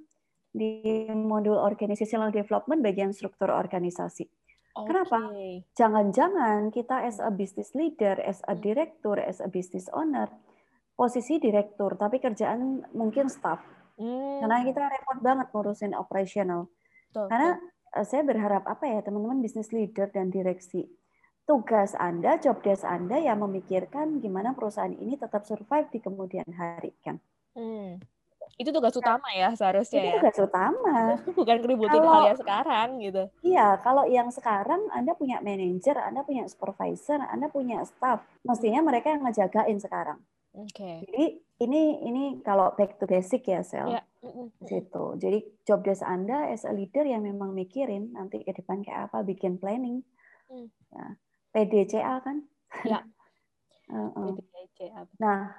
di 0.52 1.08
modul 1.16 1.56
organizational 1.56 2.28
development 2.28 2.84
bagian 2.84 3.16
struktur 3.16 3.48
organisasi. 3.48 4.28
Okay. 4.28 4.86
Kenapa? 4.92 5.20
Jangan-jangan 5.74 6.70
kita 6.70 7.08
as 7.08 7.24
a 7.24 7.32
business 7.32 7.72
leader, 7.74 8.20
as 8.22 8.44
a 8.44 8.60
director, 8.60 9.16
as 9.18 9.40
a 9.40 9.48
business 9.48 9.88
owner, 9.96 10.28
posisi 10.94 11.40
direktur, 11.40 11.96
tapi 11.96 12.20
kerjaan 12.20 12.86
mungkin 12.92 13.32
staff. 13.32 13.64
Hmm. 13.98 14.46
Karena 14.46 14.58
kita 14.64 14.82
repot 14.86 15.18
banget 15.20 15.48
ngurusin 15.52 15.94
operasional. 15.98 16.70
Karena 17.12 17.58
betul. 17.58 17.76
Eh, 17.96 18.06
saya 18.06 18.22
berharap 18.22 18.68
apa 18.68 18.86
ya 18.86 19.00
teman-teman 19.02 19.40
bisnis 19.40 19.72
leader 19.72 20.12
dan 20.12 20.30
direksi. 20.30 20.86
Tugas 21.48 21.96
Anda, 21.96 22.36
job 22.38 22.60
desk 22.60 22.84
Anda 22.84 23.18
yang 23.24 23.40
memikirkan 23.40 24.20
gimana 24.20 24.52
perusahaan 24.52 24.92
ini 24.92 25.16
tetap 25.16 25.48
survive 25.48 25.88
di 25.88 26.00
kemudian 26.04 26.46
hari 26.52 26.92
kan. 27.00 27.24
Hmm. 27.56 28.04
Itu 28.60 28.76
tugas 28.76 28.96
utama 28.96 29.28
ya 29.32 29.56
seharusnya 29.56 30.04
itu 30.04 30.08
ya. 30.12 30.16
tugas 30.20 30.38
utama. 30.44 31.16
Bukan 31.40 31.58
keributin 31.64 32.04
kalau, 32.04 32.12
hal 32.12 32.24
yang 32.36 32.40
sekarang 32.40 32.90
gitu. 33.00 33.24
Iya, 33.44 33.68
kalau 33.80 34.04
yang 34.06 34.30
sekarang 34.30 34.92
Anda 34.92 35.16
punya 35.16 35.40
manajer, 35.40 35.96
Anda 36.04 36.28
punya 36.28 36.44
supervisor, 36.52 37.24
Anda 37.32 37.48
punya 37.48 37.82
staff. 37.88 38.28
Mestinya 38.44 38.84
mereka 38.84 39.16
yang 39.16 39.24
ngejagain 39.24 39.80
sekarang. 39.80 40.20
Okay. 40.58 41.06
Jadi 41.06 41.26
ini 41.62 42.02
ini 42.02 42.24
kalau 42.42 42.74
back 42.74 42.98
to 42.98 43.06
basic 43.06 43.46
ya 43.46 43.62
sel. 43.62 43.94
Yeah. 43.94 44.06
Situ. 44.66 45.06
Jadi 45.22 45.40
job 45.64 45.86
desk 45.86 46.02
Anda 46.02 46.50
as 46.50 46.66
a 46.66 46.74
leader 46.74 47.06
yang 47.06 47.24
memang 47.24 47.54
mikirin 47.54 48.18
nanti 48.18 48.42
ke 48.42 48.58
depan 48.58 48.82
kayak 48.82 49.14
apa, 49.14 49.22
bikin 49.22 49.62
planning. 49.62 50.02
Mm. 50.50 50.68
Ya. 50.94 51.06
PDCA 51.54 52.16
kan? 52.26 52.38
Ya. 52.84 53.06
uh 53.94 54.10
-uh. 54.12 54.34
PDCA. 54.34 55.06
Nah, 55.22 55.54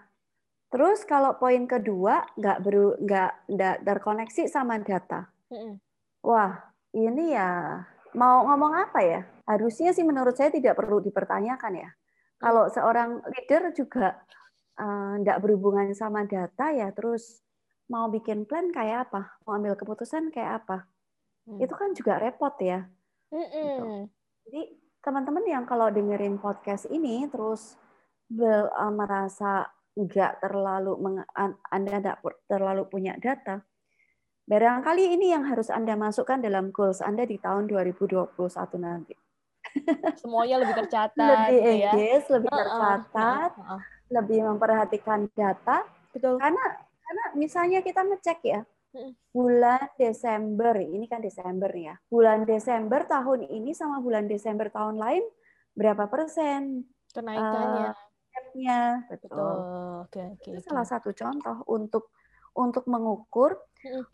terus 0.69 1.07
kalau 1.07 1.39
poin 1.39 1.65
kedua 1.71 2.27
nggak 2.35 2.59
beru 2.61 2.99
nggak 2.99 3.33
nggak 3.55 3.77
terkoneksi 3.87 4.51
sama 4.51 4.83
data. 4.83 5.31
Mm 5.55 5.79
Wah, 6.19 6.51
ini 6.99 7.31
ya 7.33 7.79
mau 8.19 8.43
ngomong 8.51 8.75
apa 8.75 9.01
ya? 9.07 9.23
Harusnya 9.47 9.95
sih 9.95 10.03
menurut 10.03 10.35
saya 10.35 10.51
tidak 10.51 10.75
perlu 10.75 10.99
dipertanyakan 10.99 11.79
ya. 11.79 11.91
Kalau 12.43 12.67
seorang 12.67 13.23
leader 13.23 13.71
juga 13.71 14.19
tidak 14.79 15.39
uh, 15.39 15.43
berhubungan 15.43 15.91
sama 15.91 16.23
data 16.25 16.71
ya 16.71 16.95
terus 16.95 17.43
mau 17.91 18.07
bikin 18.07 18.47
plan 18.47 18.71
kayak 18.71 19.11
apa 19.11 19.37
mau 19.43 19.59
ambil 19.59 19.75
keputusan 19.75 20.31
kayak 20.31 20.65
apa 20.65 20.87
hmm. 21.51 21.59
itu 21.59 21.75
kan 21.75 21.91
juga 21.97 22.23
repot 22.23 22.55
ya 22.63 22.87
-mm. 23.33 23.43
Gitu. 23.43 23.87
jadi 24.49 24.63
teman-teman 25.03 25.45
yang 25.49 25.65
kalau 25.67 25.91
dengerin 25.91 26.39
podcast 26.39 26.87
ini 26.93 27.27
terus 27.27 27.75
bel, 28.31 28.71
uh, 28.71 28.93
merasa 28.93 29.67
nggak 29.99 30.47
terlalu 30.47 30.95
anda 31.75 31.99
tidak 31.99 32.19
terlalu 32.47 32.87
punya 32.87 33.19
data 33.19 33.67
barangkali 34.47 35.19
ini 35.19 35.35
yang 35.35 35.43
harus 35.51 35.75
anda 35.75 35.99
masukkan 35.99 36.39
dalam 36.39 36.71
goals 36.71 37.03
anda 37.03 37.27
di 37.27 37.35
tahun 37.43 37.67
2021 37.67 38.39
nanti 38.79 39.19
Semuanya 40.17 40.57
lebih 40.65 40.75
tercatat. 40.85 41.15
lebih 41.53 41.61
gitu 41.61 41.71
ya. 41.85 41.93
lebih 42.33 42.51
tercatat, 42.51 43.51
uh, 43.59 43.61
uh, 43.61 43.69
uh, 43.69 43.77
uh. 43.77 43.98
Lebih 44.09 44.45
memperhatikan 44.45 45.29
data. 45.33 45.85
Betul. 46.13 46.41
Karena 46.41 46.65
karena 47.09 47.25
misalnya 47.41 47.81
kita 47.81 48.05
ngecek 48.05 48.41
ya, 48.45 48.61
bulan 49.33 49.89
Desember, 49.97 50.75
ini 50.77 51.07
kan 51.09 51.21
Desember 51.25 51.71
ya. 51.73 51.97
Bulan 52.09 52.45
Desember 52.45 53.05
tahun 53.05 53.49
ini 53.49 53.73
sama 53.73 54.01
bulan 54.01 54.29
Desember 54.29 54.69
tahun 54.69 55.01
lain 55.01 55.25
berapa 55.73 56.09
persen 56.11 56.85
kenaikannya? 57.13 57.93
Uh, 57.93 58.95
betul. 59.09 59.29
betul. 59.31 59.55
Oke, 60.05 60.23
oke. 60.37 60.51
Itu 60.53 60.61
salah 60.65 60.87
satu 60.89 61.11
contoh 61.15 61.65
untuk 61.71 62.13
untuk 62.59 62.85
mengukur 62.91 63.55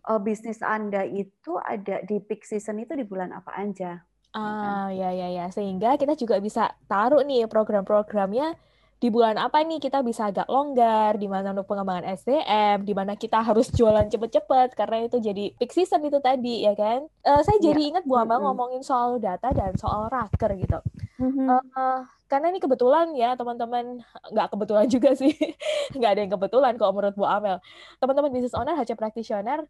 uh, 0.05 0.21
bisnis 0.21 0.61
Anda 0.61 1.09
itu 1.09 1.57
ada 1.57 2.05
di 2.05 2.21
peak 2.21 2.45
season 2.45 2.85
itu 2.85 2.93
di 2.93 3.07
bulan 3.07 3.33
apa 3.33 3.57
aja. 3.57 4.05
Ah, 4.35 4.91
ya 4.91 5.15
ya 5.15 5.31
ya. 5.31 5.47
Sehingga 5.49 5.95
kita 5.95 6.19
juga 6.19 6.43
bisa 6.43 6.75
taruh 6.91 7.23
nih 7.23 7.47
program-programnya 7.47 8.59
di 9.03 9.09
bulan 9.13 9.37
apa 9.37 9.61
nih 9.67 9.83
kita 9.83 10.01
bisa 10.01 10.31
agak 10.31 10.49
longgar, 10.49 11.19
di 11.21 11.29
mana 11.29 11.53
untuk 11.53 11.69
pengembangan 11.69 12.09
SDM, 12.15 12.87
di 12.87 12.95
mana 12.97 13.19
kita 13.19 13.43
harus 13.45 13.69
jualan 13.75 14.09
cepet-cepet 14.09 14.73
karena 14.79 15.05
itu 15.05 15.21
jadi 15.21 15.53
peak 15.59 15.75
season 15.75 16.03
itu 16.07 16.19
tadi 16.23 16.65
ya 16.65 16.73
kan. 16.73 17.05
Uh, 17.27 17.43
saya 17.45 17.59
jadi 17.61 17.81
ya. 17.81 17.89
ingat 17.95 18.05
Bu 18.09 18.17
Amal 18.17 18.25
mm 18.25 18.31
-hmm. 18.33 18.45
ngomongin 18.49 18.83
soal 18.87 19.21
data 19.21 19.53
dan 19.53 19.77
soal 19.77 20.09
raker 20.09 20.57
gitu. 20.57 20.79
Mm 21.21 21.31
-hmm. 21.31 21.47
uh, 21.51 22.01
karena 22.25 22.51
ini 22.51 22.59
kebetulan 22.59 23.13
ya 23.15 23.37
teman-teman 23.37 24.01
nggak 24.33 24.49
kebetulan 24.51 24.87
juga 24.89 25.13
sih 25.15 25.31
nggak 25.97 26.11
ada 26.11 26.21
yang 26.25 26.33
kebetulan 26.33 26.73
kalau 26.81 26.97
menurut 26.97 27.15
Bu 27.15 27.29
Amel 27.29 27.61
teman-teman 28.01 28.33
bisnis 28.33 28.57
owner 28.57 28.75
HC 28.75 28.97
practitioner 28.97 29.69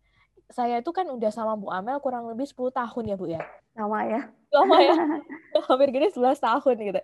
saya 0.54 0.78
itu 0.78 0.94
kan 0.94 1.02
udah 1.10 1.34
sama 1.34 1.58
Bu 1.58 1.66
Amel 1.74 1.98
kurang 1.98 2.30
lebih 2.30 2.46
10 2.46 2.70
tahun 2.70 3.04
ya 3.10 3.16
Bu 3.18 3.26
ya. 3.26 3.42
Lama 3.74 4.06
ya. 4.06 4.30
Lama 4.54 4.76
ya. 4.78 4.94
Hampir 5.66 5.90
gini 5.90 6.06
11 6.14 6.38
tahun 6.38 6.76
gitu. 6.78 7.00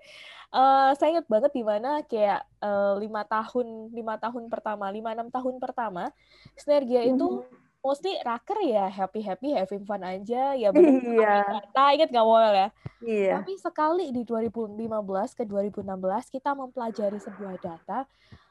Uh, 0.54 0.94
saya 0.94 1.18
ingat 1.18 1.26
banget 1.26 1.50
di 1.54 1.62
mana 1.62 2.02
kayak 2.06 2.42
eh, 2.58 2.94
lima 2.98 3.22
uh, 3.22 3.26
tahun 3.26 3.94
lima 3.94 4.18
tahun 4.18 4.50
pertama, 4.50 4.90
lima 4.90 5.14
enam 5.14 5.30
tahun 5.30 5.62
pertama, 5.62 6.10
Sinergia 6.58 7.06
itu 7.06 7.42
mm 7.42 7.70
mostly 7.80 8.12
raker 8.20 8.60
ya 8.60 8.92
happy 8.92 9.24
happy 9.24 9.56
having 9.56 9.84
fun 9.88 10.04
aja 10.04 10.52
ya 10.52 10.68
benar 10.74 11.00
iya. 11.00 11.36
data 11.48 11.84
inget 11.96 12.08
nggak 12.12 12.26
Wol 12.28 12.52
ya 12.52 12.68
iya. 13.00 13.34
tapi 13.40 13.56
sekali 13.56 14.12
di 14.12 14.22
2015 14.28 14.76
ke 15.32 15.44
2016 15.48 15.88
kita 16.28 16.50
mempelajari 16.52 17.16
sebuah 17.16 17.56
data 17.56 18.04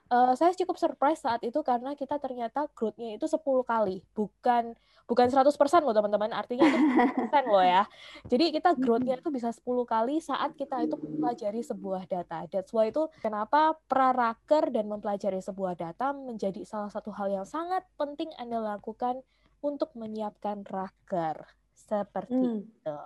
uh, 0.09 0.33
saya 0.35 0.51
cukup 0.57 0.75
surprise 0.77 1.21
saat 1.21 1.41
itu 1.45 1.61
karena 1.61 1.93
kita 1.93 2.17
ternyata 2.17 2.67
growth-nya 2.73 3.15
itu 3.15 3.25
10 3.25 3.39
kali, 3.65 4.03
bukan 4.13 4.73
bukan 5.09 5.25
100% 5.25 5.49
loh 5.81 5.95
teman-teman, 5.95 6.29
artinya 6.29 6.69
itu 6.69 6.77
10% 6.77 7.49
loh 7.49 7.65
ya. 7.65 7.89
Jadi 8.29 8.53
kita 8.53 8.77
growth-nya 8.77 9.17
itu 9.17 9.29
bisa 9.33 9.49
10 9.49 9.65
kali 9.65 10.21
saat 10.21 10.53
kita 10.53 10.85
itu 10.85 10.93
mempelajari 11.01 11.61
sebuah 11.65 12.05
data. 12.05 12.45
That's 12.45 12.69
why 12.69 12.93
itu 12.93 13.09
kenapa 13.17 13.73
praraker 13.89 14.69
dan 14.69 14.85
mempelajari 14.85 15.41
sebuah 15.41 15.73
data 15.77 16.13
menjadi 16.13 16.61
salah 16.61 16.93
satu 16.93 17.09
hal 17.09 17.33
yang 17.33 17.47
sangat 17.49 17.85
penting 17.97 18.29
Anda 18.37 18.61
lakukan 18.61 19.25
untuk 19.65 19.97
menyiapkan 19.97 20.61
raker. 20.69 21.41
Seperti 21.73 22.37
hmm. 22.37 22.59
itu. 22.69 22.97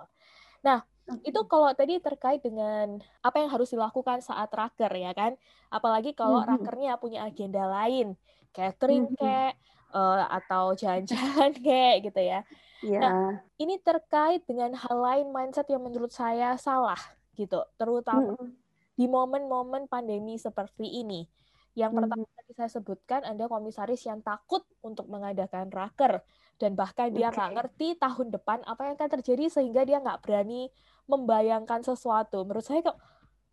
Nah, 0.60 0.84
itu 1.04 1.40
kalau 1.44 1.68
tadi 1.76 2.00
terkait 2.00 2.40
dengan 2.40 2.96
apa 3.20 3.36
yang 3.36 3.52
harus 3.52 3.68
dilakukan 3.68 4.24
saat 4.24 4.48
raker 4.48 4.88
ya 4.88 5.12
kan 5.12 5.36
apalagi 5.68 6.16
kalau 6.16 6.40
mm 6.40 6.48
-hmm. 6.48 6.52
rakernya 6.56 6.92
punya 6.96 7.20
agenda 7.28 7.68
lain 7.68 8.16
catering 8.56 9.04
mm 9.04 9.10
-hmm. 9.12 9.20
kayak 9.20 9.52
uh, 9.92 10.24
atau 10.32 10.72
jalan-jalan 10.80 11.52
kayak 11.60 12.08
gitu 12.08 12.20
ya 12.24 12.40
yeah. 12.80 13.02
nah 13.04 13.30
ini 13.60 13.76
terkait 13.84 14.48
dengan 14.48 14.72
hal 14.72 14.96
lain 14.96 15.28
mindset 15.28 15.68
yang 15.68 15.84
menurut 15.84 16.08
saya 16.08 16.56
salah 16.56 17.00
gitu 17.36 17.60
terutama 17.76 18.32
mm 18.32 18.40
-hmm. 18.40 18.50
di 18.96 19.04
momen-momen 19.04 19.84
pandemi 19.92 20.40
seperti 20.40 21.04
ini 21.04 21.28
yang 21.76 21.92
pertama 21.92 22.24
mm 22.24 22.32
-hmm. 22.32 22.38
tadi 22.40 22.52
saya 22.56 22.70
sebutkan 22.72 23.20
ada 23.28 23.44
komisaris 23.44 24.08
yang 24.08 24.24
takut 24.24 24.64
untuk 24.80 25.04
mengadakan 25.12 25.68
raker 25.68 26.24
dan 26.58 26.78
bahkan 26.78 27.10
dia 27.10 27.30
nggak 27.30 27.50
okay. 27.50 27.56
ngerti 27.58 27.88
tahun 27.98 28.26
depan 28.34 28.58
apa 28.64 28.80
yang 28.86 28.94
akan 28.96 29.10
terjadi 29.20 29.44
sehingga 29.50 29.82
dia 29.82 29.98
nggak 30.00 30.22
berani 30.22 30.70
membayangkan 31.10 31.82
sesuatu. 31.84 32.42
Menurut 32.46 32.64
saya 32.64 32.80
kok 32.80 32.98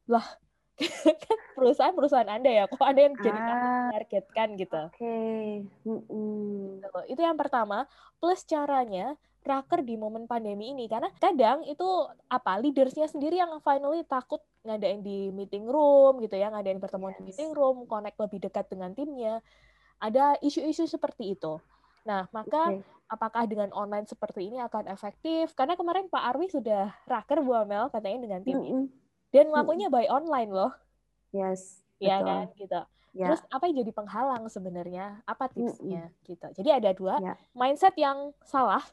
lah 0.10 0.26
kan 1.24 1.38
perusahaan-perusahaan 1.54 2.32
Anda 2.32 2.50
ya, 2.50 2.64
kok 2.66 2.82
ada 2.82 3.00
yang 3.00 3.14
jadi 3.20 3.38
ah, 3.38 3.90
targetkan 3.94 4.48
gitu. 4.58 4.82
Oke. 4.90 4.98
Okay. 4.98 5.46
Mm 5.86 6.02
-mm. 6.10 7.06
Itu 7.06 7.22
yang 7.22 7.38
pertama. 7.38 7.86
Plus 8.18 8.42
caranya 8.48 9.14
raker 9.42 9.82
di 9.82 9.98
momen 9.98 10.30
pandemi 10.30 10.70
ini 10.70 10.86
karena 10.86 11.10
kadang 11.18 11.66
itu 11.66 11.86
apa 12.30 12.62
leadersnya 12.62 13.10
sendiri 13.10 13.42
yang 13.42 13.58
finally 13.66 14.06
takut 14.06 14.42
ngadain 14.62 15.02
di 15.02 15.34
meeting 15.34 15.66
room 15.66 16.22
gitu 16.22 16.38
ya 16.38 16.54
ngadain 16.54 16.78
pertemuan 16.78 17.14
yes. 17.14 17.18
di 17.18 17.24
meeting 17.26 17.52
room 17.58 17.90
connect 17.90 18.22
lebih 18.22 18.38
dekat 18.38 18.70
dengan 18.70 18.94
timnya 18.94 19.42
ada 19.98 20.38
isu-isu 20.46 20.86
seperti 20.86 21.34
itu 21.34 21.58
Nah, 22.08 22.26
maka 22.34 22.74
okay. 22.74 22.82
apakah 23.10 23.44
dengan 23.46 23.70
online 23.74 24.10
seperti 24.10 24.50
ini 24.50 24.58
akan 24.62 24.90
efektif? 24.90 25.54
Karena 25.54 25.78
kemarin 25.78 26.10
Pak 26.10 26.24
Arwi 26.34 26.50
sudah 26.50 26.90
raker 27.06 27.46
Bu 27.46 27.54
Amel 27.54 27.90
katanya 27.94 28.20
dengan 28.26 28.42
tim 28.42 28.58
mm 28.58 28.66
-hmm. 28.66 28.84
Dan 29.32 29.48
ngelakuinnya 29.48 29.88
by 29.88 30.12
online 30.12 30.52
loh. 30.52 30.76
Yes. 31.32 31.80
Iya 32.04 32.20
kan, 32.20 32.46
gitu. 32.60 32.82
Yeah. 33.16 33.32
Terus 33.32 33.42
apa 33.48 33.64
yang 33.68 33.76
jadi 33.86 33.92
penghalang 33.96 34.44
sebenarnya? 34.52 35.24
Apa 35.24 35.48
tipsnya 35.48 36.08
mm 36.08 36.12
-hmm. 36.12 36.28
gitu. 36.28 36.48
Jadi 36.60 36.70
ada 36.72 36.90
dua, 36.92 37.16
yeah. 37.24 37.38
mindset 37.56 37.96
yang 37.96 38.36
salah. 38.44 38.84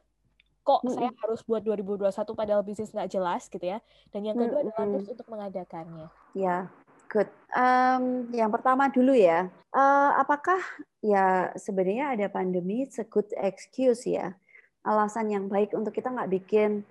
Kok 0.62 0.84
mm 0.84 0.86
-hmm. 0.86 0.94
saya 0.94 1.10
harus 1.24 1.40
buat 1.42 1.62
2021 1.64 2.12
padahal 2.38 2.62
bisnis 2.62 2.94
nggak 2.94 3.10
jelas 3.10 3.50
gitu 3.50 3.66
ya. 3.66 3.82
Dan 4.14 4.28
yang 4.28 4.36
kedua 4.38 4.62
mm 4.62 4.68
-hmm. 4.68 4.78
adalah 4.78 4.88
tips 4.94 5.10
untuk 5.10 5.28
mengadakannya. 5.32 6.06
Ya, 6.36 6.70
Good. 7.08 7.32
Um, 7.56 8.28
yang 8.36 8.52
pertama 8.52 8.92
dulu 8.92 9.16
ya, 9.16 9.48
uh, 9.72 10.10
apakah 10.20 10.60
ya 11.00 11.56
sebenarnya 11.56 12.12
ada 12.12 12.28
pandemi 12.28 12.84
good 13.08 13.32
excuse 13.40 14.04
ya, 14.04 14.36
alasan 14.84 15.32
yang 15.32 15.48
baik 15.48 15.72
untuk 15.72 15.96
kita 15.96 16.12
nggak 16.12 16.28
bikin 16.28 16.84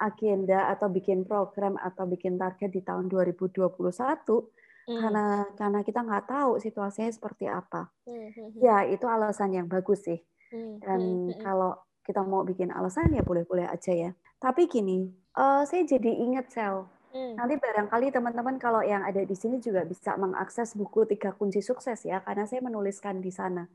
agenda 0.00 0.72
atau 0.72 0.88
bikin 0.88 1.28
program 1.28 1.76
atau 1.76 2.08
bikin 2.08 2.40
target 2.40 2.70
di 2.70 2.80
tahun 2.80 3.10
2021 3.10 3.68
mm. 3.68 5.00
karena 5.02 5.26
karena 5.58 5.80
kita 5.82 6.00
nggak 6.06 6.24
tahu 6.30 6.56
situasinya 6.62 7.10
seperti 7.12 7.44
apa. 7.50 7.92
Mm. 8.08 8.56
Ya 8.62 8.86
itu 8.88 9.04
alasan 9.04 9.52
yang 9.52 9.68
bagus 9.68 10.06
sih. 10.06 10.22
Mm. 10.54 10.74
Dan 10.80 11.00
mm. 11.28 11.44
kalau 11.44 11.76
kita 12.06 12.24
mau 12.24 12.40
bikin 12.40 12.72
alasan 12.72 13.12
ya 13.12 13.20
boleh-boleh 13.20 13.68
aja 13.68 13.92
ya. 13.92 14.10
Tapi 14.38 14.70
gini, 14.70 15.12
uh, 15.36 15.66
saya 15.66 15.84
jadi 15.84 16.08
ingat 16.08 16.54
sel 16.54 16.88
Hmm. 17.18 17.34
Nanti 17.34 17.58
barangkali 17.58 18.14
teman-teman 18.14 18.56
kalau 18.62 18.78
yang 18.86 19.02
ada 19.02 19.18
di 19.18 19.34
sini 19.34 19.58
juga 19.58 19.82
bisa 19.82 20.14
mengakses 20.14 20.78
buku 20.78 21.02
tiga 21.10 21.34
kunci 21.34 21.58
sukses 21.58 21.98
ya, 22.06 22.22
karena 22.22 22.46
saya 22.46 22.62
menuliskan 22.62 23.18
di 23.18 23.34
sana. 23.34 23.66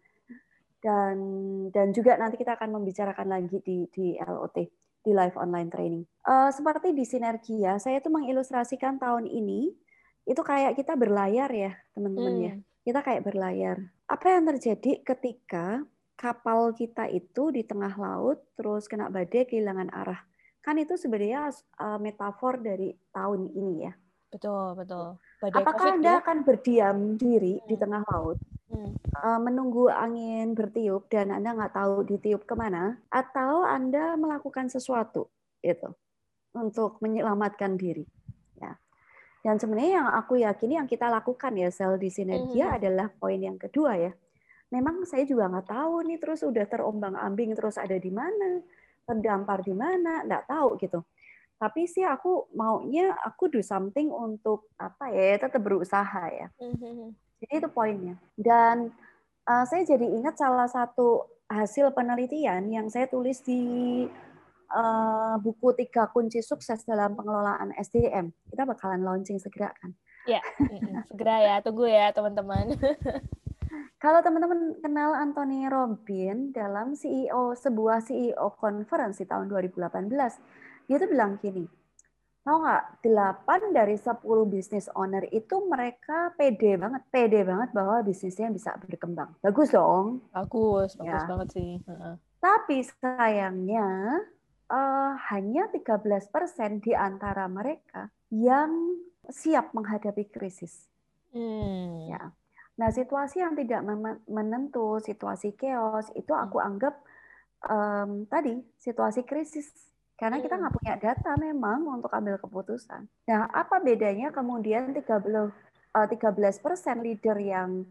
Dan 0.80 1.16
dan 1.72 1.92
juga 1.92 2.16
nanti 2.16 2.40
kita 2.40 2.56
akan 2.56 2.80
membicarakan 2.80 3.28
lagi 3.28 3.60
di 3.60 3.88
di 3.92 4.16
LOT 4.16 4.58
di 5.04 5.12
live 5.12 5.36
online 5.36 5.68
training. 5.68 6.04
Uh, 6.24 6.48
seperti 6.56 6.96
di 6.96 7.04
sinergia, 7.04 7.76
saya 7.76 8.00
itu 8.00 8.08
mengilustrasikan 8.08 8.96
tahun 8.96 9.28
ini 9.28 9.76
itu 10.24 10.40
kayak 10.40 10.80
kita 10.80 10.96
berlayar 10.96 11.52
ya 11.52 11.76
teman-teman 11.92 12.34
ya. 12.40 12.54
hmm. 12.56 12.64
ya. 12.64 12.84
Kita 12.84 13.00
kayak 13.00 13.24
berlayar. 13.24 13.78
Apa 14.08 14.40
yang 14.40 14.44
terjadi 14.48 15.04
ketika 15.04 15.84
kapal 16.20 16.72
kita 16.76 17.08
itu 17.12 17.52
di 17.52 17.64
tengah 17.64 17.96
laut 17.96 18.44
terus 18.56 18.88
kena 18.88 19.12
badai 19.12 19.48
kehilangan 19.48 19.92
arah? 19.92 20.24
Kan 20.64 20.80
itu 20.80 20.96
sebenarnya 20.96 21.52
uh, 21.78 22.00
metafor 22.00 22.64
dari 22.64 22.96
tahun 23.12 23.52
ini 23.52 23.76
ya. 23.84 23.94
Betul, 24.32 24.74
betul. 24.74 25.22
Badai 25.44 25.62
Apakah 25.62 25.86
COVID, 25.86 25.96
Anda 26.00 26.10
ya? 26.10 26.20
akan 26.26 26.38
berdiam 26.42 26.98
diri 27.20 27.54
hmm. 27.60 27.68
di 27.70 27.76
tengah 27.78 28.02
laut, 28.10 28.40
hmm. 28.72 28.92
uh, 29.14 29.40
menunggu 29.44 29.92
angin 29.92 30.58
bertiup 30.58 31.06
dan 31.12 31.30
Anda 31.30 31.54
nggak 31.54 31.76
tahu 31.78 32.08
ditiup 32.08 32.48
ke 32.50 32.56
mana, 32.58 32.98
atau 33.14 33.62
Anda 33.68 34.18
melakukan 34.18 34.74
sesuatu 34.74 35.30
itu 35.62 35.92
untuk 36.58 36.98
menyelamatkan 37.04 37.78
diri? 37.78 38.08
Ya. 38.58 38.74
Dan 39.46 39.62
sebenarnya 39.62 40.02
yang 40.02 40.10
aku 40.10 40.42
yakini 40.42 40.82
yang 40.82 40.90
kita 40.90 41.12
lakukan 41.12 41.54
ya 41.54 41.70
sel 41.70 42.02
di 42.02 42.10
sinergia 42.10 42.74
hmm. 42.74 42.78
adalah 42.82 43.08
poin 43.14 43.38
yang 43.38 43.60
kedua 43.62 44.00
ya. 44.00 44.16
Memang 44.74 45.06
saya 45.06 45.30
juga 45.30 45.46
nggak 45.46 45.70
tahu 45.70 46.10
nih 46.10 46.18
terus 46.18 46.42
udah 46.42 46.66
terombang 46.66 47.14
ambing 47.14 47.54
terus 47.54 47.78
ada 47.78 47.94
di 47.94 48.10
mana 48.10 48.66
terdampar 49.04 49.62
di 49.64 49.76
mana, 49.76 50.24
nggak 50.24 50.48
tahu 50.48 50.80
gitu. 50.80 51.00
Tapi 51.60 51.88
sih 51.88 52.04
aku 52.04 52.52
maunya 52.60 53.16
aku 53.24 53.48
do 53.48 53.64
something 53.64 54.12
untuk 54.12 54.68
apa 54.76 55.12
ya, 55.16 55.40
tetap 55.40 55.64
berusaha 55.64 56.24
ya. 56.28 56.48
Mm-hmm. 56.60 57.16
Jadi 57.44 57.54
itu 57.56 57.70
poinnya. 57.72 58.16
Dan 58.36 58.92
uh, 59.48 59.64
saya 59.64 59.88
jadi 59.88 60.04
ingat 60.04 60.36
salah 60.36 60.68
satu 60.68 61.24
hasil 61.48 61.96
penelitian 61.96 62.68
yang 62.68 62.88
saya 62.92 63.08
tulis 63.08 63.40
di 63.44 64.04
uh, 64.76 65.36
buku 65.40 65.72
tiga 65.80 66.12
kunci 66.12 66.44
sukses 66.44 66.84
dalam 66.84 67.16
pengelolaan 67.16 67.72
SDM. 67.80 68.32
Kita 68.52 68.68
bakalan 68.68 69.04
launching 69.04 69.40
segera 69.40 69.72
kan? 69.80 69.96
Ya, 70.24 70.40
segera 71.12 71.36
ya. 71.44 71.56
Tunggu 71.60 71.88
ya 71.88 72.12
teman-teman. 72.12 72.76
Kalau 73.98 74.20
teman-teman 74.20 74.78
kenal 74.84 75.16
Anthony 75.16 75.68
Robin 75.70 76.52
dalam 76.52 76.98
CEO 76.98 77.56
sebuah 77.56 78.04
CEO 78.04 78.54
conference 78.60 79.22
di 79.22 79.26
tahun 79.26 79.48
2018, 79.48 80.90
dia 80.90 80.98
tuh 81.00 81.10
bilang 81.10 81.40
gini, 81.40 81.64
Tahu 82.44 82.60
nggak, 82.60 83.08
8 83.08 83.72
dari 83.72 83.96
10 83.96 84.20
business 84.52 84.92
owner 85.00 85.24
itu 85.32 85.64
mereka 85.64 86.36
pede 86.36 86.76
banget, 86.76 87.08
pede 87.08 87.40
banget 87.48 87.72
bahwa 87.72 88.04
bisnisnya 88.04 88.52
bisa 88.52 88.76
berkembang. 88.84 89.32
Bagus 89.40 89.72
dong. 89.72 90.28
Bagus, 90.36 91.00
bagus 91.00 91.24
ya. 91.24 91.30
banget 91.32 91.48
sih. 91.56 91.72
Tapi 92.44 92.84
sayangnya 92.84 94.20
uh, 94.68 95.16
hanya 95.32 95.72
13% 95.72 96.84
di 96.84 96.92
antara 96.92 97.48
mereka 97.48 98.12
yang 98.28 99.00
siap 99.32 99.72
menghadapi 99.72 100.28
krisis. 100.28 100.92
Hmm. 101.32 102.12
Ya. 102.12 102.36
Nah, 102.74 102.90
situasi 102.90 103.42
yang 103.46 103.54
tidak 103.54 103.86
menentu, 104.26 104.98
situasi 104.98 105.54
chaos, 105.54 106.10
itu 106.18 106.34
aku 106.34 106.58
hmm. 106.58 106.68
anggap 106.74 106.96
um, 107.70 108.26
tadi 108.26 108.58
situasi 108.82 109.22
krisis 109.24 109.70
karena 110.18 110.40
kita 110.40 110.56
nggak 110.56 110.74
punya 110.78 110.96
data 110.98 111.32
memang 111.36 111.86
untuk 111.90 112.10
ambil 112.14 112.38
keputusan. 112.40 113.06
Nah, 113.30 113.50
apa 113.50 113.82
bedanya 113.82 114.30
kemudian 114.34 114.94
30 114.94 115.04
uh, 115.04 116.08
13 116.08 116.64
persen 116.64 117.02
leader 117.02 117.38
yang 117.38 117.86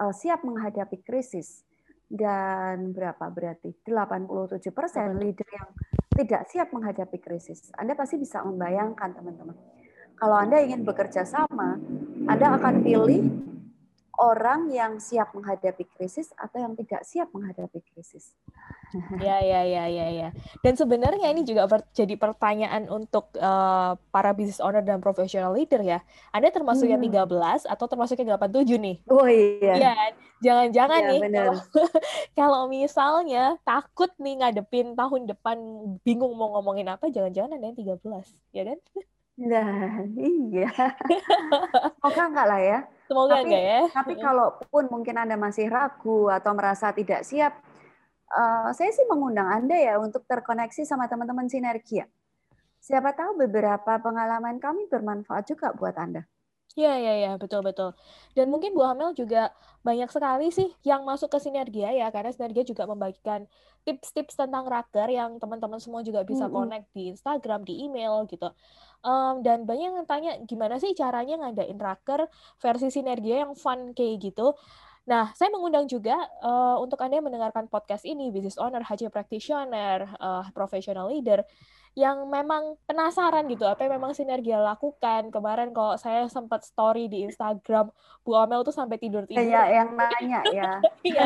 uh, 0.00 0.12
siap 0.12 0.44
menghadapi 0.44 1.00
krisis 1.04 1.64
dan 2.08 2.96
berapa 2.96 3.28
berarti 3.28 3.76
87 3.84 4.72
persen 4.72 5.20
leader 5.20 5.48
yang 5.48 5.68
tidak 6.18 6.42
siap 6.48 6.68
menghadapi 6.72 7.20
krisis. 7.20 7.68
Anda 7.76 7.92
pasti 7.94 8.16
bisa 8.16 8.42
membayangkan 8.42 9.12
teman-teman. 9.12 9.56
Kalau 10.18 10.34
Anda 10.34 10.58
ingin 10.64 10.82
bekerja 10.82 11.22
sama, 11.22 11.78
Anda 12.26 12.58
akan 12.58 12.82
pilih 12.82 13.22
orang 14.18 14.66
yang 14.74 14.98
siap 14.98 15.30
menghadapi 15.30 15.86
krisis 15.94 16.34
atau 16.34 16.58
yang 16.58 16.74
tidak 16.74 17.06
siap 17.06 17.30
menghadapi 17.30 17.80
krisis. 17.94 18.34
Ya, 19.20 19.44
ya, 19.44 19.68
ya, 19.68 19.84
ya, 19.84 20.06
ya. 20.08 20.28
Dan 20.64 20.72
sebenarnya 20.72 21.28
ini 21.28 21.44
juga 21.44 21.68
jadi 21.92 22.16
pertanyaan 22.16 22.88
untuk 22.88 23.28
uh, 23.36 24.00
para 24.08 24.32
business 24.32 24.64
owner 24.64 24.80
dan 24.80 24.96
professional 25.04 25.52
leader 25.52 25.84
ya. 25.84 26.00
Anda 26.32 26.48
termasuk 26.48 26.88
hmm. 26.88 26.96
yang 26.96 27.28
13 27.28 27.68
atau 27.68 27.84
termasuk 27.84 28.16
yang 28.16 28.40
87 28.40 28.64
nih? 28.80 28.96
Oh 29.12 29.28
iya. 29.28 29.74
Iya, 29.76 29.92
jangan-jangan 30.40 31.00
ya, 31.04 31.10
nih 31.12 31.20
kalau, 31.20 31.60
kalau 32.40 32.62
misalnya 32.72 33.60
takut 33.60 34.08
nih 34.16 34.40
ngadepin 34.40 34.96
tahun 34.96 35.28
depan 35.36 35.58
bingung 36.00 36.32
mau 36.32 36.56
ngomongin 36.56 36.88
apa, 36.88 37.12
jangan-jangan 37.12 37.60
Anda 37.60 37.76
yang 37.76 38.00
13, 38.00 38.56
ya 38.56 38.62
kan? 38.72 38.78
Nah, 39.38 40.02
iya. 40.18 40.66
Semoga 42.02 42.22
enggak 42.26 42.46
lah 42.50 42.60
ya. 42.60 42.78
Semoga 43.06 43.34
tapi, 43.38 43.46
enggak 43.46 43.62
ya. 43.62 43.80
Tapi 43.94 44.12
kalaupun 44.18 44.84
mungkin 44.90 45.14
Anda 45.14 45.38
masih 45.38 45.70
ragu 45.70 46.26
atau 46.26 46.50
merasa 46.58 46.90
tidak 46.90 47.22
siap, 47.22 47.54
uh, 48.34 48.68
saya 48.74 48.90
sih 48.90 49.06
mengundang 49.06 49.46
Anda 49.46 49.78
ya 49.78 49.94
untuk 50.02 50.26
terkoneksi 50.26 50.82
sama 50.82 51.06
teman-teman 51.06 51.46
sinergi 51.46 52.02
ya. 52.02 52.06
Siapa 52.82 53.14
tahu 53.14 53.46
beberapa 53.46 53.98
pengalaman 54.02 54.58
kami 54.58 54.90
bermanfaat 54.90 55.46
juga 55.46 55.70
buat 55.70 55.94
Anda. 55.94 56.26
Iya, 56.76 56.94
iya, 57.00 57.12
iya, 57.16 57.32
betul, 57.40 57.64
betul. 57.64 57.96
Dan 58.36 58.52
mungkin 58.52 58.76
Bu 58.76 58.84
Hamel 58.84 59.16
juga 59.16 59.50
banyak 59.82 60.10
sekali 60.12 60.52
sih 60.52 60.68
yang 60.84 61.02
masuk 61.02 61.32
ke 61.32 61.38
Sinergia 61.40 61.90
ya, 61.90 62.12
karena 62.12 62.28
Sinergia 62.28 62.62
juga 62.62 62.84
membagikan 62.84 63.48
tips-tips 63.88 64.36
tentang 64.36 64.68
raker 64.68 65.08
yang 65.08 65.40
teman-teman 65.40 65.80
semua 65.80 66.04
juga 66.04 66.20
bisa 66.22 66.44
mm 66.44 66.52
-hmm. 66.52 66.58
connect 66.60 66.86
di 66.92 67.02
Instagram, 67.08 67.60
di 67.64 67.74
email 67.88 68.28
gitu. 68.28 68.52
Um, 69.00 69.40
dan 69.40 69.64
banyak 69.64 69.96
yang 69.96 70.06
tanya 70.06 70.36
gimana 70.44 70.76
sih 70.76 70.92
caranya 70.92 71.40
ngadain 71.40 71.78
raker 71.80 72.28
versi 72.60 72.92
Sinergia 72.92 73.48
yang 73.48 73.56
fun 73.56 73.96
kayak 73.96 74.28
gitu. 74.28 74.52
Nah, 75.08 75.32
saya 75.32 75.48
mengundang 75.48 75.88
juga 75.88 76.20
uh, 76.44 76.76
untuk 76.84 77.00
Anda 77.00 77.16
yang 77.16 77.32
mendengarkan 77.32 77.64
podcast 77.72 78.04
ini, 78.04 78.28
business 78.28 78.60
owner, 78.60 78.84
HC 78.84 79.08
practitioner, 79.08 80.04
uh, 80.20 80.44
professional 80.52 81.08
leader, 81.08 81.40
yang 81.98 82.30
memang 82.30 82.78
penasaran 82.86 83.42
gitu 83.50 83.66
apa 83.66 83.82
yang 83.82 83.98
memang 83.98 84.14
sinergi 84.14 84.54
lakukan. 84.54 85.34
Kemarin 85.34 85.74
kok 85.74 85.98
saya 85.98 86.30
sempat 86.30 86.62
story 86.62 87.10
di 87.10 87.26
Instagram 87.26 87.90
Bu 88.22 88.38
Amel 88.38 88.62
tuh 88.62 88.70
sampai 88.70 89.02
tidur 89.02 89.26
tidur 89.26 89.42
ya 89.42 89.66
yang 89.66 89.98
nanya 89.98 90.46
ya. 90.58 90.78
Iya. 91.02 91.24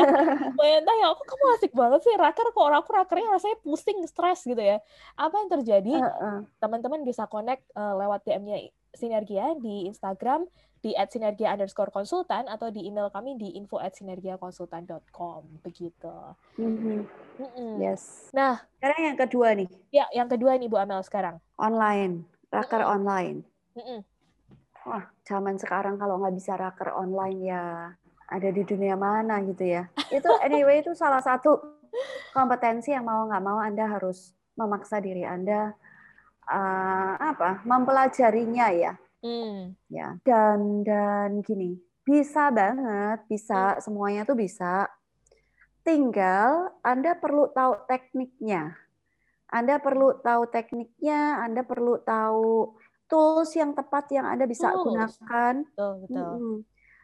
Tanya 0.57 1.05
aku 1.13 1.21
kamu 1.29 1.45
asik 1.61 1.71
banget 1.77 2.01
sih? 2.01 2.17
Raker 2.17 2.49
kok 2.49 2.65
aku 2.73 2.89
rakernya 2.89 3.37
rasanya 3.37 3.57
pusing 3.61 4.01
stres 4.09 4.41
gitu 4.49 4.59
ya. 4.59 4.81
Apa 5.13 5.45
yang 5.45 5.49
terjadi? 5.61 5.93
Teman-teman 6.57 6.99
uh 6.99 7.03
-uh. 7.05 7.09
bisa 7.13 7.29
connect 7.29 7.69
uh, 7.77 7.93
lewat 7.93 8.25
DM-nya 8.25 8.57
Sinergia 8.93 9.57
di 9.57 9.89
Instagram 9.89 10.45
di 10.83 10.91
@sinergia 11.07 11.55
underscore 11.55 11.95
konsultan 11.95 12.51
atau 12.51 12.67
di 12.67 12.83
email 12.83 13.07
kami 13.07 13.39
di 13.39 13.55
info 13.55 13.79
at 13.79 13.95
sinergiakonsultan.com 13.95 15.63
begitu. 15.63 16.11
Mm-hmm. 16.59 16.99
Mm-hmm. 17.39 17.71
Yes. 17.79 18.27
Nah, 18.35 18.59
sekarang 18.83 19.01
yang 19.15 19.17
kedua 19.17 19.47
nih. 19.55 19.69
Ya, 19.95 20.05
yang 20.11 20.27
kedua 20.27 20.59
nih 20.59 20.67
Bu 20.67 20.75
Amel 20.75 20.99
sekarang. 21.07 21.39
Online, 21.55 22.27
raker 22.51 22.83
mm-hmm. 22.83 22.95
online. 22.99 23.37
Mm-hmm. 23.79 23.99
Wah, 24.83 25.03
zaman 25.23 25.55
sekarang 25.55 25.95
kalau 25.95 26.19
nggak 26.19 26.35
bisa 26.35 26.59
raker 26.59 26.91
online 26.91 27.39
ya 27.47 27.63
ada 28.27 28.49
di 28.51 28.67
dunia 28.67 28.99
mana 28.99 29.39
gitu 29.47 29.63
ya. 29.63 29.87
Itu 30.11 30.27
anyway 30.45 30.83
itu 30.83 30.91
salah 30.91 31.23
satu 31.23 31.79
kompetensi 32.35 32.91
yang 32.91 33.07
mau 33.07 33.23
nggak 33.23 33.43
mau 33.45 33.63
Anda 33.63 33.87
harus 33.87 34.35
memaksa 34.59 34.99
diri 34.99 35.23
Anda 35.23 35.71
uh, 36.47 37.13
apa 37.19 37.63
mempelajarinya 37.63 38.67
ya 38.73 38.93
Hmm. 39.23 39.79
Ya, 39.87 40.19
dan 40.27 40.83
dan 40.83 41.39
gini, 41.47 41.79
bisa 42.03 42.51
banget, 42.51 43.23
bisa 43.31 43.79
hmm. 43.79 43.81
semuanya 43.81 44.21
tuh 44.27 44.35
bisa. 44.35 44.91
Tinggal 45.83 46.75
Anda 46.83 47.15
perlu 47.15 47.47
tahu 47.55 47.87
tekniknya. 47.87 48.75
Anda 49.47 49.79
perlu 49.79 50.19
tahu 50.19 50.43
tekniknya, 50.51 51.39
Anda 51.39 51.63
perlu 51.63 52.03
tahu 52.03 52.75
tools 53.07 53.55
yang 53.55 53.71
tepat 53.71 54.11
yang 54.11 54.27
Anda 54.27 54.43
bisa 54.43 54.75
tools. 54.75 54.91
gunakan. 54.91 55.53
Betul, 55.71 55.93
betul. 56.03 56.31
Hmm. 56.35 56.57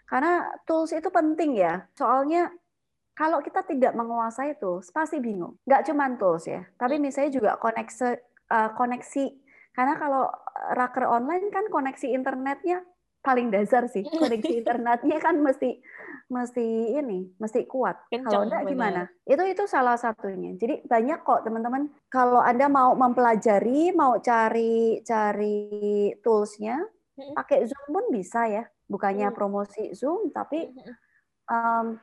Karena 0.09 0.33
tools 0.67 0.91
itu 0.91 1.07
penting 1.07 1.55
ya. 1.55 1.87
Soalnya 1.95 2.51
kalau 3.15 3.39
kita 3.39 3.63
tidak 3.63 3.95
menguasai 3.95 4.59
tools, 4.59 4.91
pasti 4.91 5.23
bingung. 5.23 5.55
Nggak 5.63 5.87
cuma 5.87 6.07
tools 6.19 6.51
ya, 6.51 6.67
tapi 6.75 6.99
misalnya 6.99 7.31
juga 7.31 7.51
koneksi, 7.59 8.15
uh, 8.49 8.69
koneksi 8.75 9.25
karena 9.79 9.95
kalau 9.95 10.27
eh, 10.27 10.73
raker 10.75 11.05
online 11.07 11.47
kan 11.53 11.69
koneksi 11.71 12.11
internetnya 12.11 12.83
paling 13.23 13.47
dasar 13.51 13.87
sih. 13.87 14.03
Koneksi 14.19 14.63
internetnya 14.63 15.17
kan 15.23 15.39
mesti 15.39 15.79
mesti 16.29 16.95
ini, 16.99 17.31
mesti 17.39 17.63
kuat. 17.63 17.95
kalau 18.11 18.43
enggak 18.47 18.63
gimana? 18.67 19.01
Itu 19.23 19.43
itu 19.47 19.63
salah 19.65 19.95
satunya. 19.95 20.55
Jadi 20.55 20.83
banyak 20.83 21.23
kok 21.23 21.47
teman-teman 21.47 21.89
kalau 22.11 22.43
Anda 22.43 22.67
mau 22.67 22.93
mempelajari, 22.95 23.95
mau 23.95 24.19
cari 24.19 25.01
cari 25.03 26.11
toolsnya, 26.21 26.79
pakai 27.35 27.65
Zoom 27.67 27.87
pun 27.91 28.05
bisa 28.11 28.51
ya. 28.51 28.63
Bukannya 28.89 29.29
promosi 29.31 29.93
Zoom, 29.93 30.33
tapi 30.33 30.65
um, 31.45 31.97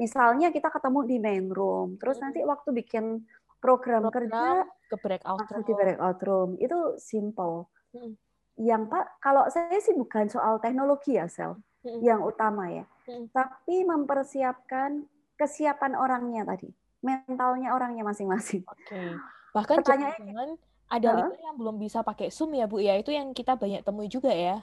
misalnya 0.00 0.48
kita 0.48 0.72
ketemu 0.72 1.00
di 1.04 1.16
main 1.20 1.46
room, 1.52 2.00
terus 2.00 2.16
nanti 2.16 2.40
waktu 2.40 2.72
bikin 2.72 3.20
program, 3.60 4.08
program 4.08 4.26
kerja 4.26 4.44
ke 4.90 4.96
breakout 4.98 5.46
room. 5.46 5.62
di 5.62 5.72
breakout 5.76 6.20
room 6.24 6.50
itu 6.58 6.78
simple. 6.96 7.68
Hmm. 7.94 8.16
Yang 8.60 8.82
Pak, 8.92 9.06
kalau 9.22 9.44
saya 9.48 9.78
sih 9.80 9.94
bukan 9.96 10.28
soal 10.28 10.60
teknologi 10.60 11.16
ya, 11.16 11.30
Sel, 11.30 11.56
hmm. 11.86 12.00
yang 12.00 12.20
utama 12.24 12.68
ya, 12.68 12.84
hmm. 13.08 13.32
tapi 13.32 13.86
mempersiapkan 13.86 15.04
kesiapan 15.38 15.96
orangnya 15.96 16.44
tadi, 16.44 16.68
mentalnya 17.00 17.72
orangnya 17.72 18.04
masing-masing. 18.04 18.64
Oke. 18.66 18.84
Okay. 18.90 19.08
Bahkan 19.56 19.76
jangan 19.80 20.58
ada 20.90 21.30
huh? 21.30 21.32
yang 21.38 21.56
belum 21.56 21.78
bisa 21.78 22.02
pakai 22.02 22.28
Zoom 22.34 22.52
ya, 22.58 22.66
Bu 22.66 22.82
ya, 22.82 22.98
itu 22.98 23.14
yang 23.14 23.30
kita 23.30 23.54
banyak 23.54 23.86
temui 23.86 24.10
juga 24.10 24.34
ya. 24.34 24.60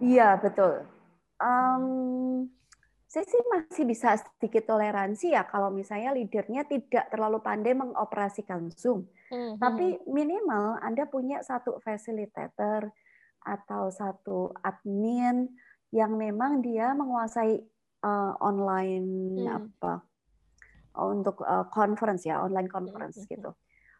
Iya, 0.00 0.36
betul. 0.40 0.84
Um, 1.40 2.48
saya 3.06 3.22
sih 3.22 3.42
masih 3.46 3.84
bisa 3.86 4.18
sedikit 4.18 4.66
toleransi 4.66 5.30
ya 5.30 5.46
kalau 5.46 5.70
misalnya 5.70 6.10
leadernya 6.10 6.66
tidak 6.66 7.06
terlalu 7.06 7.38
pandai 7.38 7.78
mengoperasikan 7.78 8.66
Zoom. 8.74 9.06
Mm-hmm. 9.30 9.62
Tapi 9.62 9.86
minimal 10.10 10.82
Anda 10.82 11.06
punya 11.06 11.38
satu 11.46 11.78
facilitator 11.78 12.90
atau 13.46 13.94
satu 13.94 14.50
admin 14.58 15.46
yang 15.94 16.18
memang 16.18 16.66
dia 16.66 16.98
menguasai 16.98 17.62
uh, 18.02 18.34
online 18.42 19.38
mm. 19.38 19.54
apa 19.54 20.02
untuk 20.98 21.46
uh, 21.46 21.70
conference 21.70 22.26
ya, 22.26 22.42
online 22.42 22.66
conference 22.66 23.22
mm-hmm. 23.22 23.32
gitu. 23.38 23.50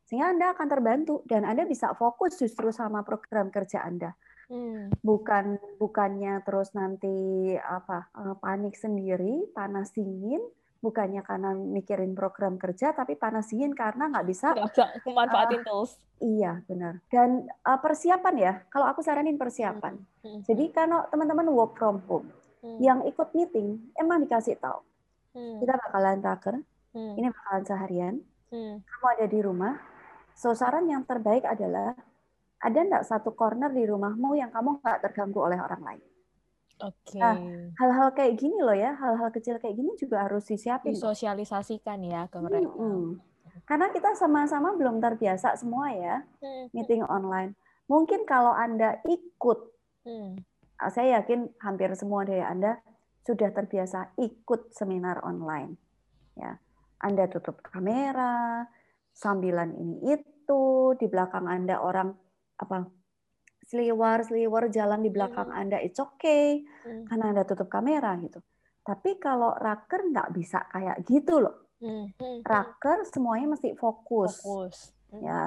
Sehingga 0.03 0.35
Anda 0.35 0.47
akan 0.51 0.67
terbantu 0.67 1.23
dan 1.31 1.47
Anda 1.47 1.63
bisa 1.63 1.95
fokus 1.95 2.43
justru 2.43 2.75
sama 2.75 3.07
program 3.07 3.55
kerja 3.55 3.87
Anda 3.87 4.19
Hmm. 4.47 4.95
Bukan 5.03 5.59
bukannya 5.83 6.39
terus 6.47 6.71
nanti 6.73 7.11
apa 7.59 8.07
eh, 8.15 8.37
panik 8.39 8.79
sendiri, 8.79 9.51
panas 9.51 9.91
dingin, 9.91 10.43
bukannya 10.79 11.27
karena 11.27 11.51
mikirin 11.55 12.15
program 12.15 12.55
kerja, 12.61 12.95
tapi 12.95 13.19
panas 13.19 13.51
dingin 13.51 13.75
karena 13.75 14.07
nggak 14.07 14.27
bisa 14.29 14.55
memanfaatin 15.03 15.63
uh, 15.63 15.67
tools. 15.67 15.99
Iya 16.23 16.63
benar. 16.71 17.03
Dan 17.11 17.51
uh, 17.67 17.79
persiapan 17.83 18.35
ya, 18.39 18.53
kalau 18.71 18.87
aku 18.87 19.03
saranin 19.03 19.35
persiapan. 19.35 19.99
Hmm. 20.23 20.31
Hmm. 20.31 20.41
Jadi 20.47 20.71
kalau 20.71 21.11
teman-teman 21.11 21.51
work 21.51 21.75
from 21.75 21.99
home, 22.07 22.31
hmm. 22.63 22.79
yang 22.79 23.03
ikut 23.03 23.35
meeting 23.35 23.83
emang 23.99 24.23
dikasih 24.23 24.63
tahu, 24.63 24.79
hmm. 25.35 25.59
kita 25.59 25.75
bakalan 25.75 26.23
tracker, 26.23 26.57
hmm. 26.95 27.15
ini 27.19 27.29
bakalan 27.35 27.65
seharian, 27.67 28.15
hmm. 28.55 28.75
kamu 28.87 29.07
ada 29.19 29.27
di 29.27 29.39
rumah. 29.43 29.75
So 30.37 30.53
saran 30.53 30.87
yang 30.87 31.03
terbaik 31.09 31.49
adalah 31.49 31.97
ada 32.61 32.79
enggak 32.81 33.05
satu 33.05 33.37
corner 33.37 33.69
di 33.73 33.85
rumahmu 33.85 34.37
yang 34.37 34.49
kamu 34.49 34.81
nggak 34.81 35.05
terganggu 35.05 35.41
oleh 35.45 35.61
orang 35.61 35.83
lain? 35.85 36.03
Oke. 36.85 37.17
Nah, 37.17 37.37
hal-hal 37.81 38.13
kayak 38.13 38.37
gini 38.37 38.61
loh 38.61 38.77
ya, 38.77 38.93
hal-hal 39.01 39.33
kecil 39.33 39.57
kayak 39.57 39.81
gini 39.81 39.97
juga 39.97 40.29
harus 40.29 40.45
disiapin. 40.45 40.93
Disosialisasikan 40.93 42.05
ya 42.05 42.29
ke 42.29 42.37
mereka. 42.37 42.69
Hmm. 42.69 43.17
Karena 43.65 43.89
kita 43.89 44.13
sama-sama 44.13 44.77
belum 44.77 45.01
terbiasa 45.01 45.57
semua 45.57 45.89
ya, 45.97 46.21
hmm. 46.45 46.77
meeting 46.77 47.01
online. 47.09 47.57
Mungkin 47.89 48.29
kalau 48.29 48.53
Anda 48.53 49.01
ikut, 49.09 49.59
hmm. 50.05 50.37
saya 50.93 51.23
yakin 51.23 51.49
hampir 51.65 51.89
semua 51.97 52.29
dari 52.29 52.45
Anda 52.45 52.77
sudah 53.25 53.49
terbiasa 53.57 54.13
ikut 54.21 54.77
seminar 54.77 55.25
online. 55.25 55.81
Ya, 56.37 56.61
Anda 57.01 57.25
tutup 57.33 57.65
kamera, 57.65 58.69
sambilan 59.17 59.73
ini 59.81 60.13
itu, 60.13 60.93
di 61.01 61.09
belakang 61.09 61.49
Anda 61.49 61.81
orang 61.81 62.26
apa 62.57 62.89
seliwar 63.67 64.23
seliwar 64.23 64.71
jalan 64.71 65.03
di 65.03 65.11
belakang 65.11 65.51
hmm. 65.51 65.61
anda 65.61 65.79
it's 65.83 65.99
okay 65.99 66.63
hmm. 66.87 67.11
karena 67.11 67.35
anda 67.35 67.43
tutup 67.43 67.67
kamera 67.67 68.15
gitu 68.23 68.39
tapi 68.87 69.19
kalau 69.19 69.51
raker 69.59 70.07
nggak 70.15 70.31
bisa 70.31 70.63
kayak 70.71 71.03
gitu 71.03 71.43
loh 71.43 71.75
hmm. 71.83 72.15
Hmm. 72.15 72.41
raker 72.47 73.03
semuanya 73.11 73.59
mesti 73.59 73.75
fokus, 73.75 74.39
fokus. 74.39 74.95
Hmm. 75.11 75.23
ya 75.27 75.43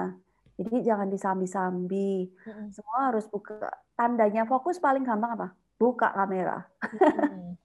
jadi 0.60 0.92
jangan 0.92 1.08
disambi-sambi 1.08 2.28
hmm. 2.28 2.68
semua 2.68 3.08
harus 3.08 3.24
buka 3.32 3.56
tandanya 3.96 4.44
fokus 4.44 4.76
paling 4.76 5.00
gampang 5.00 5.40
apa 5.40 5.48
buka 5.80 6.12
kamera 6.12 6.60
hmm. 6.84 7.56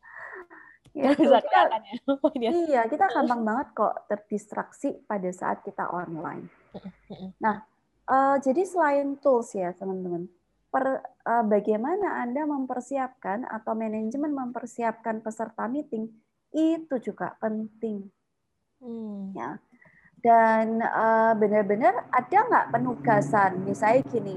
ya, 1.03 1.11
kita, 1.11 1.43
ya. 2.39 2.51
Iya 2.55 2.81
kita 2.87 3.11
gampang 3.11 3.43
banget 3.43 3.67
kok 3.75 4.07
terdistraksi 4.07 5.03
pada 5.03 5.27
saat 5.35 5.59
kita 5.67 5.91
online 5.91 6.47
hmm. 7.11 7.35
nah 7.43 7.59
uh, 8.09 8.37
jadi 8.41 8.61
selain 8.65 9.17
tools 9.21 9.53
ya 9.53 9.73
teman-teman 9.77 10.29
per, 10.75 10.99
uh, 11.23 11.43
bagaimana 11.47 12.19
Anda 12.19 12.43
mempersiapkan 12.43 13.47
atau 13.47 13.71
manajemen 13.79 14.35
mempersiapkan 14.35 15.23
peserta 15.23 15.71
meeting 15.71 16.11
itu 16.51 16.95
juga 16.99 17.35
penting. 17.39 18.11
Hmm. 18.83 19.31
Ya. 19.31 19.55
Dan 20.19 20.81
uh, 20.81 21.31
benar-benar 21.37 22.09
ada 22.09 22.37
nggak 22.49 22.67
penugasan, 22.73 23.61
misalnya 23.61 24.01
gini, 24.09 24.35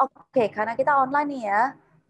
oke 0.00 0.32
okay, 0.32 0.48
karena 0.48 0.72
kita 0.72 0.96
online 0.96 1.28
nih 1.28 1.42
ya, 1.44 1.62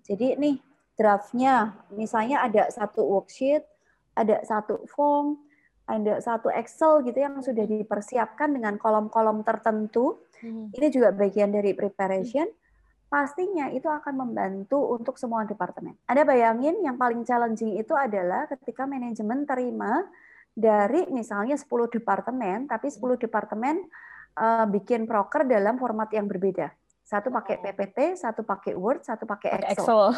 jadi 0.07 0.27
nih 0.39 0.57
draftnya, 0.95 1.75
misalnya 1.91 2.47
ada 2.47 2.71
satu 2.71 3.03
worksheet, 3.03 3.67
ada 4.15 4.39
satu 4.47 4.87
form, 4.87 5.35
ada 5.89 6.23
satu 6.23 6.47
Excel 6.53 7.03
gitu 7.11 7.19
yang 7.19 7.43
sudah 7.43 7.67
dipersiapkan 7.67 8.55
dengan 8.55 8.79
kolom-kolom 8.79 9.43
tertentu. 9.43 10.21
Hmm. 10.41 10.71
Ini 10.73 10.89
juga 10.91 11.11
bagian 11.15 11.51
dari 11.51 11.75
preparation. 11.75 12.49
Hmm 12.49 12.67
pastinya 13.09 13.73
itu 13.73 13.89
akan 13.89 14.15
membantu 14.15 14.77
untuk 14.93 15.17
semua 15.17 15.49
departemen. 15.49 15.97
Anda 16.05 16.29
bayangin 16.29 16.85
yang 16.85 17.01
paling 17.01 17.25
challenging 17.25 17.81
itu 17.81 17.97
adalah 17.97 18.45
ketika 18.53 18.85
manajemen 18.85 19.49
terima 19.49 20.05
dari 20.53 21.09
misalnya 21.09 21.57
10 21.57 21.89
departemen, 21.89 22.69
tapi 22.69 22.93
10 22.93 23.01
departemen 23.17 23.81
uh, 24.37 24.69
bikin 24.69 25.09
proker 25.09 25.49
dalam 25.49 25.81
format 25.81 26.13
yang 26.13 26.29
berbeda. 26.29 26.69
Satu 27.09 27.33
pakai 27.33 27.57
oh. 27.57 27.61
PPT, 27.65 27.99
satu 28.21 28.45
pakai 28.45 28.77
Word, 28.77 29.01
satu 29.01 29.25
pakai 29.25 29.73
Excel. 29.73 30.13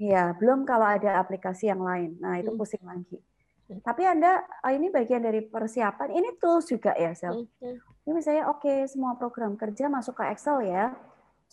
Iya, 0.00 0.32
belum 0.40 0.64
kalau 0.64 0.88
ada 0.88 1.20
aplikasi 1.20 1.68
yang 1.68 1.84
lain. 1.84 2.16
Nah, 2.16 2.40
itu 2.40 2.48
hmm. 2.48 2.56
pusing 2.56 2.80
lagi. 2.80 3.20
Tapi 3.64 4.02
Anda, 4.04 4.44
ah, 4.60 4.72
ini 4.76 4.92
bagian 4.92 5.24
dari 5.24 5.40
persiapan, 5.40 6.12
ini 6.12 6.36
tools 6.36 6.68
juga 6.68 6.92
ya, 6.94 7.16
Sel. 7.16 7.48
Hmm, 7.60 7.80
ini 7.80 8.12
misalnya, 8.12 8.52
oke, 8.52 8.60
okay, 8.60 8.84
semua 8.84 9.16
program 9.16 9.56
kerja 9.56 9.88
masuk 9.88 10.20
ke 10.20 10.24
Excel 10.28 10.68
ya 10.68 10.92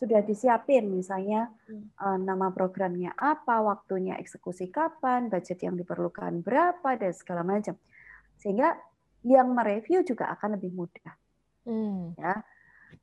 sudah 0.01 0.25
disiapin 0.25 0.89
misalnya 0.89 1.53
hmm. 1.69 2.25
nama 2.25 2.49
programnya 2.49 3.13
apa, 3.13 3.61
waktunya 3.61 4.17
eksekusi 4.17 4.73
kapan, 4.73 5.29
budget 5.29 5.61
yang 5.61 5.77
diperlukan 5.77 6.41
berapa 6.41 6.97
dan 6.97 7.13
segala 7.13 7.45
macam. 7.45 7.77
Sehingga 8.41 8.73
yang 9.21 9.53
mereview 9.53 10.01
juga 10.01 10.33
akan 10.33 10.57
lebih 10.57 10.73
mudah. 10.73 11.13
Hmm. 11.69 12.17
Ya. 12.17 12.41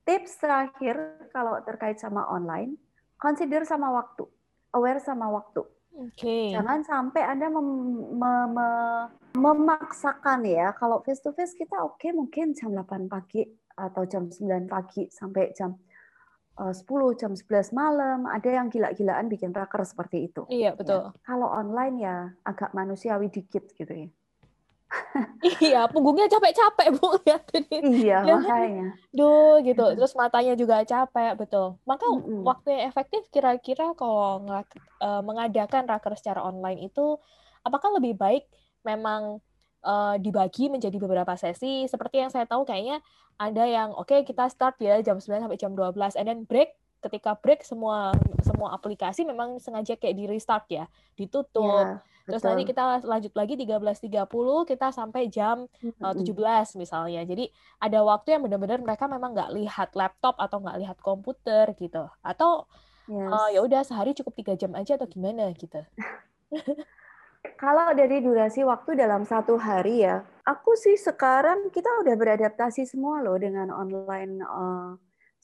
Tips 0.03 0.43
terakhir 0.43 0.99
kalau 1.31 1.63
terkait 1.63 2.03
sama 2.03 2.27
online, 2.27 2.75
consider 3.15 3.63
sama 3.63 3.95
waktu, 3.95 4.27
aware 4.75 4.99
sama 4.99 5.31
waktu. 5.31 5.63
Okay. 5.99 6.55
Jangan 6.55 6.87
sampai 6.87 7.27
Anda 7.27 7.51
mem, 7.51 7.69
me, 8.15 8.33
me, 8.55 8.69
memaksakan 9.35 10.47
ya. 10.47 10.71
Kalau 10.79 11.03
face 11.03 11.19
to 11.19 11.35
face 11.35 11.59
kita 11.59 11.75
oke 11.75 11.99
okay, 11.99 12.15
mungkin 12.15 12.55
jam 12.55 12.71
8 12.71 13.11
pagi 13.11 13.43
atau 13.75 14.07
jam 14.07 14.31
9 14.31 14.71
pagi 14.71 15.11
sampai 15.11 15.51
jam 15.59 15.75
10 16.59 16.75
eh, 16.75 17.15
jam 17.19 17.33
11 17.35 17.71
malam, 17.75 18.27
ada 18.27 18.51
yang 18.51 18.67
gila-gilaan 18.67 19.31
bikin 19.31 19.55
raker 19.55 19.83
seperti 19.87 20.31
itu. 20.31 20.43
Iya, 20.51 20.75
betul. 20.75 21.11
Ya. 21.11 21.19
Kalau 21.23 21.51
online 21.51 21.97
ya 22.03 22.17
agak 22.43 22.75
manusiawi 22.75 23.31
dikit 23.31 23.71
gitu 23.75 23.91
ya. 23.91 24.09
iya, 25.63 25.87
punggungnya 25.87 26.27
capek-capek 26.27 26.89
Bu 26.99 27.09
ya. 27.23 27.39
Iya, 27.79 28.19
ya, 28.27 28.35
makanya. 28.39 28.87
Duh, 29.15 29.63
gitu. 29.63 29.85
Terus 29.95 30.13
matanya 30.19 30.55
juga 30.59 30.83
capek, 30.83 31.39
betul. 31.39 31.79
Maka 31.87 32.07
mm 32.07 32.19
-hmm. 32.19 32.43
waktu 32.43 32.67
yang 32.75 32.83
efektif 32.91 33.23
kira-kira 33.31 33.95
kalau 33.95 34.43
uh, 34.47 35.23
mengadakan 35.23 35.87
raker 35.87 36.15
secara 36.19 36.43
online 36.43 36.91
itu 36.91 37.19
apakah 37.63 37.95
lebih 37.99 38.19
baik 38.19 38.45
memang 38.83 39.39
uh, 39.85 40.17
dibagi 40.19 40.73
menjadi 40.73 40.97
beberapa 40.99 41.35
sesi. 41.39 41.87
Seperti 41.87 42.23
yang 42.25 42.31
saya 42.33 42.47
tahu 42.49 42.67
kayaknya 42.67 42.99
ada 43.39 43.65
yang 43.65 43.95
oke 43.95 44.11
okay, 44.11 44.27
kita 44.27 44.51
start 44.51 44.79
ya 44.83 44.99
jam 45.01 45.23
9 45.23 45.47
sampai 45.47 45.59
jam 45.59 45.73
12 45.73 46.19
and 46.19 46.27
then 46.27 46.41
break 46.43 46.75
ketika 46.99 47.39
break 47.39 47.63
semua 47.63 48.15
semua 48.43 48.75
aplikasi 48.75 49.23
memang 49.23 49.63
sengaja 49.63 49.95
kayak 49.95 50.17
di 50.19 50.25
restart 50.27 50.67
ya, 50.71 50.85
ditutup. 51.15 52.03
Ya, 52.03 52.03
Terus 52.29 52.45
nanti 52.45 52.63
kita 52.69 53.01
lanjut 53.09 53.33
lagi 53.33 53.57
13.30 53.57 54.29
kita 54.69 54.93
sampai 54.93 55.33
jam 55.33 55.65
uh, 56.05 56.13
eh, 56.13 56.29
17 56.29 56.77
misalnya. 56.77 57.25
Jadi 57.25 57.49
ada 57.81 58.05
waktu 58.05 58.37
yang 58.37 58.45
benar-benar 58.45 58.85
mereka 58.85 59.09
memang 59.09 59.33
nggak 59.33 59.57
lihat 59.57 59.97
laptop 59.97 60.37
atau 60.37 60.61
nggak 60.61 60.79
lihat 60.85 60.99
komputer 61.01 61.73
gitu. 61.81 62.05
Atau 62.21 62.69
yes. 63.09 63.33
uh, 63.33 63.49
ya 63.49 63.65
udah 63.65 63.81
sehari 63.81 64.13
cukup 64.13 64.37
tiga 64.37 64.53
jam 64.61 64.77
aja 64.77 65.01
atau 65.01 65.09
gimana 65.09 65.49
gitu. 65.57 65.81
Kalau 67.63 67.97
dari 67.97 68.21
durasi 68.21 68.61
waktu 68.67 68.99
dalam 68.99 69.25
satu 69.25 69.57
hari 69.57 70.05
ya, 70.05 70.21
aku 70.45 70.77
sih 70.77 71.01
sekarang 71.01 71.73
kita 71.73 71.89
udah 72.05 72.15
beradaptasi 72.19 72.85
semua 72.85 73.25
loh 73.25 73.41
dengan 73.41 73.73
online 73.73 74.43
uh, 74.45 74.93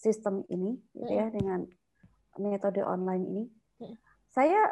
sistem 0.05 0.45
ini, 0.53 0.77
gitu 0.93 1.09
ya, 1.09 1.33
dengan 1.33 1.65
metode 2.37 2.85
online 2.85 3.25
ini. 3.25 3.45
Saya 4.29 4.69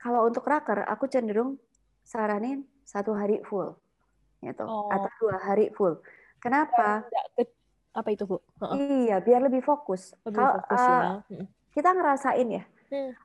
kalau 0.00 0.24
untuk 0.24 0.48
raker, 0.48 0.88
aku 0.88 1.12
cenderung 1.12 1.60
saranin 2.00 2.64
satu 2.88 3.12
hari 3.12 3.44
full, 3.44 3.76
gitu, 4.40 4.64
oh. 4.64 4.88
atau 4.88 5.10
dua 5.20 5.36
hari 5.36 5.68
full. 5.76 6.00
Kenapa? 6.40 7.04
Apa 7.92 8.08
itu 8.08 8.24
bu? 8.24 8.40
Iya, 8.72 9.20
biar 9.20 9.44
lebih 9.44 9.60
fokus. 9.60 10.16
Lebih 10.24 10.40
kalau 10.40 10.56
fokus 10.64 10.80
uh, 10.80 10.88
ya. 11.28 11.44
Kita 11.72 11.90
ngerasain 11.92 12.48
ya, 12.48 12.64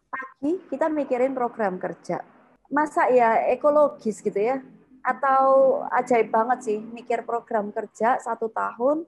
pagi 0.07 0.51
kita 0.71 0.87
mikirin 0.87 1.35
program 1.35 1.75
kerja 1.75 2.23
masa 2.71 3.07
ya 3.11 3.47
ekologis 3.51 4.19
gitu 4.23 4.39
ya 4.39 4.63
atau 5.03 5.79
ajaib 5.91 6.31
banget 6.31 6.59
sih 6.67 6.77
mikir 6.79 7.23
program 7.23 7.71
kerja 7.71 8.19
satu 8.19 8.51
tahun 8.51 9.07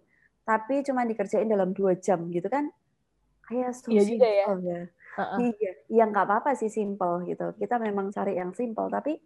tapi 0.50 0.82
cuma 0.82 1.06
dikerjain 1.06 1.46
dalam 1.46 1.70
dua 1.78 1.94
jam 1.94 2.26
gitu 2.34 2.50
kan 2.50 2.74
kayak 3.46 3.78
so 3.78 3.94
iya 3.94 4.02
juga 4.02 4.26
ya, 4.26 4.46
ya. 4.58 4.82
Uh-uh. 5.20 5.40
iya 5.54 5.72
ya 5.86 6.04
nggak 6.10 6.26
apa-apa 6.26 6.58
sih 6.58 6.74
simple 6.74 7.30
gitu 7.30 7.54
kita 7.62 7.78
memang 7.78 8.10
cari 8.10 8.42
yang 8.42 8.50
simple 8.58 8.90
tapi 8.90 9.22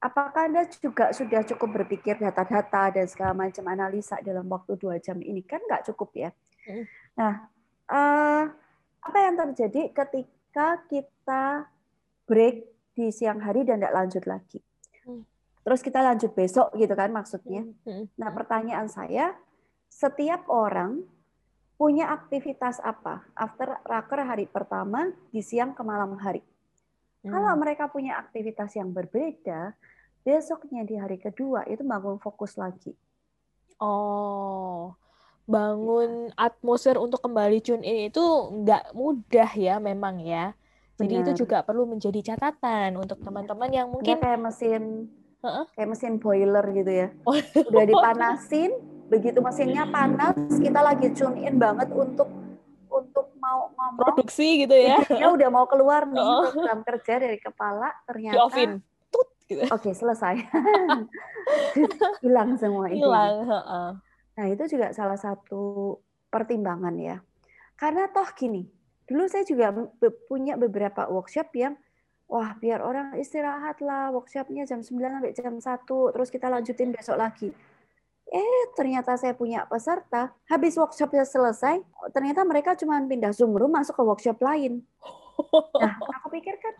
apakah 0.00 0.48
anda 0.48 0.64
juga 0.72 1.12
sudah 1.12 1.44
cukup 1.44 1.84
berpikir 1.84 2.16
data-data 2.16 2.96
dan 2.96 3.04
segala 3.04 3.36
macam 3.36 3.68
analisa 3.68 4.16
dalam 4.24 4.48
waktu 4.48 4.80
dua 4.80 4.96
jam 4.96 5.20
ini 5.20 5.44
kan 5.44 5.60
nggak 5.60 5.92
cukup 5.92 6.16
ya 6.16 6.30
nah 7.12 7.52
uh, 7.92 8.44
apa 9.02 9.18
yang 9.24 9.34
terjadi 9.36 9.92
ketika 9.92 10.84
kita 10.88 11.68
break 12.28 12.68
di 12.92 13.08
siang 13.08 13.40
hari 13.40 13.64
dan 13.64 13.80
tidak 13.80 13.94
lanjut 13.94 14.24
lagi. 14.28 14.60
Hmm. 15.06 15.24
Terus 15.64 15.80
kita 15.80 16.04
lanjut 16.04 16.34
besok 16.36 16.74
gitu 16.76 16.92
kan 16.92 17.08
maksudnya. 17.08 17.64
Hmm, 17.64 18.04
hmm, 18.04 18.04
nah 18.20 18.28
pertanyaan 18.34 18.90
saya, 18.90 19.32
setiap 19.88 20.46
orang 20.48 21.02
punya 21.78 22.10
aktivitas 22.10 22.82
apa 22.82 23.22
after 23.38 23.80
raker 23.86 24.20
hari 24.22 24.46
pertama 24.50 25.10
di 25.32 25.42
siang 25.42 25.72
ke 25.74 25.82
malam 25.82 26.18
hari. 26.18 26.42
Kalau 27.28 27.50
mereka 27.60 27.90
punya 27.90 28.16
aktivitas 28.16 28.72
yang 28.78 28.94
berbeda, 28.94 29.76
besoknya 30.24 30.86
di 30.86 30.96
hari 30.96 31.20
kedua 31.20 31.66
itu 31.68 31.84
bangun 31.84 32.16
fokus 32.22 32.56
lagi. 32.56 32.94
Oh, 33.78 34.96
bangun 35.48 36.32
atmosfer 36.36 36.96
untuk 37.00 37.24
kembali 37.24 37.58
tune 37.64 37.84
in 37.84 38.12
itu 38.12 38.22
nggak 38.64 38.92
mudah 38.96 39.50
ya 39.56 39.76
memang 39.80 40.20
ya. 40.24 40.56
Jadi 40.98 41.14
Benar. 41.14 41.24
itu 41.30 41.46
juga 41.46 41.62
perlu 41.62 41.86
menjadi 41.86 42.34
catatan 42.34 42.98
untuk 42.98 43.22
teman-teman 43.22 43.70
yang 43.70 43.86
mungkin 43.86 44.18
kayak 44.18 44.40
mesin 44.42 45.06
uh-uh. 45.46 45.64
kayak 45.78 45.88
mesin 45.94 46.18
boiler 46.18 46.64
gitu 46.74 46.90
ya. 46.90 47.08
Oh. 47.22 47.38
Udah 47.70 47.86
dipanasin, 47.86 48.70
begitu 49.08 49.40
mesinnya 49.40 49.88
panas, 49.88 50.36
kita 50.52 50.80
lagi 50.84 51.08
tune 51.16 51.48
in 51.48 51.56
banget 51.56 51.88
untuk 51.92 52.28
untuk 52.88 53.26
produksi 53.96 54.68
gitu 54.68 54.76
ya. 54.76 55.00
Ya 55.08 55.32
udah 55.32 55.48
mau 55.48 55.64
keluar 55.64 56.04
nih 56.04 56.20
oh. 56.20 56.52
program 56.52 56.80
kerja 56.84 57.14
dari 57.20 57.38
kepala 57.40 57.88
ternyata. 58.04 58.52
Di 58.52 58.76
Tut, 59.08 59.28
gitu. 59.48 59.64
Oke, 59.72 59.88
okay, 59.88 59.92
selesai. 59.96 60.36
Hilang 62.24 62.60
semua 62.60 62.92
itu. 62.92 63.00
Hilang, 63.00 63.48
Nah, 64.38 64.46
itu 64.46 64.70
juga 64.70 64.94
salah 64.94 65.18
satu 65.18 65.96
pertimbangan 66.30 66.94
ya. 66.94 67.18
Karena 67.74 68.06
toh 68.06 68.28
gini, 68.36 68.62
dulu 69.08 69.26
saya 69.26 69.42
juga 69.42 69.74
punya 70.30 70.54
beberapa 70.54 71.10
workshop 71.10 71.48
yang 71.58 71.74
wah 72.28 72.52
biar 72.60 72.84
orang 72.84 73.16
istirahat 73.16 73.80
lah 73.80 74.12
workshopnya 74.12 74.68
jam 74.68 74.84
9 74.84 75.00
sampai 75.00 75.32
jam 75.32 75.56
1 75.56 76.12
terus 76.12 76.28
kita 76.28 76.52
lanjutin 76.52 76.92
besok 76.92 77.16
lagi 77.16 77.48
eh 78.28 78.62
ternyata 78.76 79.16
saya 79.16 79.32
punya 79.32 79.64
peserta 79.64 80.32
habis 80.48 80.76
workshopnya 80.76 81.24
selesai 81.24 81.80
ternyata 82.12 82.44
mereka 82.44 82.76
cuma 82.76 83.00
pindah 83.00 83.32
zoom 83.32 83.56
room 83.56 83.72
masuk 83.72 83.96
ke 83.96 84.02
workshop 84.04 84.38
lain 84.44 84.84
nah 85.82 85.96
aku 86.20 86.36
pikir 86.36 86.60
kan 86.60 86.74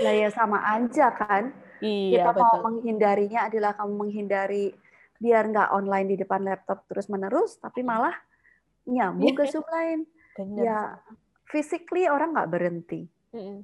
lah 0.00 0.14
ya 0.16 0.28
sama 0.32 0.56
aja 0.72 1.12
kan 1.12 1.52
iya, 1.84 2.24
kita 2.24 2.30
betul. 2.32 2.44
mau 2.48 2.56
menghindarinya 2.72 3.40
adalah 3.52 3.76
kamu 3.76 3.92
menghindari 4.08 4.72
biar 5.20 5.52
nggak 5.52 5.68
online 5.76 6.08
di 6.08 6.16
depan 6.16 6.40
laptop 6.40 6.88
terus 6.88 7.12
menerus 7.12 7.60
tapi 7.60 7.84
malah 7.84 8.16
nyambung 8.88 9.36
ke 9.36 9.44
zoom 9.52 9.68
lain 9.68 10.08
Bener. 10.32 10.62
ya 10.64 10.80
physically 11.52 12.08
orang 12.08 12.32
nggak 12.32 12.48
berhenti 12.48 13.04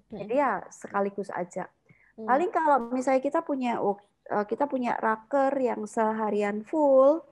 jadi 0.09 0.35
ya 0.35 0.53
sekaligus 0.73 1.29
aja. 1.29 1.69
Mm. 2.17 2.27
Paling 2.27 2.51
kalau 2.51 2.77
misalnya 2.89 3.21
kita 3.21 3.45
punya 3.45 3.85
eh, 4.29 4.45
kita 4.49 4.69
punya 4.69 4.97
raker 5.01 5.53
yang 5.57 5.89
seharian 5.89 6.65
full, 6.65 7.25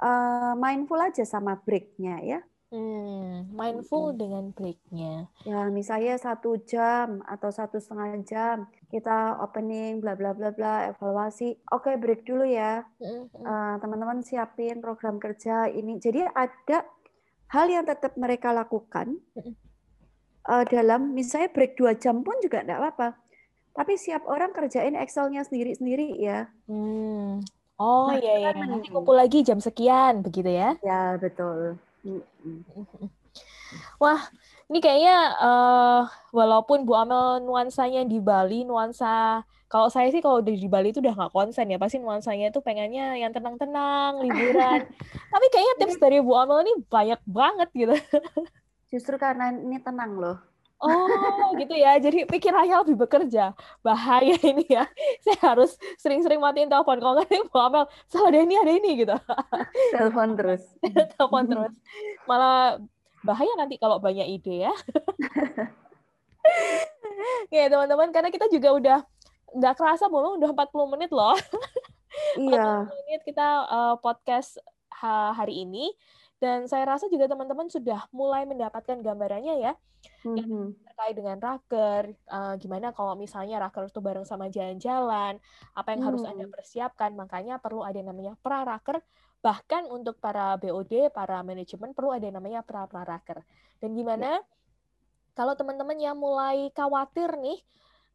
uh, 0.00 0.54
mindful 0.58 0.98
aja 0.98 1.22
sama 1.22 1.58
breaknya 1.62 2.16
ya. 2.22 2.40
Hmm, 2.70 3.50
mindful 3.50 4.14
hmm. 4.14 4.18
dengan 4.18 4.44
breaknya. 4.54 5.26
Ya, 5.42 5.66
misalnya 5.74 6.14
satu 6.14 6.54
jam 6.62 7.18
atau 7.26 7.50
satu 7.50 7.82
setengah 7.82 8.22
jam 8.22 8.56
kita 8.94 9.42
opening, 9.42 9.98
bla 9.98 10.14
bla 10.14 10.30
bla 10.30 10.54
bla, 10.54 10.86
evaluasi. 10.94 11.58
Oke, 11.74 11.90
okay, 11.90 11.94
break 11.98 12.22
dulu 12.22 12.46
ya. 12.46 12.86
Uh, 13.02 13.74
teman-teman 13.82 14.22
siapin 14.22 14.78
program 14.78 15.18
kerja 15.18 15.66
ini. 15.66 15.98
Jadi 15.98 16.22
ada 16.22 16.86
hal 17.50 17.66
yang 17.66 17.82
tetap 17.82 18.14
mereka 18.14 18.54
lakukan 18.54 19.18
uh, 20.46 20.64
dalam 20.70 21.10
misalnya 21.10 21.50
break 21.50 21.74
dua 21.74 21.98
jam 21.98 22.22
pun 22.22 22.38
juga 22.38 22.62
tidak 22.62 22.78
apa-apa. 22.78 23.08
Tapi 23.74 23.94
siap 23.96 24.26
orang 24.26 24.50
kerjain 24.50 24.98
Excelnya 24.98 25.46
sendiri-sendiri 25.46 26.18
ya. 26.18 26.50
Hmm. 26.66 27.40
Oh 27.80 28.12
nah, 28.12 28.20
iya 28.20 28.34
iya. 28.44 28.50
Nanti 28.52 28.92
kumpul 28.92 29.16
lagi 29.16 29.40
jam 29.40 29.56
sekian 29.62 30.20
begitu 30.20 30.52
ya? 30.52 30.76
Ya 30.84 31.16
betul. 31.16 31.80
Wah, 34.02 34.20
ini 34.66 34.82
kayaknya 34.82 35.16
uh, 35.38 36.02
walaupun 36.34 36.84
Bu 36.84 36.98
Amel 36.98 37.46
nuansanya 37.46 38.02
di 38.04 38.18
Bali, 38.18 38.66
nuansa 38.66 39.46
kalau 39.70 39.86
saya 39.86 40.10
sih 40.10 40.18
kalau 40.18 40.42
di 40.42 40.66
Bali 40.66 40.90
itu 40.90 40.98
udah 40.98 41.14
nggak 41.14 41.30
konsen 41.30 41.70
ya, 41.70 41.78
pasti 41.78 42.02
nuansanya 42.02 42.50
itu 42.50 42.58
pengennya 42.58 43.14
yang 43.14 43.30
tenang-tenang, 43.30 44.18
liburan. 44.26 44.82
Tapi 45.30 45.46
kayaknya 45.54 45.74
tips 45.78 46.02
dari 46.02 46.18
Bu 46.18 46.34
Amel 46.34 46.66
ini 46.66 46.72
banyak 46.90 47.22
banget 47.22 47.68
gitu. 47.78 47.94
Justru 48.90 49.14
karena 49.14 49.54
ini 49.54 49.78
tenang 49.78 50.18
loh. 50.18 50.36
Oh, 50.80 51.52
gitu 51.60 51.76
ya. 51.76 52.00
Jadi 52.00 52.24
pikirannya 52.24 52.80
lebih 52.80 52.96
bekerja. 53.04 53.52
Bahaya 53.84 54.32
ini 54.50 54.64
ya. 54.64 54.88
Saya 55.20 55.40
harus 55.52 55.76
sering-sering 56.00 56.40
matiin 56.40 56.72
telepon. 56.72 56.96
Kalau 56.96 57.20
nggak 57.20 57.28
nih, 57.28 57.42
mau 57.52 57.68
Amel, 57.68 57.84
salah 58.08 58.32
ada 58.32 58.40
ini, 58.40 58.54
ada 58.56 58.72
ini 58.72 58.90
gitu. 59.04 59.16
Telepon 59.94 60.28
terus. 60.40 60.64
telepon 61.16 61.44
terus. 61.44 61.74
Malah 62.24 62.80
bahaya 63.20 63.52
nanti 63.60 63.76
kalau 63.76 64.00
banyak 64.00 64.24
ide 64.40 64.64
ya. 64.64 64.74
ya 67.52 67.68
teman-teman, 67.68 68.08
karena 68.08 68.32
kita 68.32 68.48
juga 68.48 68.68
udah 68.72 68.98
nggak 69.52 69.74
kerasa 69.76 70.08
bahwa 70.08 70.40
udah 70.40 70.48
40 70.56 70.92
menit 70.96 71.10
loh. 71.12 71.36
Iya. 72.40 72.88
40 72.88 73.00
menit 73.04 73.20
kita 73.28 73.48
uh, 73.68 73.94
podcast 74.00 74.56
hari 74.96 75.68
ini. 75.68 75.92
Dan 76.40 76.64
saya 76.64 76.88
rasa 76.88 77.04
juga 77.12 77.28
teman-teman 77.28 77.68
sudah 77.68 78.08
mulai 78.16 78.48
mendapatkan 78.48 78.96
gambarannya 79.04 79.60
ya, 79.60 79.72
mm-hmm. 80.24 80.88
terkait 80.88 81.12
dengan 81.12 81.36
raker, 81.36 82.16
uh, 82.32 82.56
gimana 82.56 82.96
kalau 82.96 83.12
misalnya 83.12 83.60
raker 83.60 83.92
itu 83.92 84.00
bareng 84.00 84.24
sama 84.24 84.48
jalan-jalan, 84.48 85.36
apa 85.76 85.88
yang 85.92 86.00
mm. 86.00 86.08
harus 86.08 86.22
Anda 86.24 86.48
mm. 86.48 86.52
persiapkan, 86.56 87.12
makanya 87.12 87.60
perlu 87.60 87.84
ada 87.84 87.92
yang 87.92 88.08
namanya 88.08 88.40
pra-raker, 88.40 89.04
bahkan 89.44 89.84
untuk 89.92 90.16
para 90.16 90.56
BOD, 90.56 91.12
para 91.12 91.44
manajemen 91.44 91.92
perlu 91.92 92.16
ada 92.16 92.24
yang 92.24 92.40
namanya 92.40 92.64
pra-pra-raker. 92.64 93.44
Dan 93.76 93.92
gimana 93.92 94.40
yeah. 94.40 95.36
kalau 95.36 95.52
teman-teman 95.52 96.00
yang 96.00 96.16
mulai 96.16 96.72
khawatir 96.72 97.36
nih, 97.36 97.60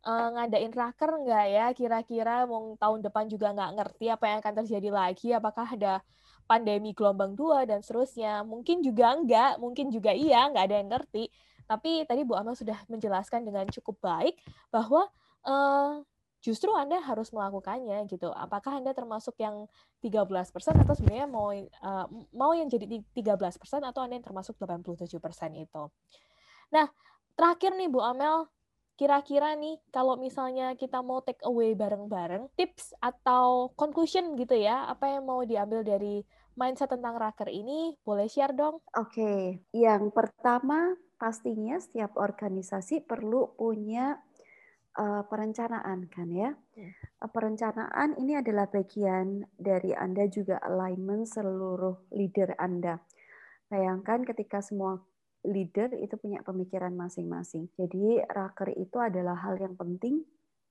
uh, 0.02 0.34
ngadain 0.34 0.74
raker 0.74 1.14
nggak 1.14 1.46
ya, 1.54 1.66
kira-kira 1.78 2.50
mau 2.50 2.74
tahun 2.74 3.06
depan 3.06 3.30
juga 3.30 3.54
nggak 3.54 3.72
ngerti 3.78 4.06
apa 4.10 4.26
yang 4.34 4.38
akan 4.42 4.54
terjadi 4.66 4.90
lagi, 4.90 5.30
apakah 5.30 5.70
ada 5.78 6.02
pandemi 6.46 6.94
gelombang 6.94 7.34
dua 7.34 7.66
dan 7.66 7.82
seterusnya. 7.82 8.46
Mungkin 8.46 8.82
juga 8.86 9.14
enggak, 9.18 9.58
mungkin 9.58 9.90
juga 9.90 10.14
iya, 10.14 10.50
enggak 10.50 10.66
ada 10.70 10.76
yang 10.78 10.90
ngerti. 10.90 11.26
Tapi 11.66 12.06
tadi 12.06 12.22
Bu 12.22 12.38
Amal 12.38 12.54
sudah 12.54 12.78
menjelaskan 12.86 13.42
dengan 13.42 13.66
cukup 13.74 13.98
baik 14.02 14.38
bahwa 14.70 15.10
uh, 15.50 16.06
justru 16.46 16.70
Anda 16.78 17.02
harus 17.02 17.34
melakukannya 17.34 18.06
gitu. 18.06 18.30
Apakah 18.30 18.78
Anda 18.78 18.94
termasuk 18.94 19.34
yang 19.42 19.66
13% 20.06 20.54
atau 20.86 20.94
sebenarnya 20.94 21.26
mau 21.26 21.50
uh, 21.50 22.06
mau 22.38 22.54
yang 22.54 22.70
jadi 22.70 23.02
13% 23.18 23.58
atau 23.82 24.00
Anda 24.06 24.22
yang 24.22 24.26
termasuk 24.30 24.54
87% 24.62 25.18
itu. 25.58 25.84
Nah, 26.70 26.86
terakhir 27.34 27.74
nih 27.74 27.90
Bu 27.90 28.06
Amel, 28.06 28.46
kira-kira 28.96 29.56
nih 29.60 29.76
kalau 29.92 30.16
misalnya 30.16 30.74
kita 30.80 31.04
mau 31.04 31.20
take 31.24 31.44
away 31.44 31.76
bareng-bareng, 31.76 32.48
tips 32.56 32.96
atau 33.04 33.72
conclusion 33.76 34.40
gitu 34.40 34.56
ya, 34.56 34.88
apa 34.88 35.20
yang 35.20 35.28
mau 35.28 35.44
diambil 35.44 35.84
dari 35.84 36.24
mindset 36.56 36.92
tentang 36.92 37.20
raker 37.20 37.52
ini? 37.52 38.00
Boleh 38.02 38.32
share 38.32 38.56
dong? 38.56 38.80
Oke, 38.96 39.20
okay. 39.20 39.42
yang 39.76 40.10
pertama 40.16 40.96
pastinya 41.20 41.80
setiap 41.80 42.16
organisasi 42.16 43.04
perlu 43.04 43.56
punya 43.56 44.20
uh, 44.96 45.24
perencanaan 45.28 46.08
kan 46.08 46.28
ya. 46.32 46.56
Uh, 46.76 47.30
perencanaan 47.30 48.16
ini 48.20 48.40
adalah 48.40 48.68
bagian 48.72 49.44
dari 49.56 49.92
Anda 49.92 50.28
juga 50.32 50.60
alignment 50.64 51.28
seluruh 51.28 52.12
leader 52.16 52.56
Anda. 52.60 53.00
Bayangkan 53.68 54.24
ketika 54.24 54.64
semua 54.64 55.02
leader 55.48 55.94
itu 55.98 56.18
punya 56.18 56.42
pemikiran 56.42 56.94
masing-masing. 56.94 57.70
Jadi 57.78 58.22
raker 58.26 58.74
itu 58.76 58.98
adalah 58.98 59.38
hal 59.46 59.62
yang 59.62 59.78
penting, 59.78 60.26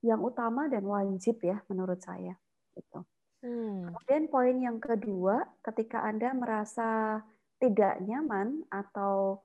yang 0.04 0.20
utama 0.20 0.68
dan 0.68 0.84
wajib 0.84 1.40
ya 1.40 1.62
menurut 1.70 2.02
saya. 2.02 2.36
Gitu. 2.74 3.00
Hmm. 3.44 3.92
Kemudian 3.92 4.24
poin 4.32 4.56
yang 4.56 4.78
kedua, 4.80 5.44
ketika 5.60 6.02
Anda 6.04 6.32
merasa 6.32 7.20
tidak 7.60 8.00
nyaman 8.02 8.64
atau 8.72 9.44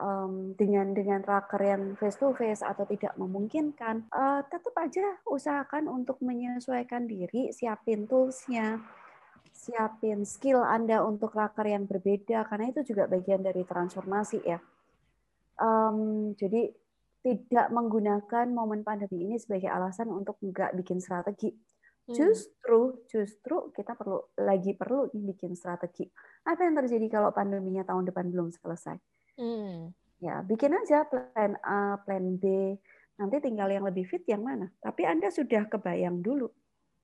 um, 0.00 0.56
dengan 0.56 0.96
dengan 0.96 1.20
raker 1.24 1.60
yang 1.60 1.96
face 2.00 2.16
to 2.20 2.32
face 2.36 2.64
atau 2.64 2.84
tidak 2.88 3.16
memungkinkan, 3.16 4.08
uh, 4.12 4.44
tetap 4.48 4.76
aja 4.80 5.20
usahakan 5.28 5.88
untuk 5.88 6.20
menyesuaikan 6.24 7.08
diri, 7.08 7.52
siapin 7.52 8.08
toolsnya, 8.08 8.80
siapin 9.60 10.24
skill 10.24 10.64
Anda 10.64 11.04
untuk 11.04 11.36
raker 11.36 11.68
yang 11.68 11.84
berbeda, 11.84 12.48
karena 12.48 12.72
itu 12.72 12.80
juga 12.88 13.04
bagian 13.04 13.44
dari 13.44 13.60
transformasi 13.68 14.38
ya. 14.40 14.56
Um, 15.60 16.32
jadi 16.40 16.72
tidak 17.20 17.68
menggunakan 17.68 18.48
momen 18.48 18.80
pandemi 18.80 19.28
ini 19.28 19.36
sebagai 19.36 19.68
alasan 19.68 20.08
untuk 20.08 20.40
nggak 20.40 20.72
bikin 20.72 21.04
strategi 21.04 21.52
Hmm. 22.10 22.18
Justru, 22.18 23.06
justru 23.06 23.70
kita 23.70 23.94
perlu 23.94 24.18
lagi 24.42 24.74
perlu 24.74 25.14
bikin 25.14 25.54
strategi. 25.54 26.10
Apa 26.42 26.66
yang 26.66 26.74
terjadi 26.82 27.06
kalau 27.06 27.30
pandeminya 27.30 27.86
tahun 27.86 28.10
depan 28.10 28.34
belum 28.34 28.50
selesai? 28.50 28.98
Hmm. 29.38 29.94
Ya, 30.18 30.42
bikin 30.42 30.74
aja 30.74 31.06
plan 31.06 31.54
A, 31.62 32.02
plan 32.02 32.34
B. 32.34 32.74
Nanti 33.14 33.36
tinggal 33.38 33.70
yang 33.70 33.86
lebih 33.86 34.10
fit 34.10 34.26
yang 34.26 34.42
mana. 34.42 34.74
Tapi 34.82 35.06
Anda 35.06 35.30
sudah 35.30 35.70
kebayang 35.70 36.18
dulu. 36.18 36.50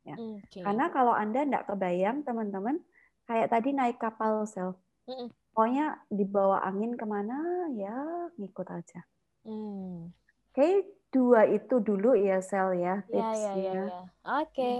Ya. 0.07 0.15
Okay. 0.47 0.63
Karena 0.63 0.87
kalau 0.95 1.11
Anda 1.11 1.43
tidak 1.43 1.67
kebayang, 1.67 2.23
teman-teman, 2.23 2.79
kayak 3.27 3.51
tadi 3.51 3.75
naik 3.75 3.99
kapal 3.99 4.47
sel. 4.47 4.79
Hmm. 5.11 5.35
Pokoknya 5.51 5.99
dibawa 6.07 6.63
angin 6.63 6.95
ke 6.95 7.03
mana, 7.03 7.67
ya 7.75 8.31
ngikut 8.39 8.69
aja. 8.71 9.03
Hmm. 9.43 10.15
Oke, 10.55 10.87
dua 11.11 11.51
itu 11.51 11.83
dulu 11.83 12.15
ya 12.15 12.39
sel 12.39 12.79
ya 12.79 13.03
tipsnya. 13.11 13.35
Ya, 13.35 13.53
ya, 13.53 13.53
ya, 13.59 13.73
ya. 13.75 14.01
Oke. 14.41 14.55
Okay. 14.55 14.79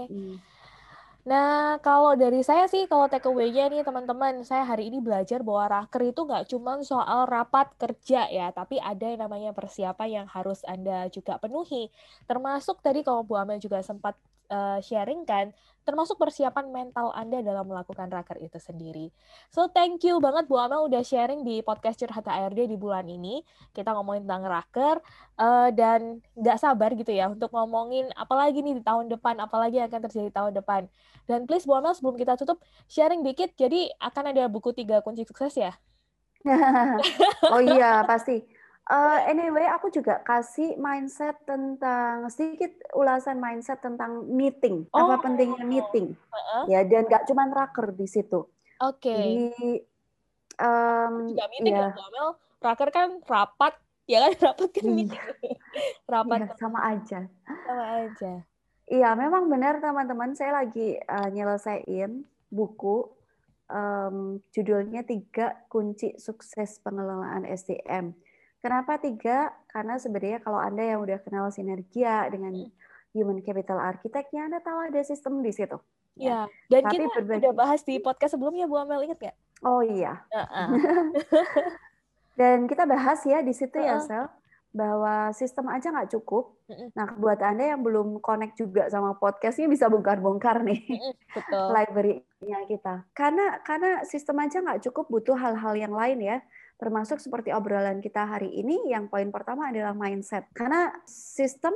Nah, 1.27 1.75
kalau 1.83 2.15
dari 2.15 2.39
saya 2.39 2.71
sih, 2.71 2.87
kalau 2.87 3.11
take 3.11 3.27
away-nya 3.27 3.67
nih 3.67 3.83
teman-teman, 3.83 4.47
saya 4.47 4.63
hari 4.63 4.87
ini 4.87 5.03
belajar 5.03 5.43
bahwa 5.43 5.83
raker 5.83 6.07
itu 6.07 6.23
nggak 6.23 6.47
cuma 6.47 6.79
soal 6.87 7.27
rapat 7.27 7.67
kerja 7.75 8.31
ya, 8.31 8.47
tapi 8.55 8.79
ada 8.79 9.11
yang 9.11 9.27
namanya 9.27 9.51
persiapan 9.51 10.23
yang 10.23 10.27
harus 10.31 10.63
Anda 10.63 11.11
juga 11.11 11.35
penuhi. 11.35 11.91
Termasuk 12.31 12.79
tadi 12.79 13.03
kalau 13.03 13.27
Bu 13.27 13.35
Amel 13.35 13.59
juga 13.59 13.83
sempat 13.83 14.15
uh, 14.51 14.79
sharingkan 14.83 15.51
termasuk 15.87 16.19
persiapan 16.19 16.67
mental 16.67 17.15
Anda 17.15 17.39
dalam 17.39 17.71
melakukan 17.71 18.11
raker 18.11 18.35
itu 18.43 18.59
sendiri. 18.59 19.07
So 19.47 19.71
thank 19.71 20.03
you 20.03 20.19
banget 20.19 20.51
Bu 20.51 20.59
Amel 20.59 20.83
udah 20.83 20.99
sharing 20.99 21.47
di 21.47 21.63
podcast 21.63 21.95
Curhat 21.95 22.27
HRD 22.27 22.67
di 22.67 22.75
bulan 22.75 23.07
ini. 23.07 23.39
Kita 23.71 23.95
ngomongin 23.95 24.27
tentang 24.27 24.43
raker 24.51 24.95
uh, 25.39 25.71
dan 25.71 26.19
nggak 26.35 26.59
sabar 26.59 26.91
gitu 26.91 27.15
ya 27.15 27.31
untuk 27.31 27.55
ngomongin 27.55 28.11
apalagi 28.19 28.59
nih 28.59 28.79
di 28.79 28.83
tahun 28.83 29.07
depan, 29.07 29.39
apalagi 29.39 29.79
yang 29.79 29.87
akan 29.87 30.01
terjadi 30.11 30.29
tahun 30.35 30.59
depan. 30.59 30.91
Dan 31.23 31.47
please 31.47 31.63
Bu 31.63 31.79
Amel 31.79 31.95
sebelum 31.95 32.19
kita 32.19 32.35
tutup 32.35 32.59
sharing 32.91 33.23
dikit, 33.23 33.55
jadi 33.55 33.87
akan 34.03 34.35
ada 34.35 34.51
buku 34.51 34.75
tiga 34.75 34.99
kunci 34.99 35.23
sukses 35.23 35.55
ya? 35.55 35.71
oh 37.53 37.63
iya 37.63 38.03
pasti 38.03 38.43
Uh, 38.87 39.19
anyway, 39.27 39.67
aku 39.67 39.91
juga 39.91 40.23
kasih 40.23 40.79
mindset 40.79 41.35
tentang 41.43 42.31
sedikit 42.31 42.71
ulasan 42.95 43.35
mindset 43.35 43.83
tentang 43.83 44.23
meeting. 44.31 44.87
Oh. 44.95 45.11
Apa 45.11 45.27
pentingnya 45.27 45.67
meeting? 45.67 46.15
Uh-uh. 46.31 46.71
Ya, 46.71 46.87
dan 46.87 47.03
nggak 47.03 47.27
cuma 47.27 47.51
raker 47.51 47.91
di 47.91 48.07
situ. 48.07 48.47
Oke. 48.79 49.11
Okay. 49.11 49.19
Jadi 49.19 49.71
um, 50.63 51.13
juga 51.35 51.45
meeting 51.51 51.75
ya. 51.75 51.91
ya 51.91 52.25
Raker 52.57 52.89
kan 52.95 53.09
rapat, 53.27 53.75
ya 54.11 54.17
kan 54.23 54.33
rapat 54.39 54.69
kan 54.71 54.83
iya. 54.87 54.95
meeting. 54.95 55.25
rapat 56.15 56.39
iya, 56.47 56.55
sama 56.55 56.79
aja. 56.87 57.19
Sama 57.43 57.85
aja. 58.07 58.33
Iya, 58.87 59.09
memang 59.19 59.51
benar 59.51 59.83
teman-teman. 59.83 60.31
Saya 60.31 60.63
lagi 60.63 60.95
uh, 60.95 61.27
nyelesain 61.27 62.23
buku 62.47 63.03
um, 63.67 64.39
judulnya 64.55 65.03
tiga 65.03 65.59
kunci 65.67 66.15
sukses 66.15 66.79
pengelolaan 66.79 67.43
SDM 67.43 68.15
Kenapa 68.67 68.99
tiga? 68.99 69.55
Karena 69.71 69.95
sebenarnya 69.95 70.43
kalau 70.43 70.59
Anda 70.59 70.83
yang 70.83 70.99
udah 70.99 71.23
kenal 71.23 71.47
sinergia 71.55 72.27
dengan 72.27 72.51
human 73.15 73.39
capital 73.39 73.79
architect-nya, 73.79 74.51
Anda 74.51 74.59
tahu 74.59 74.91
ada 74.91 74.99
sistem 75.07 75.39
di 75.39 75.55
situ. 75.55 75.79
Ya. 76.19 76.51
Dan 76.67 76.83
Tapi 76.83 76.99
kita 76.99 77.07
berbeda... 77.15 77.39
udah 77.47 77.53
bahas 77.55 77.79
di 77.87 77.95
podcast 78.03 78.35
sebelumnya, 78.35 78.67
Bu 78.67 78.75
Amel, 78.75 79.07
ingat 79.07 79.23
nggak? 79.23 79.37
Oh 79.63 79.79
iya. 79.79 80.19
Uh 80.35 80.43
-uh. 80.43 80.67
Dan 82.39 82.67
kita 82.67 82.83
bahas 82.83 83.23
ya 83.23 83.39
di 83.39 83.55
situ 83.55 83.79
uh 83.79 83.87
-uh. 83.87 83.87
ya, 83.87 83.95
Sel, 84.03 84.25
bahwa 84.75 85.31
sistem 85.31 85.71
aja 85.71 85.87
nggak 85.87 86.11
cukup. 86.19 86.59
Nah, 86.91 87.15
buat 87.15 87.39
Anda 87.39 87.71
yang 87.71 87.87
belum 87.87 88.19
connect 88.19 88.59
juga 88.59 88.91
sama 88.91 89.15
podcastnya 89.15 89.71
bisa 89.71 89.87
bongkar-bongkar 89.87 90.67
nih 90.67 90.83
Betul. 91.31 91.71
library-nya 91.79 92.67
kita. 92.67 93.07
Karena 93.15 93.63
karena 93.63 94.03
sistem 94.03 94.43
aja 94.43 94.59
nggak 94.59 94.83
cukup, 94.91 95.07
butuh 95.07 95.39
hal-hal 95.39 95.71
yang 95.79 95.95
lain 95.95 96.19
ya 96.19 96.37
termasuk 96.77 97.17
seperti 97.17 97.53
obrolan 97.53 97.99
kita 97.99 98.25
hari 98.25 98.53
ini 98.53 98.93
yang 98.93 99.09
poin 99.09 99.33
pertama 99.33 99.73
adalah 99.73 99.97
mindset 99.97 100.45
karena 100.53 100.93
sistem 101.09 101.73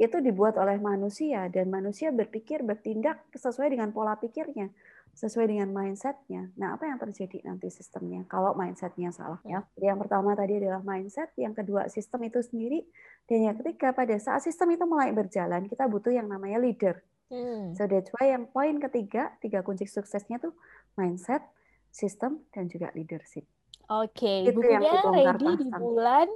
itu 0.00 0.16
dibuat 0.20 0.56
oleh 0.56 0.80
manusia 0.80 1.48
dan 1.52 1.68
manusia 1.68 2.08
berpikir 2.08 2.64
bertindak 2.64 3.20
sesuai 3.36 3.76
dengan 3.76 3.92
pola 3.92 4.16
pikirnya 4.16 4.72
sesuai 5.14 5.50
dengan 5.50 5.68
mindsetnya. 5.74 6.48
Nah, 6.56 6.78
apa 6.78 6.86
yang 6.86 6.98
terjadi 7.00 7.42
nanti 7.44 7.68
sistemnya 7.68 8.24
kalau 8.30 8.54
mindsetnya 8.54 9.10
salah 9.10 9.42
ya? 9.42 9.60
Jadi 9.76 9.86
yang 9.90 9.98
pertama 9.98 10.32
tadi 10.38 10.62
adalah 10.62 10.80
mindset, 10.80 11.34
yang 11.36 11.52
kedua 11.52 11.90
sistem 11.90 12.24
itu 12.30 12.40
sendiri, 12.40 12.86
dan 13.26 13.52
yang 13.52 13.56
ketiga 13.60 13.92
pada 13.92 14.16
saat 14.16 14.40
sistem 14.46 14.74
itu 14.74 14.84
mulai 14.86 15.10
berjalan 15.12 15.66
kita 15.66 15.84
butuh 15.90 16.14
yang 16.14 16.30
namanya 16.30 16.62
leader. 16.62 17.02
Hmm. 17.30 17.74
So 17.78 17.86
that's 17.86 18.10
why 18.16 18.34
yang 18.34 18.50
poin 18.50 18.82
ketiga, 18.82 19.34
tiga 19.38 19.62
kunci 19.62 19.86
suksesnya 19.86 20.42
tuh 20.42 20.54
mindset, 20.98 21.44
sistem, 21.90 22.42
dan 22.50 22.66
juga 22.66 22.90
leadership. 22.94 23.46
Oke, 23.90 24.46
okay. 24.46 24.54
bukunya 24.54 25.02
ready 25.10 25.66
di 25.66 25.68
bulan 25.74 26.30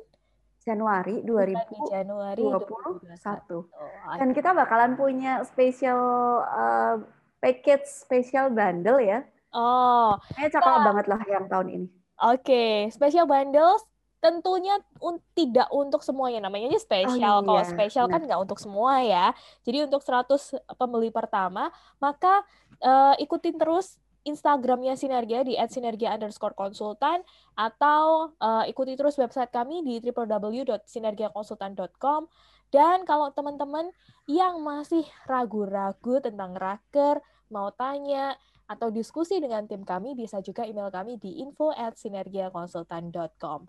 Januari 0.58 1.22
2021. 1.22 1.86
Januari 1.86 2.42
2021. 2.42 4.18
Dan 4.18 4.28
kita 4.34 4.50
bakalan 4.50 4.98
punya 4.98 5.46
special 5.46 6.02
uh, 6.50 6.98
package 7.38 7.86
special 7.86 8.50
bundle 8.50 8.98
ya. 8.98 9.22
Oh. 9.54 10.18
Kayaknya 10.34 10.50
cakep 10.50 10.72
nah. 10.74 10.82
banget 10.82 11.06
lah 11.06 11.20
yang 11.30 11.46
tahun 11.46 11.68
ini. 11.70 11.86
Oke, 12.26 12.42
okay. 12.42 12.74
special 12.90 13.30
bundle 13.30 13.78
tentunya 14.18 14.80
un 15.04 15.22
tidak 15.36 15.70
untuk 15.70 16.02
semuanya 16.02 16.50
namanya 16.50 16.74
aja 16.74 16.82
spesial. 16.82 17.38
Oh, 17.38 17.42
iya. 17.44 17.46
Kalau 17.46 17.62
spesial 17.70 18.06
kan 18.10 18.20
nggak 18.26 18.40
untuk 18.42 18.58
semua 18.58 18.98
ya. 18.98 19.30
Jadi 19.62 19.86
untuk 19.86 20.02
100 20.02 20.58
pembeli 20.74 21.14
pertama, 21.14 21.70
maka 22.02 22.42
uh, 22.82 23.14
ikutin 23.22 23.62
terus 23.62 24.02
Instagramnya 24.24 24.96
Sinergia 24.96 25.44
di 25.44 25.52
@sinergia 25.68 26.16
underscore 26.16 26.56
konsultan 26.56 27.20
atau 27.54 28.32
uh, 28.40 28.64
ikuti 28.64 28.96
terus 28.96 29.20
website 29.20 29.52
kami 29.52 29.84
di 29.84 30.00
www.sinergiakonsultan.com 30.00 32.24
dan 32.72 33.04
kalau 33.06 33.30
teman-teman 33.30 33.92
yang 34.26 34.58
masih 34.64 35.04
ragu-ragu 35.28 36.20
tentang 36.24 36.56
raker 36.56 37.20
mau 37.52 37.68
tanya 37.76 38.40
atau 38.64 38.88
diskusi 38.88 39.44
dengan 39.44 39.68
tim 39.68 39.84
kami 39.84 40.16
bisa 40.16 40.40
juga 40.40 40.64
email 40.64 40.88
kami 40.88 41.20
di 41.20 41.44
info@sinergiakonsultan.com. 41.44 43.68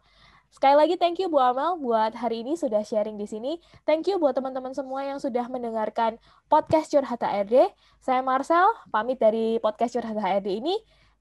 Sekali 0.53 0.75
lagi 0.77 0.95
thank 0.95 1.19
you 1.19 1.27
Bu 1.27 1.41
Amel 1.41 1.77
buat 1.79 2.15
hari 2.15 2.41
ini 2.41 2.55
sudah 2.55 2.81
sharing 2.81 3.19
di 3.19 3.27
sini. 3.27 3.57
Thank 3.83 4.09
you 4.09 4.17
buat 4.17 4.33
teman-teman 4.33 4.71
semua 4.71 5.03
yang 5.03 5.19
sudah 5.19 5.45
mendengarkan 5.51 6.17
podcast 6.47 6.93
Curhat 6.93 7.21
HRD. 7.21 7.69
Saya 7.99 8.21
Marcel, 8.21 8.69
pamit 8.93 9.19
dari 9.19 9.57
podcast 9.59 9.97
Curhat 9.97 10.15
HRD 10.15 10.61
ini. 10.61 10.75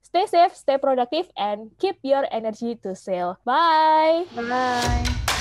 Stay 0.05 0.29
safe, 0.29 0.53
stay 0.53 0.77
productive, 0.77 1.33
and 1.33 1.73
keep 1.81 1.97
your 2.05 2.29
energy 2.29 2.77
to 2.77 2.93
sell. 2.93 3.41
Bye! 3.41 4.29
Bye! 4.37 5.34